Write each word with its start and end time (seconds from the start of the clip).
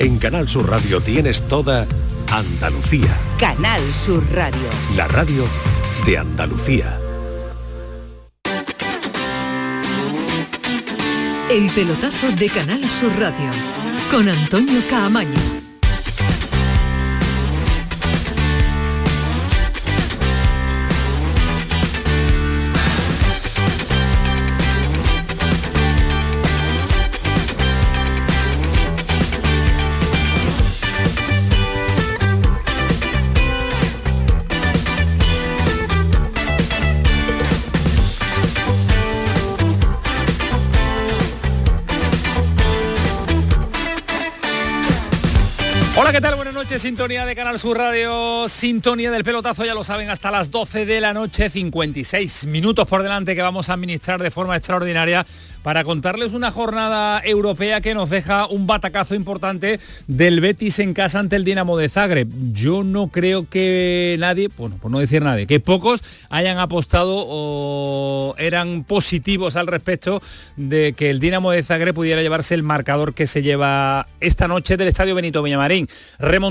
En 0.00 0.16
Canal 0.20 0.48
Sur 0.48 0.70
Radio 0.70 1.00
tienes 1.00 1.42
toda 1.48 1.84
Andalucía. 2.30 3.18
Canal 3.36 3.82
Sur 3.92 4.22
Radio. 4.32 4.68
La 4.94 5.08
radio 5.08 5.42
de 6.06 6.18
Andalucía. 6.18 6.96
El 11.50 11.68
pelotazo 11.74 12.30
de 12.30 12.48
Canal 12.48 12.88
Sur 12.88 13.10
Radio 13.18 13.50
con 14.08 14.28
Antonio 14.28 14.80
Caamaño. 14.88 15.57
Sintonía 46.76 47.24
de 47.24 47.34
Canal 47.34 47.58
Sur 47.58 47.78
Radio, 47.78 48.46
sintonía 48.46 49.10
del 49.10 49.24
pelotazo, 49.24 49.64
ya 49.64 49.74
lo 49.74 49.82
saben, 49.82 50.10
hasta 50.10 50.30
las 50.30 50.50
12 50.50 50.84
de 50.84 51.00
la 51.00 51.14
noche, 51.14 51.48
56 51.48 52.46
minutos 52.46 52.86
por 52.86 53.02
delante 53.02 53.34
que 53.34 53.42
vamos 53.42 53.70
a 53.70 53.72
administrar 53.72 54.22
de 54.22 54.30
forma 54.30 54.54
extraordinaria 54.56 55.24
para 55.62 55.82
contarles 55.82 56.34
una 56.34 56.50
jornada 56.50 57.20
europea 57.24 57.80
que 57.80 57.94
nos 57.94 58.10
deja 58.10 58.46
un 58.46 58.66
batacazo 58.66 59.14
importante 59.14 59.80
del 60.06 60.40
Betis 60.40 60.78
en 60.78 60.94
casa 60.94 61.18
ante 61.18 61.36
el 61.36 61.44
Dinamo 61.44 61.76
de 61.76 61.88
Zagreb. 61.88 62.28
Yo 62.52 62.84
no 62.84 63.08
creo 63.08 63.48
que 63.48 64.16
nadie, 64.18 64.48
bueno, 64.56 64.78
por 64.80 64.90
no 64.90 64.98
decir 64.98 65.22
nadie, 65.22 65.46
que 65.46 65.60
pocos 65.60 66.00
hayan 66.30 66.58
apostado 66.58 67.24
o 67.26 68.34
eran 68.38 68.84
positivos 68.84 69.56
al 69.56 69.66
respecto 69.66 70.22
de 70.56 70.92
que 70.92 71.10
el 71.10 71.18
Dinamo 71.18 71.50
de 71.50 71.62
Zagreb 71.62 71.94
pudiera 71.94 72.22
llevarse 72.22 72.54
el 72.54 72.62
marcador 72.62 73.14
que 73.14 73.26
se 73.26 73.42
lleva 73.42 74.06
esta 74.20 74.48
noche 74.48 74.76
del 74.76 74.88
Estadio 74.88 75.14
Benito 75.14 75.42
Villamarín. 75.42 75.88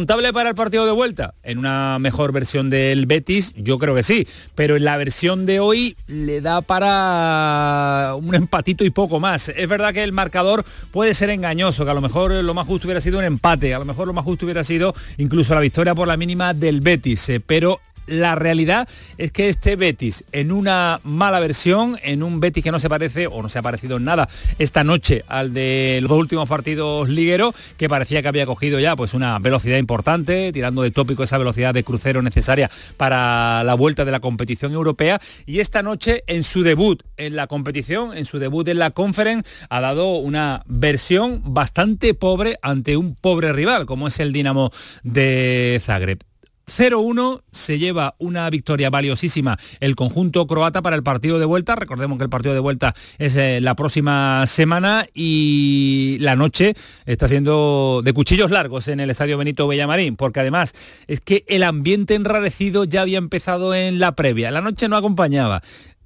¿Remontable 0.08 0.32
para 0.32 0.48
el 0.52 0.56
partido 0.56 0.86
de 0.86 0.94
vuelta? 0.94 1.34
En 1.44 1.58
una 1.58 2.00
mejor 2.00 2.32
versión 2.32 2.70
del 2.70 3.08
Betis, 3.08 3.54
yo 3.58 3.78
creo 3.78 3.94
que 3.94 4.04
sí, 4.04 4.26
pero 4.56 4.78
en 4.78 4.86
la 4.86 4.96
versión 4.96 5.46
de 5.46 5.60
hoy 5.60 5.98
le 6.08 6.40
da 6.40 6.62
para 6.62 8.16
un 8.16 8.34
empatito 8.34 8.86
y 8.86 8.90
poco 8.90 9.20
más. 9.20 9.50
Es 9.50 9.68
verdad 9.68 9.94
que 9.94 10.06
el 10.06 10.14
marcador 10.14 10.64
puede 10.92 11.14
ser 11.14 11.30
engañoso, 11.30 11.84
que 11.84 11.92
a 11.92 11.94
lo 11.94 12.00
mejor 12.00 12.32
lo 12.32 12.54
más 12.54 12.66
justo 12.66 12.88
hubiera 12.88 13.02
sido 13.02 13.20
un 13.20 13.26
empate, 13.26 13.74
a 13.74 13.80
lo 13.80 13.84
mejor 13.84 14.08
lo 14.08 14.14
más 14.14 14.24
justo 14.24 14.46
hubiera 14.46 14.64
sido 14.64 14.96
incluso 15.18 15.54
la 15.54 15.60
victoria 15.60 15.94
por 15.94 16.08
la 16.08 16.16
mínima 16.16 16.54
del 16.54 16.80
Betis, 16.80 17.28
eh, 17.28 17.42
pero 17.46 17.82
la 18.08 18.36
realidad 18.36 18.88
es 19.18 19.32
que 19.32 19.50
este 19.50 19.76
Betis, 19.76 20.24
en 20.32 20.52
una 20.52 21.00
mala 21.04 21.40
versión, 21.40 21.98
en 22.02 22.24
un 22.24 22.40
Betis 22.40 22.64
que 22.64 22.72
no 22.72 22.80
se 22.80 22.90
parece 22.90 23.28
o 23.28 23.42
no 23.42 23.50
se 23.50 23.60
ha 23.60 23.62
parecido 23.62 23.98
en 23.98 24.06
nada 24.06 24.28
esta 24.58 24.84
noche 24.84 25.24
al 25.28 25.54
de 25.54 26.00
los 26.02 26.12
últimos 26.12 26.50
partidos 26.50 27.10
ligueros, 27.10 27.54
que 27.78 27.90
parecía 27.90 28.22
que 28.22 28.28
había 28.28 28.46
cogido 28.46 28.80
ya 28.80 28.96
pues 28.96 29.14
una 29.14 29.38
velocidad 29.40 29.78
importante, 29.78 30.52
tirando 30.52 30.82
de 30.82 30.92
tópico 30.92 31.24
esa 31.24 31.38
velocidad 31.38 31.74
de 31.74 31.84
crucero 31.84 32.22
necesaria 32.22 32.72
para 32.96 33.64
la 33.64 33.74
vuelta 33.76 34.06
de 34.06 34.12
la 34.12 34.20
competición 34.20 34.74
europea. 34.74 35.22
Y 35.46 35.60
esta 35.60 35.84
noche, 35.84 36.24
en 36.28 36.44
su 36.44 36.64
debut 36.64 37.04
en 37.18 37.36
la 37.36 37.48
competición, 37.48 38.18
en 38.18 38.26
su 38.26 38.40
debut 38.40 38.68
en 38.68 38.80
la 38.80 38.92
conference, 38.92 39.48
ha 39.70 39.82
dado 39.82 40.16
una 40.16 40.64
versión 40.68 41.42
bastante 41.46 42.14
pobre 42.14 42.58
ante 42.62 42.98
un 42.98 43.16
pobre 43.16 43.54
rival, 43.54 43.86
como 43.86 44.08
es 44.08 44.20
el 44.20 44.34
Dinamo 44.34 44.72
de 45.04 45.82
Zagreb. 45.84 46.20
0-1 46.68 47.42
se 47.52 47.80
lleva 47.80 48.16
una 48.20 48.50
victoria 48.50 48.90
valiosísima 48.90 49.58
el 49.80 49.96
conjunto 49.96 50.46
croata 50.48 50.82
para 50.82 50.96
el 50.96 51.04
partido 51.04 51.40
de 51.40 51.46
vuelta. 51.46 51.76
Recordemos 51.76 52.18
que 52.18 52.26
el 52.26 52.30
partido 52.30 52.54
de 52.54 52.60
vuelta 52.60 52.94
es 53.18 53.36
eh, 53.36 53.62
la 53.62 53.76
próxima 53.76 54.46
semana 54.46 55.06
y 55.14 56.18
la 56.20 56.36
noche 56.36 56.76
está 57.06 57.28
siendo 57.28 58.02
de 58.04 58.14
cuchillos 58.14 58.52
largos 58.52 58.88
en 58.88 59.00
el 59.00 59.10
Estadio 59.10 59.38
Benito 59.38 59.68
Bellamarín, 59.68 60.16
porque 60.16 60.42
además 60.42 60.74
es 61.08 61.22
que 61.22 61.46
el 61.48 61.64
ambiente 61.64 62.16
enrarecido 62.16 62.84
ya 62.84 63.02
había 63.02 63.18
empezado 63.18 63.74
en 63.74 64.00
la 64.00 64.14
previa. 64.14 64.52
La 64.52 64.62
noche 64.62 64.90
no 64.90 64.98
acompañaba. 64.98 65.62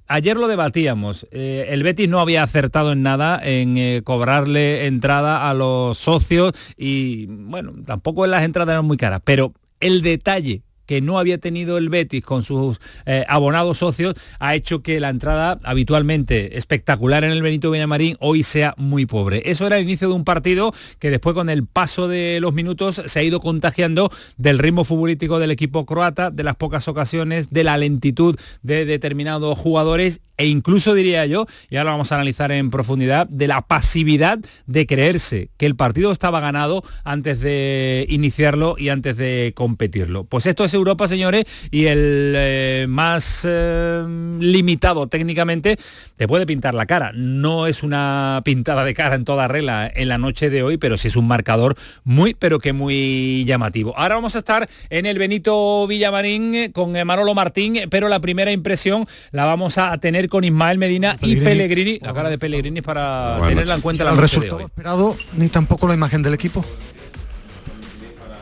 Ayer 0.08 0.36
lo 0.36 0.46
debatíamos, 0.46 1.26
eh, 1.30 1.68
el 1.70 1.82
Betis 1.82 2.08
no 2.08 2.20
había 2.20 2.42
acertado 2.42 2.92
en 2.92 3.02
nada 3.02 3.40
en 3.42 3.78
eh, 3.78 4.02
cobrarle 4.04 4.86
entrada 4.86 5.48
a 5.48 5.54
los 5.54 5.96
socios 5.96 6.52
y 6.76 7.26
bueno, 7.26 7.72
tampoco 7.86 8.26
las 8.26 8.42
entradas 8.42 8.74
eran 8.74 8.84
muy 8.84 8.98
caras, 8.98 9.22
pero 9.24 9.54
el 9.82 10.02
detalle 10.02 10.62
que 10.92 11.00
no 11.00 11.18
había 11.18 11.38
tenido 11.38 11.78
el 11.78 11.88
Betis 11.88 12.22
con 12.22 12.42
sus 12.42 12.78
eh, 13.06 13.24
abonados 13.26 13.78
socios 13.78 14.14
ha 14.38 14.54
hecho 14.54 14.82
que 14.82 15.00
la 15.00 15.08
entrada 15.08 15.58
habitualmente 15.64 16.58
espectacular 16.58 17.24
en 17.24 17.30
el 17.30 17.40
Benito 17.40 17.70
Villamarín 17.70 18.18
hoy 18.20 18.42
sea 18.42 18.74
muy 18.76 19.06
pobre. 19.06 19.40
Eso 19.46 19.66
era 19.66 19.78
el 19.78 19.84
inicio 19.84 20.08
de 20.08 20.14
un 20.14 20.24
partido 20.24 20.70
que 20.98 21.08
después 21.08 21.32
con 21.32 21.48
el 21.48 21.64
paso 21.66 22.08
de 22.08 22.40
los 22.42 22.52
minutos 22.52 23.00
se 23.06 23.18
ha 23.18 23.22
ido 23.22 23.40
contagiando 23.40 24.10
del 24.36 24.58
ritmo 24.58 24.84
futbolístico 24.84 25.38
del 25.38 25.50
equipo 25.50 25.86
croata, 25.86 26.30
de 26.30 26.42
las 26.42 26.56
pocas 26.56 26.86
ocasiones, 26.88 27.48
de 27.48 27.64
la 27.64 27.78
lentitud 27.78 28.38
de 28.60 28.84
determinados 28.84 29.58
jugadores 29.58 30.20
e 30.42 30.46
incluso 30.46 30.94
diría 30.94 31.24
yo, 31.26 31.46
y 31.70 31.76
ahora 31.76 31.92
vamos 31.92 32.10
a 32.10 32.16
analizar 32.16 32.50
en 32.50 32.70
profundidad, 32.70 33.28
de 33.28 33.46
la 33.46 33.62
pasividad 33.62 34.40
de 34.66 34.86
creerse 34.86 35.50
que 35.56 35.66
el 35.66 35.76
partido 35.76 36.10
estaba 36.10 36.40
ganado 36.40 36.82
antes 37.04 37.40
de 37.40 38.06
iniciarlo 38.08 38.74
y 38.76 38.88
antes 38.88 39.16
de 39.16 39.52
competirlo. 39.54 40.24
Pues 40.24 40.46
esto 40.46 40.64
es 40.64 40.74
Europa, 40.82 41.08
señores, 41.08 41.44
y 41.70 41.86
el 41.86 42.34
eh, 42.36 42.86
más 42.88 43.46
eh, 43.48 44.04
limitado 44.40 45.06
técnicamente 45.06 45.78
te 46.16 46.28
puede 46.28 46.46
pintar 46.46 46.74
la 46.74 46.86
cara. 46.86 47.12
No 47.14 47.66
es 47.66 47.82
una 47.82 48.42
pintada 48.44 48.84
de 48.84 48.94
cara 48.94 49.14
en 49.14 49.24
toda 49.24 49.48
regla 49.48 49.90
en 49.94 50.08
la 50.08 50.18
noche 50.18 50.50
de 50.50 50.62
hoy, 50.62 50.76
pero 50.76 50.96
sí 50.96 51.08
es 51.08 51.16
un 51.16 51.26
marcador 51.26 51.76
muy, 52.04 52.34
pero 52.34 52.58
que 52.58 52.72
muy 52.72 53.44
llamativo. 53.46 53.96
Ahora 53.96 54.16
vamos 54.16 54.34
a 54.34 54.38
estar 54.38 54.68
en 54.90 55.06
el 55.06 55.18
Benito 55.18 55.86
Villamarín 55.86 56.54
eh, 56.54 56.72
con 56.72 56.92
Manolo 57.04 57.34
Martín, 57.34 57.78
pero 57.90 58.08
la 58.08 58.20
primera 58.20 58.52
impresión 58.52 59.06
la 59.30 59.44
vamos 59.44 59.78
a 59.78 59.96
tener 59.98 60.28
con 60.28 60.44
Ismael 60.44 60.78
Medina 60.78 61.16
y 61.20 61.36
Pellegrini, 61.36 61.98
la 62.00 62.12
cara 62.12 62.30
de 62.30 62.38
Pellegrini 62.38 62.82
para 62.82 63.38
tenerla 63.46 63.74
en 63.76 63.80
cuenta 63.80 64.04
la 64.04 64.12
resultado 64.12 64.60
esperado 64.60 65.16
ni 65.34 65.48
tampoco 65.48 65.86
la 65.86 65.94
imagen 65.94 66.22
del 66.22 66.34
equipo. 66.34 66.64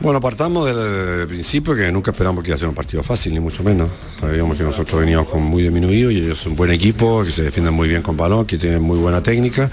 Bueno, 0.01 0.19
partamos 0.19 0.65
del, 0.65 1.27
principio 1.27 1.75
que 1.75 1.91
nunca 1.91 2.09
esperamos 2.09 2.43
que 2.43 2.49
iba 2.49 2.55
a 2.55 2.57
ser 2.57 2.67
un 2.67 2.73
partido 2.73 3.03
fácil, 3.03 3.33
ni 3.33 3.39
mucho 3.39 3.63
menos. 3.63 3.87
Sabíamos 4.19 4.57
que 4.57 4.63
nosotros 4.63 4.99
veníamos 4.99 5.27
con 5.27 5.43
muy 5.43 5.61
disminuido 5.61 6.09
y 6.09 6.17
ellos 6.17 6.39
son 6.39 6.53
un 6.53 6.57
buen 6.57 6.71
equipo, 6.71 7.23
que 7.23 7.29
se 7.29 7.43
defienden 7.43 7.75
muy 7.75 7.87
bien 7.87 8.01
con 8.01 8.17
balón, 8.17 8.47
que 8.47 8.57
tienen 8.57 8.81
muy 8.81 8.97
buena 8.97 9.21
técnica. 9.21 9.69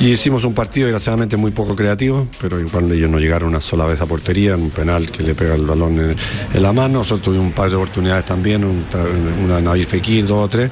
Y 0.00 0.10
hicimos 0.10 0.44
un 0.44 0.52
partido 0.52 0.86
desgraciadamente 0.88 1.38
muy 1.38 1.50
poco 1.50 1.74
creativo, 1.74 2.28
pero 2.42 2.60
igual 2.60 2.92
ellos 2.92 3.10
no 3.10 3.18
llegaron 3.18 3.48
una 3.48 3.62
sola 3.62 3.86
vez 3.86 3.98
a 4.02 4.06
portería, 4.06 4.52
en 4.52 4.64
un 4.64 4.70
penal 4.70 5.10
que 5.10 5.22
le 5.22 5.34
pega 5.34 5.54
el 5.54 5.64
balón 5.64 6.14
en, 6.52 6.62
la 6.62 6.72
mano. 6.74 6.98
Nosotros 6.98 7.22
tuvimos 7.22 7.46
un 7.46 7.52
par 7.52 7.70
de 7.70 7.76
oportunidades 7.76 8.26
también, 8.26 8.64
una 9.42 9.62
Navi 9.62 9.84
Fekir, 9.84 10.26
dos 10.26 10.44
o 10.44 10.48
tres 10.48 10.70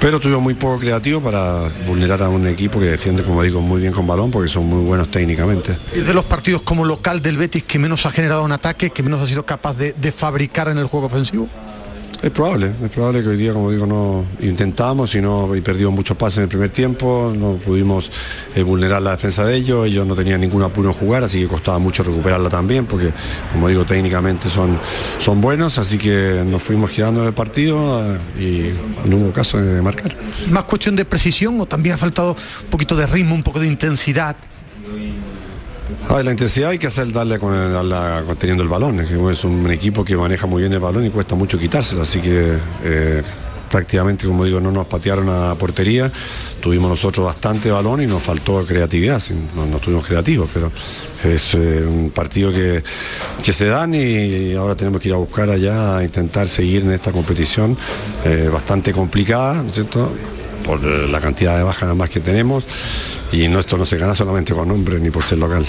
pero 0.00 0.18
tuvimos 0.18 0.42
muy 0.42 0.54
poco 0.54 0.78
creativo 0.78 1.20
para 1.20 1.68
vulnerar 1.86 2.22
a 2.22 2.28
un 2.28 2.46
equipo 2.46 2.80
que 2.80 2.86
defiende, 2.86 3.22
como 3.22 3.42
digo, 3.42 3.60
muy 3.60 3.80
bien 3.80 3.92
con 3.92 4.06
balón 4.06 4.30
porque 4.30 4.48
son 4.48 4.64
muy 4.66 4.82
buenos 4.84 5.10
técnicamente. 5.10 5.76
¿Es 5.94 6.06
de 6.06 6.14
los 6.14 6.24
partidos 6.24 6.62
como 6.62 6.84
local 6.84 7.20
del 7.20 7.36
Betis 7.36 7.64
que 7.64 7.78
menos 7.78 8.06
ha 8.06 8.10
generado 8.10 8.42
un 8.42 8.52
ataque, 8.52 8.90
que 8.90 9.02
menos 9.02 9.20
ha 9.20 9.26
sido 9.26 9.44
capaz 9.44 9.76
de, 9.76 9.92
de 9.92 10.12
fabricar 10.12 10.68
en 10.68 10.78
el 10.78 10.86
juego 10.86 11.06
ofensivo? 11.06 11.48
Es 12.22 12.30
probable, 12.32 12.70
es 12.84 12.90
probable 12.90 13.22
que 13.22 13.28
hoy 13.30 13.36
día, 13.38 13.54
como 13.54 13.70
digo, 13.70 13.86
no 13.86 14.26
intentamos 14.40 15.14
y 15.14 15.22
no 15.22 15.56
y 15.56 15.62
perdimos 15.62 15.94
muchos 15.94 16.18
pases 16.18 16.38
en 16.38 16.42
el 16.44 16.48
primer 16.50 16.68
tiempo, 16.68 17.32
no 17.34 17.54
pudimos 17.54 18.10
eh, 18.54 18.62
vulnerar 18.62 19.00
la 19.00 19.12
defensa 19.12 19.42
de 19.42 19.56
ellos, 19.56 19.86
ellos 19.86 20.06
no 20.06 20.14
tenían 20.14 20.42
ningún 20.42 20.62
apuro 20.62 20.90
en 20.90 20.94
jugar, 20.94 21.24
así 21.24 21.40
que 21.40 21.48
costaba 21.48 21.78
mucho 21.78 22.02
recuperarla 22.02 22.50
también, 22.50 22.84
porque 22.84 23.10
como 23.50 23.68
digo, 23.68 23.86
técnicamente 23.86 24.50
son, 24.50 24.78
son 25.16 25.40
buenos, 25.40 25.78
así 25.78 25.96
que 25.96 26.42
nos 26.44 26.62
fuimos 26.62 26.90
girando 26.90 27.22
en 27.22 27.28
el 27.28 27.32
partido 27.32 28.02
eh, 28.36 28.74
y 29.06 29.08
no 29.08 29.16
hubo 29.16 29.32
caso 29.32 29.56
de 29.56 29.80
marcar. 29.80 30.14
¿Más 30.50 30.64
cuestión 30.64 30.96
de 30.96 31.06
precisión 31.06 31.58
o 31.58 31.64
también 31.64 31.94
ha 31.94 31.98
faltado 31.98 32.32
un 32.64 32.68
poquito 32.68 32.96
de 32.96 33.06
ritmo, 33.06 33.34
un 33.34 33.42
poco 33.42 33.60
de 33.60 33.66
intensidad? 33.66 34.36
La 36.22 36.30
intensidad 36.30 36.70
hay 36.70 36.78
que 36.78 36.86
hacer 36.86 37.12
darle 37.12 37.38
con, 37.38 37.52
teniendo 38.38 38.62
el 38.62 38.68
balón. 38.68 39.00
Es 39.00 39.44
un 39.44 39.70
equipo 39.70 40.04
que 40.04 40.16
maneja 40.16 40.46
muy 40.46 40.62
bien 40.62 40.72
el 40.72 40.80
balón 40.80 41.06
y 41.06 41.10
cuesta 41.10 41.34
mucho 41.34 41.58
quitárselo. 41.58 42.02
Así 42.02 42.20
que 42.20 42.56
eh, 42.82 43.22
prácticamente, 43.70 44.26
como 44.26 44.44
digo, 44.44 44.60
no 44.60 44.72
nos 44.72 44.86
patearon 44.86 45.28
a 45.28 45.54
portería. 45.54 46.10
Tuvimos 46.60 46.90
nosotros 46.90 47.26
bastante 47.26 47.70
balón 47.70 48.02
y 48.02 48.06
nos 48.06 48.22
faltó 48.22 48.64
creatividad. 48.66 49.22
No, 49.54 49.76
estuvimos 49.76 50.06
creativos, 50.06 50.50
pero 50.52 50.72
es 51.24 51.54
eh, 51.54 51.84
un 51.86 52.10
partido 52.10 52.52
que, 52.52 52.82
que, 53.42 53.52
se 53.52 53.66
dan 53.66 53.94
y 53.94 54.54
ahora 54.54 54.74
tenemos 54.74 55.00
que 55.00 55.08
ir 55.08 55.14
a 55.14 55.18
buscar 55.18 55.48
allá 55.50 55.98
a 55.98 56.04
intentar 56.04 56.48
seguir 56.48 56.82
en 56.82 56.92
esta 56.92 57.12
competición 57.12 57.76
eh, 58.24 58.50
bastante 58.52 58.92
complicada, 58.92 59.64
¿cierto? 59.70 60.10
Por 60.70 60.84
la 60.84 61.20
cantidad 61.20 61.56
de 61.56 61.64
bajas 61.64 61.92
más 61.96 62.08
que 62.08 62.20
tenemos 62.20 62.64
y 63.32 63.48
no, 63.48 63.58
esto 63.58 63.76
no 63.76 63.84
se 63.84 63.96
gana 63.96 64.14
solamente 64.14 64.54
con 64.54 64.68
nombres 64.68 65.00
ni 65.00 65.10
por 65.10 65.24
ser 65.24 65.38
local. 65.38 65.66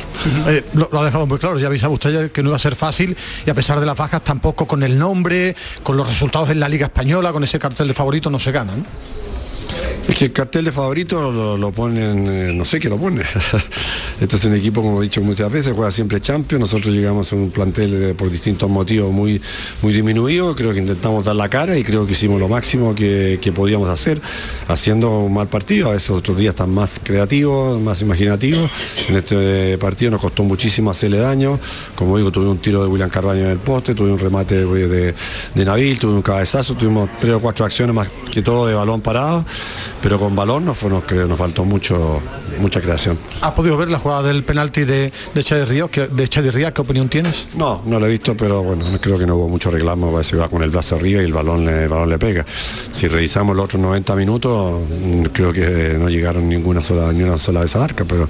Eh, 0.48 0.64
lo, 0.74 0.90
ha 1.00 1.06
dejado 1.06 1.26
muy 1.26 1.40
claro, 1.40 1.58
ya 1.58 1.68
avisaba 1.68 1.92
usted 1.94 2.32
que 2.32 2.44
no 2.44 2.50
iba 2.50 2.56
a 2.56 2.60
ser 2.60 2.76
fácil 2.76 3.18
y 3.44 3.50
a 3.50 3.56
pesar 3.56 3.80
de 3.80 3.88
las 3.88 3.98
bajas 3.98 4.24
tampoco 4.24 4.68
con 4.68 4.84
el 4.84 5.00
nombre, 5.00 5.56
con 5.82 5.98
los 5.98 6.08
resultados 6.08 6.52
en 6.52 6.60
la 6.60 6.70
Liga 6.70 6.86
Española, 6.86 7.32
con 7.32 7.44
ese 7.44 7.58
cartel 7.58 7.88
de 7.88 7.96
favorito 7.96 8.30
no 8.30 8.38
se 8.38 8.52
ganan. 8.52 8.86
Es 10.08 10.18
que 10.18 10.26
el 10.26 10.32
cartel 10.32 10.66
de 10.66 10.72
favorito 10.72 11.32
lo, 11.58 11.72
ponen, 11.72 12.28
eh, 12.28 12.54
no 12.54 12.66
sé 12.66 12.80
qué 12.80 12.90
lo 12.90 12.98
pone. 12.98 13.22
este 14.20 14.36
es 14.36 14.46
un 14.46 14.56
equipo, 14.56 14.82
como 14.82 15.00
he 15.00 15.04
dicho 15.04 15.22
muchas 15.22 15.52
veces, 15.52 15.74
juega 15.76 15.92
siempre 15.92 16.20
Champions. 16.20 16.60
Nosotros 16.60 16.94
llegamos 16.94 17.32
a 17.32 17.36
un 17.36 17.52
plantel 17.52 18.16
por 18.16 18.30
distintos 18.30 18.70
motivos 18.70 19.12
muy, 19.12 19.42
muy 19.82 19.94
diminuido. 19.94 20.56
Creo 20.56 20.74
que 20.74 20.80
intentamos 20.80 21.24
dar 21.24 21.36
la 21.36 21.50
cara 21.50 21.78
y 21.78 21.84
creo 21.84 22.06
que 22.06 22.14
hicimos 22.14 22.40
lo 22.40 22.50
máximo 22.50 22.96
que, 22.96 23.40
que 23.42 23.52
podíamos 23.52 23.90
hacer, 23.90 24.22
haciendo 24.68 25.20
un 25.20 25.34
mal 25.34 25.48
partido. 25.48 25.90
A 25.90 25.94
veces 25.94 26.10
otros 26.10 26.38
días 26.38 26.54
están 26.54 26.74
más 26.74 27.00
creativos, 27.02 27.80
más 27.80 28.02
imaginativos. 28.02 28.70
En 29.08 29.18
este 29.18 29.78
partido 29.78 30.12
nos 30.12 30.22
costó 30.22 30.44
muchísimo 30.44 30.90
hacerle 30.90 31.20
daño. 31.20 31.60
Como 31.96 32.18
digo, 32.18 32.32
tuve 32.32 32.50
un 32.50 32.58
tiro 32.58 32.82
de 32.82 32.88
William 32.88 33.10
Carbaño 33.10 33.46
en 33.46 33.52
el 33.52 33.60
poste, 33.60 33.94
tuve 33.94 34.12
un 34.12 34.20
remate 34.20 34.66
de, 34.66 34.88
de, 34.88 35.16
de 35.54 35.66
Nabil, 35.66 36.00
tuve 36.00 36.14
un 36.14 36.22
cabezazo, 36.22 36.74
tuvimos 36.74 37.10
tres 37.20 37.36
o 37.36 37.40
cuatro 37.40 37.66
acciones 37.66 37.96
más 37.96 38.12
que 38.32 38.42
todo 38.42 38.66
de 38.66 38.74
balón 38.74 39.00
parado 39.02 39.46
pero 40.02 40.20
con 40.20 40.36
balón 40.36 40.66
nos, 40.66 40.78
fue, 40.78 40.90
nos, 40.90 41.04
creo, 41.04 41.28
nos 41.28 41.38
faltó 41.38 41.64
mucho, 41.64 42.22
mucha 42.60 42.82
creación. 42.82 43.20
¿Has 43.42 43.54
podido 43.54 43.78
ver 43.78 43.90
la 43.90 44.00
jugada 44.00 44.24
del 44.24 44.44
penalti 44.44 44.84
de, 44.84 45.12
de 45.34 45.44
Chadi 45.44 45.66
Ríos? 45.66 45.90
De 46.12 46.28
Chadi 46.28 46.50
Ríos, 46.50 46.72
¿qué 46.72 46.82
opinión 46.82 47.10
tienes? 47.10 47.50
No, 47.56 47.82
no 47.86 48.00
lo 48.00 48.08
he 48.08 48.10
visto, 48.10 48.36
pero 48.36 48.64
bueno, 48.64 48.86
creo 49.00 49.18
que 49.18 49.26
no 49.26 49.36
hubo 49.36 49.50
mucho 49.50 49.70
reclamo, 49.70 50.22
se 50.24 50.36
va 50.36 50.50
con 50.50 50.64
el 50.64 50.70
brazo 50.70 50.96
arriba 50.96 51.22
y 51.22 51.26
el 51.26 51.34
balón, 51.34 51.68
el 51.68 51.88
balón 51.88 52.10
le 52.10 52.18
pega. 52.18 52.46
Si 52.92 53.08
revisamos 53.08 53.56
los 53.56 53.66
otros 53.66 53.82
90 53.82 54.16
minutos, 54.16 54.82
creo 55.34 55.54
que 55.54 55.96
no 56.00 56.10
llegaron 56.10 56.50
ninguna 56.50 56.82
sola, 56.82 57.12
ni 57.14 57.24
una 57.24 57.38
sola 57.38 57.62
vez 57.62 57.76
a 57.76 57.80
marca, 57.80 58.06
pero, 58.06 58.28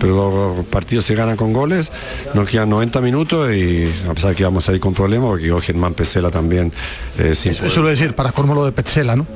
pero 0.00 0.56
los 0.56 0.66
partidos 0.66 1.04
se 1.04 1.14
ganan 1.14 1.36
con 1.36 1.52
goles, 1.52 1.90
nos 2.34 2.48
quedan 2.48 2.70
90 2.70 3.00
minutos 3.00 3.52
y 3.52 3.92
a 4.08 4.14
pesar 4.14 4.34
que 4.34 4.44
vamos 4.44 4.68
a 4.68 4.72
ir 4.72 4.80
con 4.80 4.94
problemas, 4.94 5.28
porque 5.28 5.52
Germán 5.60 5.94
Pesela 5.94 6.30
también... 6.30 6.72
Eh, 7.18 7.34
sin 7.34 7.52
eso, 7.52 7.66
eso 7.66 7.82
decir, 7.84 8.14
para 8.14 8.32
colmo 8.32 8.54
lo 8.54 8.64
de 8.64 8.72
Pesela, 8.72 9.16
¿no? 9.16 9.26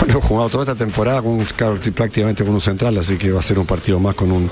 Bueno, 0.00 0.18
he 0.18 0.22
jugado 0.22 0.48
toda 0.48 0.64
esta 0.64 0.74
temporada 0.74 1.22
con 1.22 1.32
un, 1.32 1.44
prácticamente 1.94 2.44
con 2.44 2.54
un 2.54 2.60
central, 2.60 2.96
así 2.98 3.16
que 3.16 3.30
va 3.30 3.40
a 3.40 3.42
ser 3.42 3.58
un 3.58 3.66
partido 3.66 3.98
más 4.00 4.14
con 4.14 4.30
un, 4.30 4.50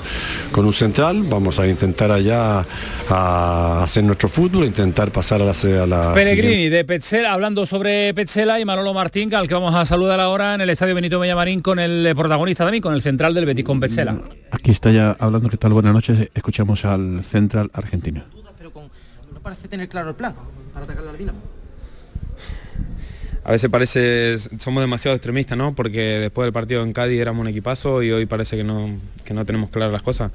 con 0.51 0.65
un 0.65 0.73
central. 0.73 1.23
Vamos 1.23 1.59
a 1.59 1.67
intentar 1.67 2.11
allá 2.11 2.65
a 3.09 3.83
hacer 3.83 4.03
nuestro 4.03 4.29
fútbol, 4.29 4.65
intentar 4.65 5.11
pasar 5.11 5.41
a 5.41 5.45
la... 5.45 5.51
A 5.53 5.87
la 5.87 6.13
Pellegrini 6.13 6.53
siguiente. 6.53 6.75
de 6.77 6.85
Petzela, 6.85 7.33
hablando 7.33 7.65
sobre 7.65 8.13
Petzela 8.13 8.59
y 8.59 8.65
Manolo 8.65 8.93
Martín, 8.93 9.33
al 9.35 9.47
que 9.47 9.53
vamos 9.53 9.73
a 9.75 9.85
saludar 9.85 10.19
ahora 10.19 10.55
en 10.55 10.61
el 10.61 10.69
Estadio 10.69 10.95
Benito 10.95 11.19
Villamarín 11.19 11.61
con 11.61 11.79
el 11.79 12.13
protagonista 12.15 12.63
también, 12.63 12.81
con 12.81 12.93
el 12.93 13.01
central 13.01 13.33
del 13.33 13.45
Betis, 13.45 13.65
con 13.65 13.79
Petzela. 13.79 14.17
Aquí 14.51 14.71
está 14.71 14.91
ya 14.91 15.15
hablando, 15.19 15.49
¿qué 15.49 15.57
tal? 15.57 15.73
Buenas 15.73 15.93
noches. 15.93 16.29
Escuchamos 16.33 16.85
al 16.85 17.23
central 17.23 17.69
argentino. 17.73 18.23
Pero 18.57 18.71
con, 18.71 18.83
no 19.33 19.39
parece 19.41 19.67
tener 19.67 19.87
claro 19.87 20.09
el 20.09 20.15
plan 20.15 20.33
para 20.73 20.85
atacar 20.85 21.03
la 21.03 21.13
Dinamo 21.13 21.52
a 23.43 23.51
veces 23.51 23.69
parece, 23.69 24.37
somos 24.57 24.81
demasiado 24.81 25.15
extremistas, 25.15 25.57
¿no? 25.57 25.75
Porque 25.75 26.19
después 26.19 26.45
del 26.45 26.53
partido 26.53 26.83
en 26.83 26.93
Cádiz 26.93 27.19
éramos 27.19 27.41
un 27.41 27.47
equipazo 27.47 28.01
y 28.01 28.11
hoy 28.11 28.25
parece 28.25 28.55
que 28.55 28.63
no, 28.63 28.97
que 29.25 29.33
no 29.33 29.45
tenemos 29.45 29.69
claras 29.69 29.91
las 29.91 30.01
cosas. 30.01 30.31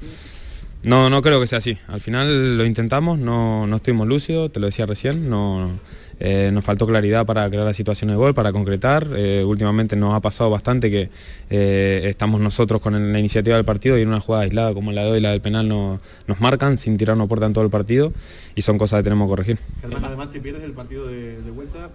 No, 0.83 1.09
no 1.09 1.21
creo 1.21 1.41
que 1.41 1.47
sea 1.47 1.57
así. 1.57 1.77
Al 1.87 2.01
final 2.01 2.57
lo 2.57 2.65
intentamos, 2.65 3.17
no, 3.17 3.67
no 3.67 3.77
estuvimos 3.77 4.07
lúcidos, 4.07 4.51
te 4.53 4.59
lo 4.59 4.67
decía 4.67 4.85
recién, 4.85 5.29
no, 5.29 5.71
eh, 6.19 6.51
nos 6.53 6.65
faltó 6.65 6.85
claridad 6.85 7.25
para 7.25 7.49
crear 7.49 7.65
la 7.65 7.73
situación 7.73 8.09
de 8.09 8.15
gol, 8.15 8.33
para 8.33 8.51
concretar. 8.51 9.07
Eh, 9.15 9.43
últimamente 9.45 9.95
nos 9.95 10.13
ha 10.13 10.19
pasado 10.19 10.49
bastante 10.49 10.91
que 10.91 11.09
eh, 11.49 12.01
estamos 12.05 12.41
nosotros 12.41 12.81
con 12.81 13.13
la 13.13 13.19
iniciativa 13.19 13.55
del 13.55 13.65
partido 13.65 13.97
y 13.97 14.01
en 14.01 14.09
una 14.09 14.19
jugada 14.19 14.43
aislada 14.43 14.73
como 14.73 14.91
la 14.91 15.03
de 15.03 15.11
hoy, 15.11 15.21
la 15.21 15.31
del 15.31 15.41
penal, 15.41 15.67
no, 15.67 15.99
nos 16.27 16.39
marcan 16.41 16.77
sin 16.77 16.97
tirarnos 16.97 17.29
en 17.29 17.53
todo 17.53 17.63
el 17.63 17.69
partido 17.69 18.11
y 18.55 18.63
son 18.63 18.77
cosas 18.77 18.99
que 18.99 19.03
tenemos 19.03 19.27
que 19.27 19.29
corregir. 19.29 19.57
además 19.83 20.29
te 20.31 20.41
pierdes 20.41 20.63
el 20.63 20.73
partido 20.73 21.07
de, 21.07 21.41
de 21.41 21.51
vuelta, 21.51 21.89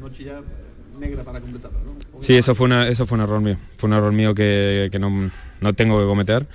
noche 0.00 0.24
ya 0.24 0.40
negra 1.00 1.24
para 1.24 1.40
completarlo, 1.40 1.78
¿no? 1.80 2.22
Sí, 2.22 2.36
eso 2.36 2.54
fue, 2.54 2.66
una, 2.66 2.86
eso 2.86 3.06
fue 3.06 3.18
un 3.18 3.24
error 3.24 3.40
mío. 3.40 3.56
Fue 3.76 3.88
un 3.88 3.94
error 3.94 4.12
mío 4.12 4.34
que, 4.34 4.88
que 4.92 5.00
no, 5.00 5.30
no, 5.60 5.72
tengo 5.72 5.98
que 5.98 6.06
cometer. 6.06 6.46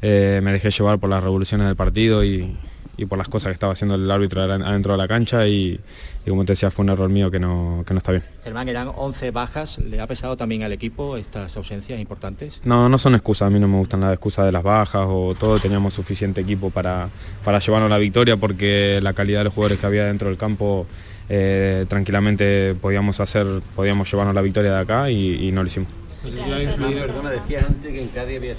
Me 0.00 0.52
dejé 0.52 0.70
llevar 0.70 1.00
por 1.00 1.10
las 1.10 1.22
revoluciones 1.22 1.66
del 1.66 1.74
partido 1.74 2.24
y, 2.24 2.56
y, 2.98 3.06
por 3.06 3.16
las 3.16 3.28
cosas 3.28 3.50
que 3.50 3.54
estaba 3.54 3.72
haciendo 3.72 3.94
el 3.94 4.10
árbitro 4.10 4.42
adentro 4.42 4.92
de 4.92 4.98
la 4.98 5.08
cancha 5.08 5.46
y, 5.46 5.80
y, 6.26 6.28
como 6.28 6.44
te 6.44 6.52
decía, 6.52 6.70
fue 6.70 6.84
un 6.84 6.90
error 6.90 7.08
mío 7.08 7.30
que 7.30 7.38
no, 7.38 7.84
que 7.86 7.94
no 7.94 7.98
está 7.98 8.12
bien. 8.12 8.24
Germán, 8.44 8.68
eran 8.68 8.90
11 8.94 9.30
bajas. 9.30 9.78
¿Le 9.78 10.00
ha 10.00 10.06
pesado 10.06 10.36
también 10.36 10.62
al 10.62 10.72
equipo 10.72 11.16
estas 11.16 11.56
ausencias 11.56 11.98
importantes? 12.00 12.60
No, 12.64 12.88
no 12.88 12.98
son 12.98 13.14
excusas. 13.14 13.46
A 13.46 13.50
mí 13.50 13.58
no 13.58 13.68
me 13.68 13.78
gustan 13.78 14.00
las 14.00 14.12
excusas 14.12 14.44
de 14.46 14.52
las 14.52 14.62
bajas 14.62 15.06
o 15.08 15.34
todo. 15.38 15.58
Teníamos 15.58 15.94
suficiente 15.94 16.40
equipo 16.40 16.70
para, 16.70 17.08
para 17.44 17.58
llevarnos 17.60 17.88
la 17.88 17.98
victoria 17.98 18.36
porque 18.36 19.00
la 19.02 19.12
calidad 19.12 19.40
de 19.40 19.44
los 19.44 19.54
jugadores 19.54 19.78
que 19.78 19.86
había 19.86 20.04
dentro 20.04 20.28
del 20.28 20.36
campo 20.36 20.86
eh, 21.28 21.84
tranquilamente 21.88 22.74
podíamos 22.74 23.20
hacer, 23.20 23.46
podíamos 23.76 24.10
llevarnos 24.10 24.34
la 24.34 24.42
victoria 24.42 24.72
de 24.72 24.80
acá 24.80 25.10
y, 25.10 25.46
y 25.46 25.52
no 25.52 25.62
lo 25.62 25.68
hicimos. 25.68 25.88
No 26.24 26.30
sé 26.30 26.70
si 26.72 26.94
perdona, 26.94 27.30
decías 27.30 27.64
antes 27.64 27.92
que 27.92 28.00
en 28.00 28.08
Cádiz 28.08 28.38
había 28.38 28.54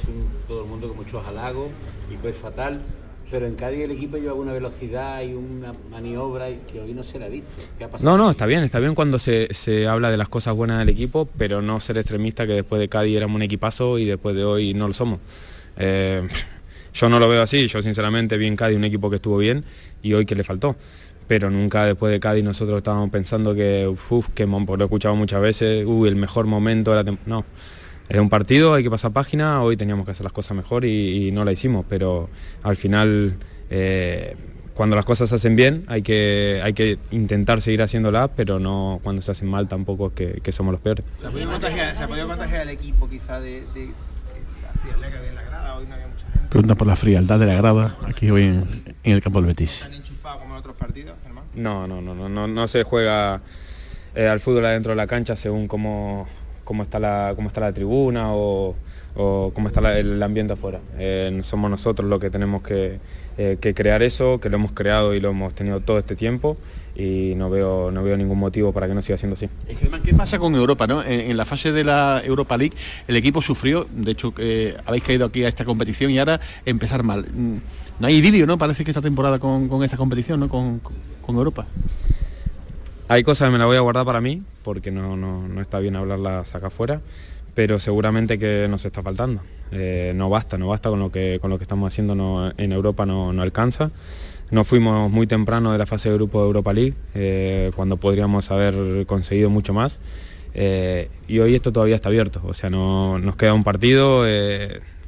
todo 0.48 0.64
el 0.64 0.70
mundo 0.70 0.88
con 0.88 0.98
muchos 0.98 1.26
halagos 1.28 1.68
y 2.12 2.16
pues 2.16 2.38
fatal, 2.38 2.82
pero 3.32 3.46
en 3.46 3.56
Cádiz 3.56 3.82
el 3.82 3.92
equipo 3.92 4.18
lleva 4.18 4.34
una 4.34 4.54
velocidad 4.54 5.22
y 5.22 5.34
una 5.34 5.74
maniobra 5.92 6.50
y 6.50 6.60
que 6.72 6.80
hoy 6.80 6.94
no 6.94 7.04
se 7.04 7.20
la 7.20 7.26
ha 7.26 7.30
visto. 7.30 7.50
¿Qué 7.78 7.84
ha 7.84 7.90
no, 8.02 8.18
no, 8.18 8.32
está 8.32 8.46
bien, 8.46 8.64
está 8.64 8.80
bien 8.80 8.96
cuando 8.96 9.20
se, 9.20 9.54
se, 9.54 9.88
habla 9.88 10.10
de 10.10 10.18
las 10.18 10.30
cosas 10.30 10.56
buenas 10.56 10.80
del 10.80 10.90
equipo, 10.90 11.28
pero 11.38 11.62
no 11.62 11.80
ser 11.80 11.98
extremista 11.98 12.48
que 12.48 12.54
después 12.54 12.80
de 12.80 12.90
Cádiz 12.90 13.18
éramos 13.18 13.36
un 13.36 13.44
equipazo 13.44 13.98
y 13.98 14.06
después 14.06 14.36
de 14.36 14.44
hoy 14.44 14.74
no 14.74 14.88
lo 14.88 14.94
somos. 14.94 15.20
Eh, 15.78 16.28
yo 16.94 17.10
no 17.10 17.20
lo 17.20 17.30
veo 17.30 17.42
así, 17.42 17.68
yo 17.68 17.82
sinceramente 17.82 18.38
vi 18.38 18.48
en 18.48 18.56
Cádiz 18.56 18.78
un 18.78 18.86
equipo 18.86 19.10
que 19.10 19.18
estuvo 19.18 19.38
bien 19.38 19.64
y 20.02 20.14
hoy 20.14 20.26
que 20.26 20.36
le 20.36 20.44
faltó 20.44 20.76
pero 21.30 21.52
nunca 21.52 21.86
después 21.86 22.12
de 22.12 22.20
Cádiz 22.20 22.44
nosotros 22.44 22.78
estábamos 22.78 23.12
pensando 23.12 23.54
que, 23.54 23.88
uff, 23.88 24.30
que 24.30 24.48
lo 24.48 24.76
he 24.80 24.84
escuchado 24.84 25.16
muchas 25.16 25.40
veces, 25.40 25.86
uy, 25.86 26.10
el 26.10 26.16
mejor 26.16 26.48
momento 26.48 26.90
de 26.92 27.04
la. 27.04 27.18
No, 27.28 27.46
es 28.10 28.20
un 28.20 28.30
partido, 28.30 28.74
hay 28.74 28.84
que 28.84 28.90
pasar 28.90 29.12
página, 29.12 29.62
hoy 29.62 29.78
teníamos 29.78 30.06
que 30.06 30.12
hacer 30.12 30.24
las 30.24 30.34
cosas 30.34 30.58
mejor 30.58 30.84
y, 30.84 31.28
y 31.28 31.32
no 31.32 31.46
la 31.46 31.52
hicimos, 31.52 31.86
pero 31.88 32.30
al 32.64 32.76
final, 32.76 33.38
eh, 33.70 34.36
cuando 34.74 34.96
las 34.96 35.06
cosas 35.06 35.30
se 35.30 35.36
hacen 35.36 35.56
bien, 35.56 35.84
hay 35.88 36.02
que, 36.02 36.60
hay 36.64 36.74
que 36.74 36.98
intentar 37.12 37.62
seguir 37.62 37.82
haciéndolas, 37.82 38.32
pero 38.36 38.60
no 38.60 39.00
cuando 39.04 39.22
se 39.22 39.32
hacen 39.32 39.48
mal 39.48 39.68
tampoco 39.68 40.08
es 40.08 40.14
que, 40.14 40.42
que 40.42 40.52
somos 40.52 40.72
los 40.72 40.82
peores. 40.82 41.06
¿Se 41.18 41.28
ha 41.28 41.30
podido 41.30 41.52
contagiar, 41.52 41.96
¿se 41.96 42.04
ha 42.04 42.08
podido 42.08 42.28
contagiar 42.28 42.62
el 42.64 42.70
equipo 42.70 43.08
quizá 43.08 43.40
de, 43.40 43.62
de, 43.74 43.82
de 43.82 43.92
la 44.64 44.74
frialdad 44.82 45.10
que 45.10 45.18
había 45.18 45.30
en 45.30 45.36
la 45.36 45.44
grada? 45.44 45.78
Hoy 45.78 45.86
no 45.86 45.94
había 45.94 46.08
mucha 46.08 46.26
gente. 46.32 46.50
Pregunta 46.50 46.76
por 46.76 46.88
la 46.88 46.96
frialdad 46.96 47.40
de 47.40 47.46
la 47.46 47.56
grada 47.56 47.96
aquí 48.08 48.32
hoy 48.32 48.44
en, 48.44 48.84
en 49.04 49.14
el 49.14 49.22
campo 49.22 49.40
del 49.40 49.48
Betis. 49.48 49.84
¿Han 49.84 49.94
enchufado 49.94 50.40
como 50.40 50.56
en 50.56 50.60
otros 50.60 50.76
partidos? 50.76 51.16
No, 51.56 51.88
no, 51.88 52.00
no, 52.00 52.14
no, 52.16 52.30
no, 52.30 52.48
no 52.48 52.68
se 52.68 52.84
juega 52.84 53.42
eh, 54.16 54.28
al 54.28 54.40
fútbol 54.40 54.66
adentro 54.66 54.92
de 54.92 54.96
la 54.96 55.08
cancha 55.08 55.36
según 55.36 55.68
cómo, 55.68 56.28
cómo, 56.70 56.84
está, 56.84 57.00
la, 57.00 57.34
cómo 57.36 57.48
está 57.48 57.62
la 57.62 57.74
tribuna 57.74 58.28
o, 58.32 58.76
cómo 59.16 59.68
está 59.70 59.98
el 59.98 60.22
ambiente 60.22 60.54
afuera. 60.54 60.80
Eh, 61.00 61.40
somos 61.42 61.72
nosotros 61.72 62.08
los 62.08 62.20
que 62.20 62.30
tenemos 62.30 62.62
que, 62.62 63.00
eh, 63.40 63.58
que, 63.60 63.74
crear 63.74 64.04
eso, 64.04 64.40
que 64.40 64.50
lo 64.50 64.58
hemos 64.58 64.74
creado 64.74 65.16
y 65.16 65.20
lo 65.20 65.32
hemos 65.32 65.56
tenido 65.56 65.80
todo 65.80 65.98
este 65.98 66.16
tiempo 66.16 66.58
y 66.96 67.34
no 67.36 67.50
veo, 67.50 67.90
no 67.90 68.04
veo 68.04 68.16
ningún 68.18 68.38
motivo 68.38 68.72
para 68.72 68.88
que 68.88 68.94
no 68.94 69.02
siga 69.02 69.18
siendo 69.18 69.36
así. 69.36 69.50
Germán, 69.80 70.04
¿qué 70.04 70.14
pasa 70.14 70.38
con 70.38 70.54
Europa? 70.54 70.86
¿no? 70.86 71.04
En, 71.04 71.36
la 71.36 71.46
fase 71.46 71.72
de 71.72 71.84
la 71.84 72.22
Europa 72.24 72.56
League 72.56 72.78
el 73.08 73.16
equipo 73.16 73.42
sufrió, 73.42 73.88
de 73.92 74.12
hecho 74.12 74.32
eh, 74.38 74.78
habéis 74.86 75.04
caído 75.04 75.26
aquí 75.26 75.44
a 75.44 75.48
esta 75.48 75.66
competición 75.66 76.12
y 76.12 76.20
ahora 76.20 76.40
empezar 76.68 77.02
mal. 77.02 77.26
No 78.00 78.08
hay 78.08 78.18
idilio, 78.18 78.46
¿no? 78.46 78.60
Parece 78.60 78.86
que 78.86 78.92
esta 78.92 79.02
temporada 79.02 79.40
con, 79.40 79.68
con 79.70 79.84
esta 79.84 79.98
competición, 79.98 80.40
¿no? 80.40 80.50
Con, 80.50 80.82
con 81.26 81.36
Europa. 81.36 81.66
Hay 83.12 83.24
cosas 83.24 83.48
que 83.48 83.54
me 83.54 83.58
las 83.58 83.66
voy 83.66 83.76
a 83.76 83.80
guardar 83.80 84.06
para 84.06 84.22
mí, 84.22 84.44
porque 84.62 84.92
no, 84.92 85.18
no, 85.18 85.48
no 85.48 85.62
está 85.62 85.80
bien 85.80 85.96
hablarlas 85.96 86.54
acá 86.54 86.68
afuera, 86.68 87.02
pero 87.56 87.80
seguramente 87.80 88.38
que 88.38 88.68
nos 88.70 88.86
está 88.86 89.02
faltando. 89.02 89.42
Eh, 89.72 90.14
no 90.16 90.30
basta, 90.30 90.60
no 90.60 90.68
basta 90.68 90.92
con 90.92 91.00
lo 91.00 91.12
que, 91.12 91.40
con 91.42 91.50
lo 91.50 91.58
que 91.58 91.64
estamos 91.64 91.92
haciendo 91.92 92.54
en 92.56 92.72
Europa, 92.72 93.08
no, 93.08 93.34
no 93.34 93.42
alcanza. 93.42 93.90
Nos 94.52 94.68
fuimos 94.68 95.10
muy 95.10 95.26
temprano 95.26 95.72
de 95.72 95.80
la 95.80 95.88
fase 95.88 96.10
de 96.10 96.16
grupo 96.18 96.40
de 96.40 96.46
Europa 96.46 96.72
League, 96.72 96.94
eh, 97.16 97.72
cuando 97.76 97.98
podríamos 97.98 98.52
haber 98.52 99.08
conseguido 99.08 99.50
mucho 99.50 99.74
más. 99.74 99.98
Eh, 100.54 101.10
y 101.28 101.40
hoy 101.40 101.56
esto 101.56 101.74
todavía 101.74 101.96
está 101.96 102.10
abierto, 102.10 102.42
o 102.46 102.54
sea, 102.54 102.70
no, 102.70 103.18
nos 103.18 103.36
queda 103.36 103.56
un 103.56 103.64
partido, 103.64 104.20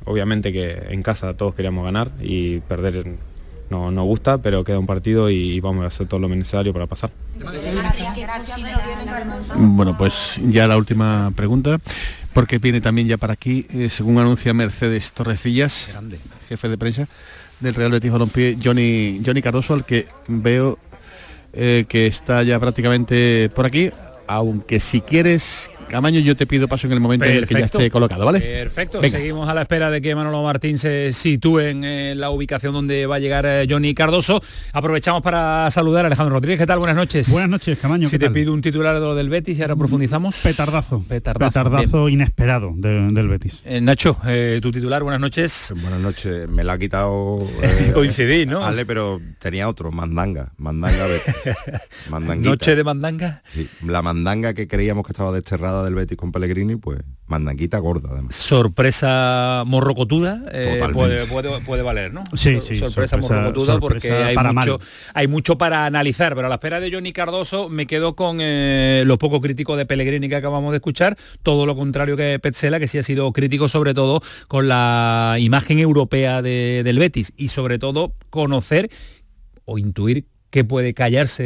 obviamente 0.05 0.51
que 0.51 0.87
en 0.89 1.03
casa 1.03 1.35
todos 1.35 1.53
queríamos 1.53 1.85
ganar 1.85 2.09
y 2.19 2.61
perder 2.61 3.05
no, 3.71 3.89
no 3.89 4.03
gusta, 4.03 4.37
pero 4.37 4.65
queda 4.65 4.77
un 4.77 4.85
partido 4.85 5.29
y, 5.29 5.59
vamos 5.61 5.85
a 5.85 5.87
hacer 5.87 6.05
todo 6.05 6.19
lo 6.19 6.27
necesario 6.27 6.73
para 6.73 6.87
pasar. 6.87 7.09
Bueno, 9.55 9.97
pues 9.97 10.39
ya 10.43 10.67
la 10.67 10.75
última 10.75 11.31
pregunta, 11.35 11.79
porque 12.33 12.59
viene 12.59 12.81
también 12.81 13.07
ya 13.07 13.17
para 13.17 13.33
aquí, 13.33 13.65
eh, 13.71 13.89
según 13.89 14.19
anuncia 14.19 14.53
Mercedes 14.53 15.13
Torrecillas, 15.13 15.87
Grande. 15.89 16.19
jefe 16.49 16.67
de 16.67 16.77
prensa 16.77 17.07
del 17.61 17.73
Real 17.73 17.91
Betis 17.91 18.11
Balompié, 18.11 18.57
Johnny, 18.61 19.21
Johnny 19.25 19.41
Cardoso, 19.41 19.73
al 19.73 19.85
que 19.85 20.07
veo 20.27 20.77
eh, 21.53 21.85
que 21.87 22.07
está 22.07 22.43
ya 22.43 22.59
prácticamente 22.59 23.49
por 23.55 23.65
aquí, 23.65 23.91
aunque 24.27 24.81
si 24.81 24.99
quieres 24.99 25.71
Camaño, 25.91 26.21
yo 26.21 26.37
te 26.37 26.47
pido 26.47 26.69
paso 26.69 26.87
en 26.87 26.93
el 26.93 27.01
momento 27.01 27.25
en 27.25 27.35
el 27.35 27.45
que 27.45 27.53
ya 27.53 27.65
esté 27.65 27.91
colocado, 27.91 28.25
¿vale? 28.25 28.39
Perfecto, 28.39 29.01
Venga. 29.01 29.17
seguimos 29.17 29.49
a 29.49 29.53
la 29.53 29.63
espera 29.63 29.89
de 29.89 30.01
que 30.01 30.15
Manolo 30.15 30.41
Martín 30.41 30.77
se 30.77 31.11
sitúe 31.11 31.59
en 31.59 31.83
eh, 31.83 32.15
la 32.15 32.29
ubicación 32.29 32.71
donde 32.71 33.05
va 33.07 33.17
a 33.17 33.19
llegar 33.19 33.45
eh, 33.45 33.67
Johnny 33.69 33.93
Cardoso. 33.93 34.41
Aprovechamos 34.71 35.21
para 35.21 35.69
saludar 35.69 36.05
a 36.05 36.07
Alejandro 36.07 36.35
Rodríguez. 36.35 36.59
¿Qué 36.59 36.65
tal? 36.65 36.79
Buenas 36.79 36.95
noches. 36.95 37.29
Buenas 37.29 37.49
noches, 37.49 37.77
Camaño. 37.77 38.07
Si 38.07 38.11
¿qué 38.11 38.19
te 38.19 38.25
tal? 38.27 38.33
pido 38.33 38.53
un 38.53 38.61
titular 38.61 38.93
de 38.93 39.01
lo 39.01 39.15
del 39.15 39.27
Betis 39.27 39.59
y 39.59 39.61
ahora 39.63 39.75
profundizamos. 39.75 40.37
Petardazo. 40.41 41.03
Petardazo. 41.05 41.49
Petardazo 41.51 42.07
inesperado 42.07 42.71
de- 42.73 43.11
del 43.11 43.27
Betis. 43.27 43.61
Eh, 43.65 43.81
Nacho, 43.81 44.15
eh, 44.25 44.59
tu 44.61 44.71
titular, 44.71 45.03
buenas 45.03 45.19
noches. 45.19 45.73
Buenas 45.81 45.99
noches, 45.99 46.47
me 46.47 46.63
la 46.63 46.73
ha 46.73 46.77
quitado... 46.79 47.45
eh, 47.61 47.91
Coincidí, 47.93 48.45
¿no? 48.45 48.63
Ale, 48.63 48.85
pero 48.85 49.19
tenía 49.39 49.67
otro, 49.67 49.91
mandanga, 49.91 50.53
mandanga 50.55 51.05
Betis. 51.05 51.35
Mandanguita. 52.09 52.49
Noche 52.49 52.75
de 52.77 52.83
mandanga. 52.85 53.41
Sí, 53.51 53.67
la 53.85 54.01
mandanga 54.01 54.53
que 54.53 54.69
creíamos 54.69 55.05
que 55.05 55.11
estaba 55.11 55.33
desterrada 55.33 55.80
del 55.83 55.95
Betis 55.95 56.17
con 56.17 56.31
Pellegrini, 56.31 56.75
pues 56.75 56.99
mandanguita 57.27 57.77
gorda 57.79 58.09
además. 58.11 58.35
Sorpresa 58.35 59.63
morrocotuda 59.65 60.43
eh, 60.51 60.81
puede, 60.93 61.25
puede- 61.27 61.59
puede 61.61 61.81
valer, 61.83 62.13
¿no? 62.13 62.23
Sí, 62.35 62.53
Sor- 62.53 62.61
sí, 62.61 62.75
sorpresa, 62.79 63.17
sorpresa- 63.21 63.33
morrocotuda 63.41 63.79
porque 63.79 64.11
hay 64.11 64.35
mucho, 64.35 64.53
mal. 64.53 64.87
hay 65.13 65.27
mucho 65.27 65.57
para 65.57 65.85
analizar, 65.85 66.35
pero 66.35 66.47
a 66.47 66.49
la 66.49 66.55
espera 66.55 66.79
de 66.79 66.91
Johnny 66.91 67.13
Cardoso 67.13 67.69
me 67.69 67.85
quedo 67.87 68.15
con 68.15 68.37
eh, 68.41 69.03
lo 69.05 69.17
poco 69.17 69.39
crítico 69.41 69.77
de 69.77 69.85
Pellegrini 69.85 70.29
que 70.29 70.35
acabamos 70.35 70.71
de 70.71 70.77
escuchar, 70.77 71.17
todo 71.43 71.65
lo 71.65 71.75
contrario 71.75 72.17
que 72.17 72.39
Petzela, 72.39 72.79
que 72.79 72.87
sí 72.87 72.97
ha 72.97 73.03
sido 73.03 73.31
crítico 73.31 73.69
sobre 73.69 73.93
todo 73.93 74.21
con 74.47 74.67
la 74.67 75.35
imagen 75.39 75.79
europea 75.79 76.41
de- 76.41 76.81
del 76.83 76.99
Betis 76.99 77.33
y 77.37 77.49
sobre 77.49 77.79
todo 77.79 78.13
conocer 78.29 78.89
o 79.65 79.77
intuir 79.77 80.25
que 80.51 80.63
puede 80.63 80.93
callarse 80.93 81.43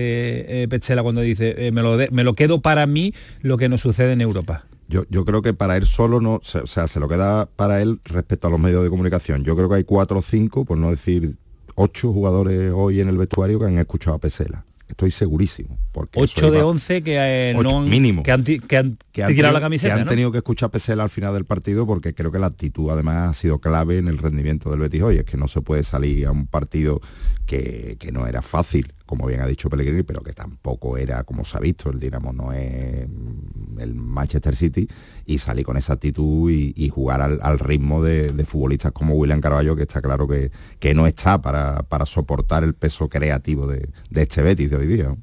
eh, 0.64 0.68
Petzela 0.70 1.02
cuando 1.04 1.22
dice 1.22 1.56
eh, 1.58 1.72
me, 1.72 1.82
lo 1.82 1.96
de- 1.96 2.10
me 2.12 2.24
lo 2.24 2.34
quedo 2.34 2.60
para 2.62 2.86
mí 2.86 3.14
lo 3.42 3.58
que 3.58 3.70
nos 3.70 3.82
sucede 3.82 4.12
en 4.14 4.22
Europa. 4.22 4.66
Yo, 4.88 5.04
yo 5.10 5.26
creo 5.26 5.42
que 5.42 5.54
para 5.54 5.78
él 5.78 5.86
solo 5.86 6.20
no, 6.22 6.42
se- 6.44 6.60
o 6.60 6.68
sea, 6.68 6.86
se 6.88 7.00
lo 7.00 7.08
queda 7.08 7.48
para 7.56 7.82
él 7.82 8.02
respecto 8.04 8.48
a 8.48 8.52
los 8.52 8.60
medios 8.60 8.84
de 8.84 8.90
comunicación. 8.90 9.44
Yo 9.44 9.56
creo 9.56 9.70
que 9.70 9.76
hay 9.76 9.84
cuatro 9.84 10.20
o 10.20 10.22
cinco, 10.22 10.66
por 10.66 10.78
no 10.78 10.90
decir 10.92 11.36
ocho 11.76 12.12
jugadores 12.14 12.72
hoy 12.76 13.00
en 13.00 13.10
el 13.10 13.18
vestuario 13.18 13.60
que 13.60 13.66
han 13.66 13.78
escuchado 13.80 14.16
a 14.16 14.20
Pesela. 14.20 14.64
Estoy 14.88 15.10
segurísimo. 15.10 15.80
Porque 15.92 16.20
eso 16.20 16.34
8 16.38 16.52
de 16.52 16.58
iba- 16.60 16.68
11 16.68 17.02
que, 17.02 17.16
eh, 17.18 17.56
Ocho, 17.58 17.68
no 17.68 17.80
han, 17.82 17.90
mínimo. 17.90 18.22
que 18.22 18.32
han, 18.32 18.44
que 18.44 18.54
han 18.54 18.60
que 18.62 18.78
han 18.78 18.98
tirado 19.12 19.28
tenido- 19.34 19.52
la 19.54 19.60
camiseta, 19.62 19.94
que 19.96 20.00
han 20.02 20.06
¿no? 20.06 20.12
tenido 20.12 20.32
que 20.32 20.38
escuchar 20.38 20.68
a 20.68 20.72
Pesela 20.72 21.02
al 21.04 21.10
final 21.10 21.34
del 21.34 21.46
partido 21.46 21.88
porque 21.88 22.14
creo 22.14 22.32
que 22.32 22.38
la 22.38 22.46
actitud 22.48 22.92
además 22.92 23.32
ha 23.32 23.34
sido 23.34 23.58
clave 23.58 23.98
en 23.98 24.08
el 24.08 24.20
rendimiento 24.20 24.70
del 24.70 24.80
Betis 24.80 25.02
hoy. 25.02 25.16
Es 25.18 25.24
que 25.24 25.38
no 25.38 25.48
se 25.48 25.62
puede 25.62 25.84
salir 25.84 26.28
a 26.28 26.32
un 26.32 26.46
partido 26.46 27.02
que, 27.48 27.98
que 28.00 28.12
no 28.12 28.28
era 28.28 28.44
fácil, 28.44 28.94
como 29.06 29.28
bien 29.28 29.42
ha 29.42 29.48
dicho 29.48 29.70
Pellegrini, 29.70 30.04
pero 30.04 30.22
que 30.22 30.34
tampoco 30.34 30.98
era 30.98 31.24
como 31.24 31.46
se 31.46 31.58
ha 31.58 31.60
visto. 31.60 31.90
El 31.90 32.00
Dinamo 32.00 32.34
no 32.34 32.52
es 32.52 33.08
mm, 33.08 33.80
el 33.80 33.94
Manchester 33.96 34.56
City 34.56 34.88
y 35.26 35.38
salir 35.38 35.66
con 35.66 35.78
esa 35.78 35.94
actitud 35.94 36.50
y, 36.52 36.90
jugar 36.90 37.22
al, 37.22 37.60
ritmo 37.60 38.04
de, 38.04 38.46
futbolistas 38.46 38.92
como 38.92 39.16
William 39.16 39.42
Carballo, 39.42 39.76
que 39.76 39.84
está 39.84 40.02
claro 40.02 40.28
que, 40.28 40.52
que 40.80 40.94
no 40.94 41.08
está 41.08 41.42
para, 41.42 41.84
para 41.84 42.06
soportar 42.06 42.64
el 42.64 42.74
peso 42.74 43.10
creativo 43.10 43.68
de, 43.68 43.90
este 44.14 44.42
Betis 44.42 44.70
de 44.70 44.78
hoy 44.78 44.88
día. 44.88 45.14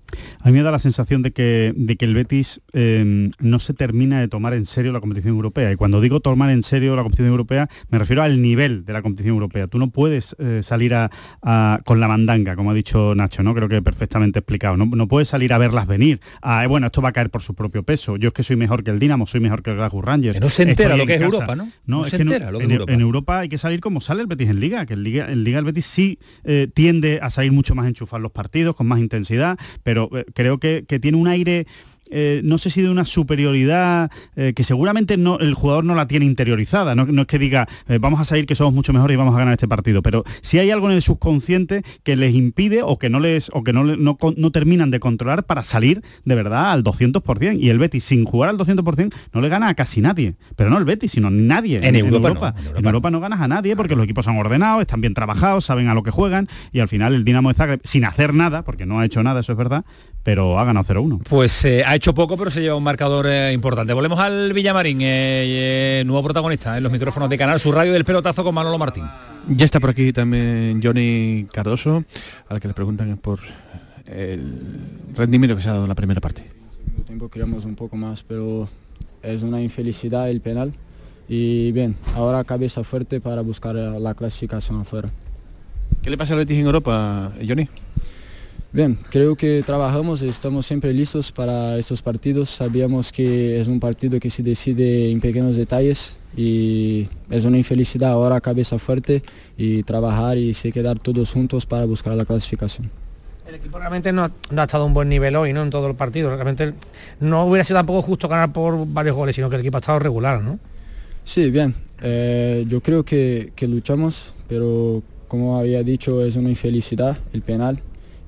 A 0.41 0.49
mí 0.49 0.53
me 0.53 0.63
da 0.63 0.71
la 0.71 0.79
sensación 0.79 1.23
de 1.23 1.33
que, 1.33 1.73
de 1.77 1.97
que 1.97 2.05
el 2.05 2.15
Betis 2.15 2.61
eh, 2.73 3.31
no 3.39 3.59
se 3.59 3.75
termina 3.75 4.21
de 4.21 4.29
tomar 4.29 4.55
en 4.55 4.67
serio 4.67 4.93
la 4.93 5.01
competición 5.01 5.35
europea. 5.35 5.73
Y 5.73 5.77
cuando 5.77 6.01
digo 6.01 6.21
tomar 6.21 6.51
en 6.51 6.63
serio 6.63 6.97
la 6.97 7.03
competición 7.03 7.31
europea, 7.31 7.69
me 7.91 7.99
refiero 7.99 8.23
al 8.23 8.43
nivel 8.43 8.85
de 8.85 8.93
la 8.93 9.03
competición 9.03 9.35
europea. 9.35 9.67
Tú 9.67 9.79
no 9.79 9.91
puedes 9.91 10.37
eh, 10.39 10.61
salir 10.63 10.93
con 11.85 12.01
la 12.01 12.09
mandanga, 12.09 12.57
como 12.57 12.71
ha 12.71 12.75
dicho 12.75 13.15
Nacho, 13.15 13.43
¿no? 13.43 13.55
Creo 13.55 13.69
que 13.73 13.83
perfectamente 13.83 14.39
explicado. 14.39 14.77
No, 14.77 14.87
no 14.87 15.09
puedes 15.09 15.29
salir 15.29 15.53
a 15.53 15.59
verlas 15.59 15.87
venir. 15.87 16.21
A, 16.41 16.65
eh, 16.65 16.67
bueno, 16.67 16.87
esto 16.87 17.03
va 17.03 17.11
a 17.11 17.13
caer 17.13 17.31
por 17.31 17.43
su 17.43 17.55
propio 17.55 17.83
peso. 17.83 18.17
Yo 18.17 18.29
es 18.29 18.35
que 18.35 18.43
soy 18.43 18.57
mejor 18.57 18.85
que 18.85 18.91
el 18.91 18.99
Dinamo, 18.99 19.27
soy 19.27 19.41
mejor 19.41 19.63
que 19.63 19.71
el 19.71 19.77
Glasgow 19.77 20.03
Rangers. 20.03 20.35
Que 20.35 20.41
no 20.41 20.51
se 20.51 20.63
entera 20.63 20.97
lo 20.97 21.07
que 21.07 21.15
es. 21.15 21.23
Europa, 21.23 21.57
¿no? 21.57 21.65
No, 21.65 21.73
No 21.99 22.05
es 22.05 22.11
se 22.11 22.17
que 22.17 22.23
entera 22.23 22.51
lo 22.51 22.59
que 22.59 22.65
en, 22.65 22.71
es 22.71 22.75
Europa. 22.75 22.93
en 22.93 23.01
Europa 23.01 23.39
hay 23.41 23.49
que 23.49 23.59
salir 23.59 23.81
como 23.81 24.01
sale 24.01 24.23
el 24.23 24.27
Betis 24.27 24.49
en 24.49 24.61
Liga, 24.61 24.87
que 24.87 24.95
en 24.95 25.03
Liga, 25.03 25.31
en 25.31 25.45
Liga 25.45 25.59
el 25.59 25.65
Betis 25.65 25.87
sí 25.87 26.19
eh, 26.45 26.69
tiende 26.73 27.19
a 27.23 27.31
salir 27.31 27.53
mucho 27.53 27.75
más 27.75 27.87
enchufar 27.87 28.21
los 28.21 28.33
partidos, 28.33 28.77
con 28.77 28.87
más 28.87 28.99
intensidad, 28.99 29.59
pero 29.83 30.09
eh, 30.17 30.25
creo 30.35 30.59
que, 30.59 30.85
que 30.87 30.99
tiene 31.01 31.19
un 31.19 31.29
aire... 31.29 31.67
eh, 32.13 32.43
no 32.45 32.59
sé 32.59 32.69
si 32.71 32.83
de 32.83 32.91
una 32.91 33.07
superioridad 33.07 34.11
eh, 34.37 34.53
que 34.55 34.65
seguramente 34.65 35.17
no, 35.17 35.39
el 35.39 35.55
jugador 35.55 35.85
no 35.85 35.95
la 35.95 36.07
tiene 36.07 36.27
interiorizada, 36.27 36.95
no, 36.95 37.07
no 37.07 37.23
es 37.23 37.27
que 37.27 37.39
diga 37.39 37.69
eh, 37.89 37.99
vamos 37.99 38.21
a 38.21 38.25
salir 38.25 38.45
que 38.45 38.55
somos 38.55 38.75
mucho 38.75 38.93
mejores 38.93 39.15
y 39.15 39.17
vamos 39.17 39.35
a 39.35 39.39
ganar 39.39 39.55
este 39.55 39.67
partido, 39.67 40.03
pero 40.03 40.23
si 40.43 40.59
hay 40.59 40.71
algo 40.71 40.91
en 40.91 40.97
el 40.97 41.03
subconsciente 41.03 41.83
que 42.03 42.17
les 42.17 42.35
impide 42.35 42.83
o 42.83 42.99
que 42.99 43.09
no 43.09 43.19
les 43.19 43.51
o 43.55 43.65
que 43.65 43.73
no, 43.73 43.85
no, 43.85 44.51
terminan 44.53 44.91
de 44.91 45.01
controlar 45.01 45.45
para 45.45 45.65
salir 45.65 46.03
de 46.25 46.35
verdad 46.35 46.73
al 46.73 46.85
200% 46.85 47.59
y 47.59 47.71
el 47.71 47.79
Betis 47.79 48.05
sin 48.05 48.25
jugar 48.25 48.51
al 48.51 48.59
200% 48.59 49.13
no 49.33 49.41
le 49.41 49.49
gana 49.49 49.69
a 49.69 49.75
casi 49.75 50.03
nadie, 50.03 50.35
pero 50.55 50.69
no 50.69 50.77
el 50.77 50.85
Betis, 50.85 51.13
sino 51.13 51.31
nadie 51.31 51.81
En 51.83 51.97
Europa 51.97 52.55
en 52.77 52.85
Europa 52.85 53.11
no 53.11 53.21
ganas 53.21 53.41
a 53.41 53.49
nadie 53.49 53.75
porque 53.75 53.97
los 53.97 54.05
equipos 54.05 54.27
son 54.27 54.37
ordenados, 54.37 54.83
están 54.83 55.01
bien 55.01 55.15
trabajados, 55.15 55.65
saben 55.65 55.89
a 55.89 55.95
lo 55.95 56.03
que 56.03 56.11
juegan 56.11 56.49
y 56.73 56.81
al 56.81 56.89
final 56.89 57.15
el 57.15 57.25
Dinamo 57.25 57.49
de 57.49 57.55
Zagreb, 57.55 57.81
sin 57.85 58.05
hacer 58.05 58.35
nada, 58.35 58.65
porque 58.65 58.87
no 58.87 59.01
ha 59.01 59.05
hecho 59.07 59.23
nada, 59.23 59.41
eso 59.41 59.53
es 59.53 59.59
verdad, 59.59 59.85
pero 60.23 60.59
ha 60.59 60.65
ganado 60.65 60.87
0-1. 60.87 61.23
Pues 61.29 61.65
eh, 61.65 61.83
ha 61.85 61.95
hecho 61.97 62.15
poco, 62.15 62.37
pero 62.37 62.51
se 62.51 62.61
lleva 62.61 62.77
un 62.77 62.85
marcador 62.85 63.27
eh, 63.29 63.53
importante. 63.53 63.93
Volvemos 63.93 64.19
al 64.19 64.53
Villamarín, 64.53 65.01
eh, 65.01 66.01
eh, 66.01 66.03
nuevo 66.07 66.23
protagonista 66.23 66.77
en 66.77 66.83
los 66.83 66.93
micrófonos 66.93 67.29
de 67.29 67.39
Canal, 67.39 67.59
su 67.59 67.73
radio 67.73 67.93
del 67.93 68.05
pelotazo 68.05 68.45
con 68.45 68.55
Manolo 68.55 68.79
Martín. 68.79 69.05
Ya 69.49 69.65
está 69.65 69.81
por 69.81 69.91
aquí 69.91 70.13
también 70.13 70.81
Johnny 70.83 71.47
Cardoso, 71.53 72.05
al 72.49 72.61
que 72.61 72.69
le 72.69 72.75
preguntan 72.75 73.17
por 73.19 73.41
el 74.07 74.55
rendimiento 75.15 75.57
que 75.57 75.63
se 75.63 75.69
ha 75.69 75.73
dado 75.73 75.85
en 75.85 75.89
la 75.89 75.95
primera 75.95 76.21
parte. 76.21 76.45
segundo 76.71 77.05
tiempo 77.05 77.29
creamos 77.29 77.65
un 77.65 77.75
poco 77.75 77.97
más, 77.97 78.23
pero 78.23 78.69
es 79.23 79.43
una 79.43 79.61
infelicidad 79.61 80.31
el 80.31 80.41
penal. 80.41 80.73
Y 81.29 81.73
bien, 81.73 81.97
ahora 82.15 82.45
cabeza 82.45 82.85
fuerte 82.85 83.21
para 83.21 83.43
buscar 83.43 83.75
la 83.75 84.15
clasificación 84.15 84.81
afuera. 84.81 85.09
¿Qué 86.03 86.11
le 86.11 86.19
pasa 86.19 86.35
al 86.35 86.41
Betis 86.41 86.59
en 86.59 86.67
Europa, 86.67 87.33
Johnny? 87.47 87.69
Bien, 88.75 88.97
creo 89.11 89.37
que 89.37 89.63
trabajamos 89.67 90.23
y 90.23 90.29
estamos 90.29 90.65
siempre 90.65 90.95
listos 90.95 91.31
para 91.31 91.77
estos 91.77 92.01
partidos. 92.01 92.49
Sabíamos 92.49 93.13
que 93.13 93.61
es 93.61 93.69
un 93.69 93.79
partido 93.79 94.19
que 94.19 94.31
se 94.31 94.43
decide 94.43 95.11
en 95.11 95.21
pequeños 95.21 95.57
detalles 95.57 96.17
y 96.35 97.07
es 97.29 97.45
una 97.45 97.59
infelicidad 97.59 98.13
ahora 98.13 98.41
cabeza 98.41 98.79
fuerte 98.79 99.23
y 99.59 99.83
trabajar 99.83 100.39
y 100.39 100.55
se 100.55 100.73
quedar 100.73 100.99
todos 100.99 101.31
juntos 101.31 101.67
para 101.67 101.85
buscar 101.85 102.15
la 102.15 102.25
clasificación. 102.25 102.91
El 103.47 103.57
equipo 103.57 103.79
realmente 103.79 104.11
no, 104.11 104.31
no 104.51 104.63
ha 104.63 104.65
estado 104.65 104.85
a 104.85 104.87
un 104.87 104.95
buen 104.95 105.11
nivel 105.11 105.37
hoy, 105.37 105.53
¿no? 105.53 105.63
En 105.63 105.69
todos 105.69 105.89
los 105.89 105.97
partidos. 105.97 106.33
Realmente 106.33 106.73
no 107.21 107.45
hubiera 107.45 107.65
sido 107.65 107.79
tampoco 107.79 108.01
justo 108.01 108.27
ganar 108.27 108.55
por 108.55 108.87
varios 108.87 109.15
goles, 109.15 109.37
sino 109.37 109.51
que 109.51 109.57
el 109.57 109.61
equipo 109.61 109.77
ha 109.77 109.81
estado 109.81 109.99
regular, 109.99 110.41
¿no? 110.41 110.59
Sí, 111.25 111.51
bien. 111.51 111.75
Eh, 112.01 112.65
yo 112.67 112.81
creo 112.81 113.05
que, 113.05 113.53
que 113.55 113.69
luchamos, 113.69 114.33
pero 114.49 115.03
como 115.29 115.59
había 115.59 115.83
dicho, 115.83 116.25
es 116.25 116.37
una 116.37 116.49
infelicidad 116.49 117.19
el 117.35 117.43
penal. 117.43 117.83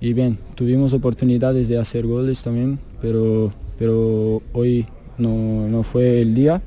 Y 0.05 0.13
bien, 0.13 0.39
tuvimos 0.55 0.93
oportunidades 0.93 1.67
de 1.67 1.79
hacer 1.79 2.07
goles 2.07 2.43
también, 2.43 2.79
pero, 3.01 3.51
pero 3.79 4.43
hoy 4.53 4.87
no, 5.17 5.67
no 5.67 5.83
fue 5.83 6.21
el 6.21 6.35
día. 6.35 6.61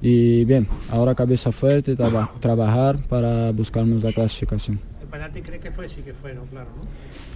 Y 0.00 0.44
bien, 0.46 0.66
ahora 0.90 1.14
cabeza 1.14 1.52
fuerte, 1.52 1.94
traba- 1.94 2.32
trabajar 2.40 2.98
para 3.06 3.52
buscarnos 3.52 4.02
la 4.02 4.12
clasificación. 4.12 4.80
¿El 5.00 5.06
penalti 5.06 5.42
crees 5.42 5.60
que 5.62 5.70
fue? 5.70 5.88
Sí 5.88 6.02
que 6.02 6.12
fue, 6.12 6.34
¿no? 6.34 6.42
Claro, 6.46 6.70
¿no? 6.76 6.82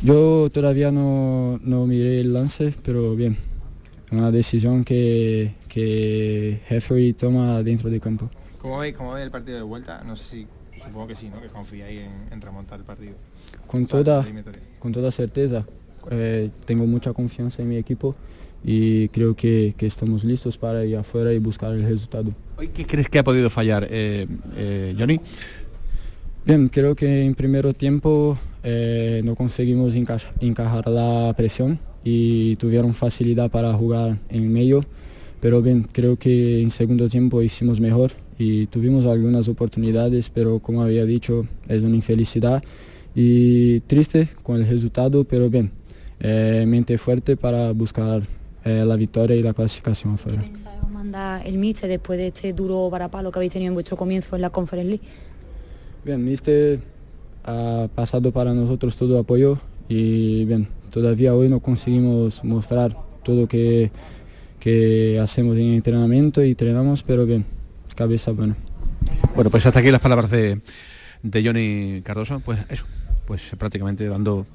Yo 0.02 0.50
todavía 0.50 0.90
no, 0.90 1.60
no 1.62 1.86
miré 1.86 2.18
el 2.22 2.32
lance, 2.32 2.74
pero 2.82 3.14
bien, 3.14 3.36
una 4.10 4.32
decisión 4.32 4.82
que, 4.82 5.54
que 5.68 6.60
Jeffrey 6.66 7.12
toma 7.12 7.62
dentro 7.62 7.88
del 7.88 8.00
campo. 8.00 8.28
¿Cómo 8.60 8.78
veis, 8.78 8.96
cómo 8.96 9.12
veis 9.12 9.26
el 9.26 9.30
partido 9.30 9.58
de 9.58 9.62
vuelta? 9.62 10.02
No 10.04 10.16
sé 10.16 10.24
si, 10.24 10.46
supongo 10.82 11.06
que 11.06 11.14
sí, 11.14 11.28
¿no? 11.32 11.40
Que 11.40 11.46
confiáis 11.46 12.00
en, 12.00 12.32
en 12.32 12.40
remontar 12.40 12.80
el 12.80 12.84
partido. 12.84 13.14
Con 13.66 13.86
toda, 13.86 14.26
con 14.78 14.92
toda 14.92 15.10
certeza, 15.10 15.64
eh, 16.10 16.50
tengo 16.64 16.86
mucha 16.86 17.12
confianza 17.12 17.62
en 17.62 17.68
mi 17.68 17.76
equipo 17.76 18.14
y 18.64 19.08
creo 19.08 19.34
que, 19.34 19.74
que 19.76 19.86
estamos 19.86 20.24
listos 20.24 20.56
para 20.56 20.84
ir 20.84 20.96
afuera 20.96 21.32
y 21.32 21.38
buscar 21.38 21.72
el 21.74 21.82
resultado. 21.82 22.32
¿Hoy 22.58 22.68
qué 22.68 22.86
crees 22.86 23.08
que 23.08 23.18
ha 23.18 23.24
podido 23.24 23.50
fallar, 23.50 23.86
eh, 23.90 24.26
eh, 24.56 24.94
Johnny? 24.98 25.20
Bien, 26.44 26.68
creo 26.68 26.94
que 26.94 27.24
en 27.24 27.34
primer 27.34 27.72
tiempo 27.74 28.38
eh, 28.62 29.20
no 29.24 29.34
conseguimos 29.34 29.94
enca- 29.96 30.22
encajar 30.40 30.88
la 30.88 31.34
presión 31.36 31.78
y 32.04 32.54
tuvieron 32.56 32.94
facilidad 32.94 33.50
para 33.50 33.72
jugar 33.74 34.18
en 34.28 34.52
medio, 34.52 34.84
pero 35.40 35.60
bien, 35.60 35.86
creo 35.92 36.16
que 36.16 36.62
en 36.62 36.70
segundo 36.70 37.08
tiempo 37.08 37.42
hicimos 37.42 37.80
mejor 37.80 38.12
y 38.38 38.66
tuvimos 38.66 39.06
algunas 39.06 39.48
oportunidades, 39.48 40.30
pero 40.30 40.60
como 40.60 40.82
había 40.82 41.04
dicho, 41.04 41.46
es 41.68 41.82
una 41.82 41.96
infelicidad 41.96 42.62
y 43.18 43.80
triste 43.80 44.28
con 44.42 44.56
el 44.56 44.68
resultado, 44.68 45.24
pero 45.24 45.48
bien, 45.48 45.70
eh, 46.20 46.64
mente 46.68 46.98
fuerte 46.98 47.34
para 47.34 47.72
buscar 47.72 48.22
eh, 48.62 48.84
la 48.86 48.94
victoria 48.94 49.34
y 49.34 49.42
la 49.42 49.54
clasificación 49.54 50.14
afuera. 50.14 50.44
os 50.84 50.90
manda 50.90 51.40
el 51.42 51.56
míster 51.56 51.88
después 51.88 52.18
de 52.18 52.26
este 52.26 52.52
duro 52.52 52.90
varapalo 52.90 53.32
que 53.32 53.38
habéis 53.38 53.54
tenido 53.54 53.70
en 53.70 53.74
vuestro 53.74 53.96
comienzo 53.96 54.36
en 54.36 54.42
la 54.42 54.50
Conference 54.50 54.88
League? 54.88 55.04
Bien, 56.04 56.22
Mister 56.22 56.78
ha 57.44 57.88
pasado 57.94 58.32
para 58.32 58.52
nosotros 58.52 58.94
todo 58.96 59.18
apoyo 59.18 59.58
y 59.88 60.44
bien, 60.44 60.68
todavía 60.92 61.34
hoy 61.34 61.48
no 61.48 61.60
conseguimos 61.60 62.44
mostrar 62.44 62.94
todo 63.24 63.48
que, 63.48 63.90
que 64.60 65.18
hacemos 65.18 65.56
en 65.56 65.72
entrenamiento 65.72 66.44
y 66.44 66.50
entrenamos, 66.50 67.02
pero 67.02 67.24
bien, 67.24 67.46
cabeza 67.94 68.32
buena. 68.32 68.56
Bueno, 69.34 69.48
pues 69.48 69.64
hasta 69.64 69.80
aquí 69.80 69.90
las 69.90 70.00
palabras 70.00 70.30
de, 70.30 70.60
de 71.22 71.44
Johnny 71.44 72.02
Cardoso, 72.02 72.40
pues 72.40 72.60
eso, 72.68 72.84
pues 73.26 73.50
prácticamente 73.58 74.08
dando 74.08 74.46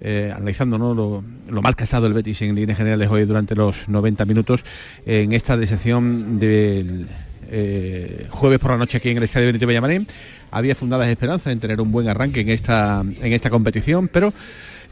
eh, 0.00 0.32
analizando 0.34 0.78
¿no? 0.78 0.94
lo, 0.94 1.62
mal 1.62 1.74
que 1.74 1.82
ha 1.82 1.84
estado 1.84 2.06
el 2.06 2.12
Betis 2.12 2.42
en 2.42 2.54
líneas 2.54 2.76
generales 2.76 3.08
hoy 3.10 3.24
durante 3.24 3.54
los 3.54 3.88
90 3.88 4.24
minutos 4.26 4.64
en 5.06 5.32
esta 5.32 5.56
decepción 5.56 6.38
del 6.38 7.06
eh, 7.50 8.26
jueves 8.30 8.58
por 8.58 8.72
la 8.72 8.76
noche 8.76 8.98
aquí 8.98 9.10
en 9.10 9.16
el 9.16 9.22
Estadio 9.22 9.46
Benito 9.46 9.66
Villamarín. 9.66 10.06
Había 10.50 10.74
fundadas 10.74 11.08
esperanzas 11.08 11.52
en 11.52 11.60
tener 11.60 11.80
un 11.80 11.92
buen 11.92 12.08
arranque 12.08 12.40
en 12.40 12.50
esta, 12.50 13.00
en 13.00 13.32
esta 13.32 13.50
competición, 13.50 14.08
pero 14.08 14.32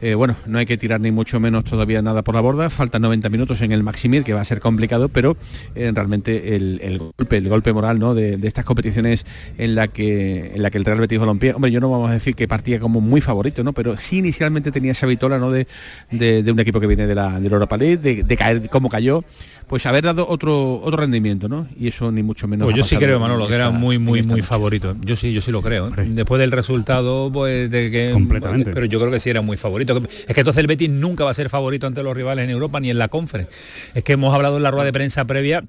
eh, 0.01 0.15
bueno, 0.15 0.35
no 0.45 0.57
hay 0.57 0.65
que 0.65 0.77
tirar 0.77 1.01
ni 1.01 1.11
mucho 1.11 1.39
menos 1.39 1.63
todavía 1.63 2.01
nada 2.01 2.23
por 2.23 2.35
la 2.35 2.41
borda, 2.41 2.69
faltan 2.69 3.01
90 3.01 3.29
minutos 3.29 3.61
en 3.61 3.71
el 3.71 3.83
Maximir, 3.83 4.23
que 4.23 4.33
va 4.33 4.41
a 4.41 4.45
ser 4.45 4.59
complicado, 4.59 5.09
pero 5.09 5.37
eh, 5.75 5.91
realmente 5.93 6.55
el, 6.55 6.99
golpe, 7.17 7.37
el 7.37 7.49
golpe 7.49 7.73
moral 7.73 7.99
¿no? 7.99 8.13
de, 8.13 8.39
estas 8.43 8.65
competiciones 8.65 9.25
en 9.57 9.75
la 9.75 9.87
que 9.87 10.53
en 10.55 10.61
la 10.61 10.69
que 10.69 10.77
el 10.77 10.85
Real 10.85 10.99
Betis 10.99 11.19
Balompié, 11.19 11.53
hombre, 11.53 11.71
yo 11.71 11.79
no 11.79 11.89
vamos 11.89 12.09
a 12.09 12.13
decir 12.13 12.35
que 12.35 12.47
partía 12.47 12.79
como 12.79 13.01
muy 13.01 13.21
favorito, 13.21 13.63
¿no? 13.63 13.73
Pero 13.73 13.97
sí 13.97 14.19
inicialmente 14.19 14.71
tenía 14.71 14.91
esa 14.91 15.07
vitola 15.07 15.39
¿no? 15.39 15.51
de, 15.51 15.65
un 16.11 16.59
equipo 16.59 16.79
que 16.79 16.87
viene 16.87 17.07
de 17.07 17.15
la, 17.15 17.39
de 17.39 17.47
Europa 17.47 17.77
League, 17.77 17.97
de, 17.97 18.37
caer 18.37 18.69
como 18.69 18.89
cayó 18.89 19.23
pues 19.67 19.85
haber 19.85 20.03
dado 20.03 20.27
otro 20.27 20.81
otro 20.81 20.97
rendimiento, 20.97 21.49
¿no? 21.49 21.67
Y 21.77 21.87
eso 21.87 22.11
ni 22.11 22.23
mucho 22.23 22.47
menos. 22.47 22.65
Pues 22.65 22.75
yo 22.75 22.83
sí 22.83 22.97
creo, 22.97 23.19
Manolo, 23.19 23.47
que 23.47 23.55
era 23.55 23.69
muy, 23.71 23.97
muy, 23.97 24.23
muy 24.23 24.41
favorito. 24.41 24.95
Yo 25.01 25.15
sí, 25.15 25.33
yo 25.33 25.41
sí 25.41 25.51
lo 25.51 25.61
creo. 25.61 25.89
¿eh? 25.89 26.05
Después 26.07 26.39
del 26.39 26.51
resultado, 26.51 27.31
pues 27.31 27.69
de 27.69 27.91
que. 27.91 28.11
Completamente. 28.13 28.71
Pero 28.71 28.85
yo 28.85 28.99
creo 28.99 29.11
que 29.11 29.19
sí 29.19 29.29
era 29.29 29.41
muy 29.41 29.57
favorito. 29.57 30.01
Es 30.27 30.33
que 30.33 30.41
entonces 30.41 30.61
el 30.61 30.67
Betis 30.67 30.89
nunca 30.89 31.23
va 31.23 31.31
a 31.31 31.33
ser 31.33 31.49
favorito 31.49 31.87
ante 31.87 32.03
los 32.03 32.15
rivales 32.15 32.43
en 32.43 32.49
Europa 32.49 32.79
ni 32.79 32.89
en 32.89 32.97
la 32.97 33.07
conference. 33.07 33.51
Es 33.93 34.03
que 34.03 34.13
hemos 34.13 34.33
hablado 34.33 34.57
en 34.57 34.63
la 34.63 34.71
rueda 34.71 34.85
de 34.85 34.93
prensa 34.93 35.25
previa 35.25 35.63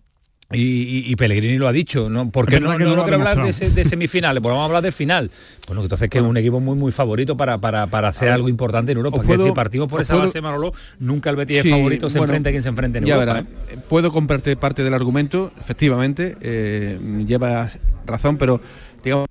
y, 0.52 1.16
Pellegrini 1.16 1.58
lo 1.58 1.66
ha 1.66 1.72
dicho, 1.72 2.08
¿no? 2.08 2.30
Porque 2.30 2.60
no, 2.60 2.78
no, 2.78 2.94
no, 2.94 3.02
quiero 3.02 3.16
hablar 3.16 3.52
de, 3.52 3.84
semifinales, 3.84 4.40
pues 4.40 4.50
vamos 4.50 4.62
a 4.62 4.66
hablar 4.66 4.82
de 4.82 4.92
final. 4.92 5.30
Bueno, 5.66 5.82
entonces 5.82 6.08
que 6.08 6.18
es 6.18 6.24
un 6.24 6.36
equipo 6.36 6.60
muy 6.60 6.76
muy 6.76 6.92
favorito 6.92 7.36
para, 7.36 7.58
para, 7.58 8.08
hacer 8.08 8.28
algo 8.28 8.48
importante 8.48 8.92
en 8.92 8.98
Europa. 8.98 9.20
Puedo, 9.22 9.44
si 9.44 9.52
partimos 9.52 9.88
por 9.88 10.00
esa 10.00 10.14
base, 10.14 10.40
Manolo, 10.40 10.72
nunca 11.00 11.30
el 11.30 11.36
Betis 11.36 11.64
es 11.64 11.70
favorito, 11.70 12.08
se 12.10 12.18
enfrenta 12.18 12.50
a 12.50 12.52
quien 12.52 12.62
se 12.62 12.68
enfrente 12.68 12.98
en 12.98 13.08
Europa. 13.08 13.40
¿eh? 13.40 13.78
puedo 13.88 14.12
comprarte 14.12 14.56
parte 14.56 14.84
del 14.84 14.94
argumento, 14.94 15.52
efectivamente, 15.60 16.36
eh, 16.40 16.98
llevas 17.26 17.80
razón, 18.06 18.36
pero 18.36 18.60
digamos 19.02 19.26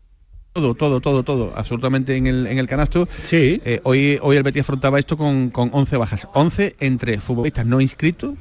todo, 0.51 0.75
todo, 0.75 0.99
todo, 0.99 1.23
todo, 1.23 1.53
absolutamente 1.55 2.15
en 2.17 2.27
el, 2.27 2.47
en 2.47 2.57
el 2.57 2.67
canasto. 2.67 3.07
Sí. 3.23 3.61
Eh, 3.63 3.79
hoy, 3.83 4.19
hoy 4.21 4.35
el 4.35 4.43
Betis 4.43 4.61
afrontaba 4.61 4.99
esto 4.99 5.17
con, 5.17 5.49
con 5.49 5.69
11 5.71 5.97
bajas. 5.97 6.27
11 6.33 6.75
entre 6.79 7.19
futbolistas 7.19 7.65
no 7.65 7.79
inscritos 7.79 8.33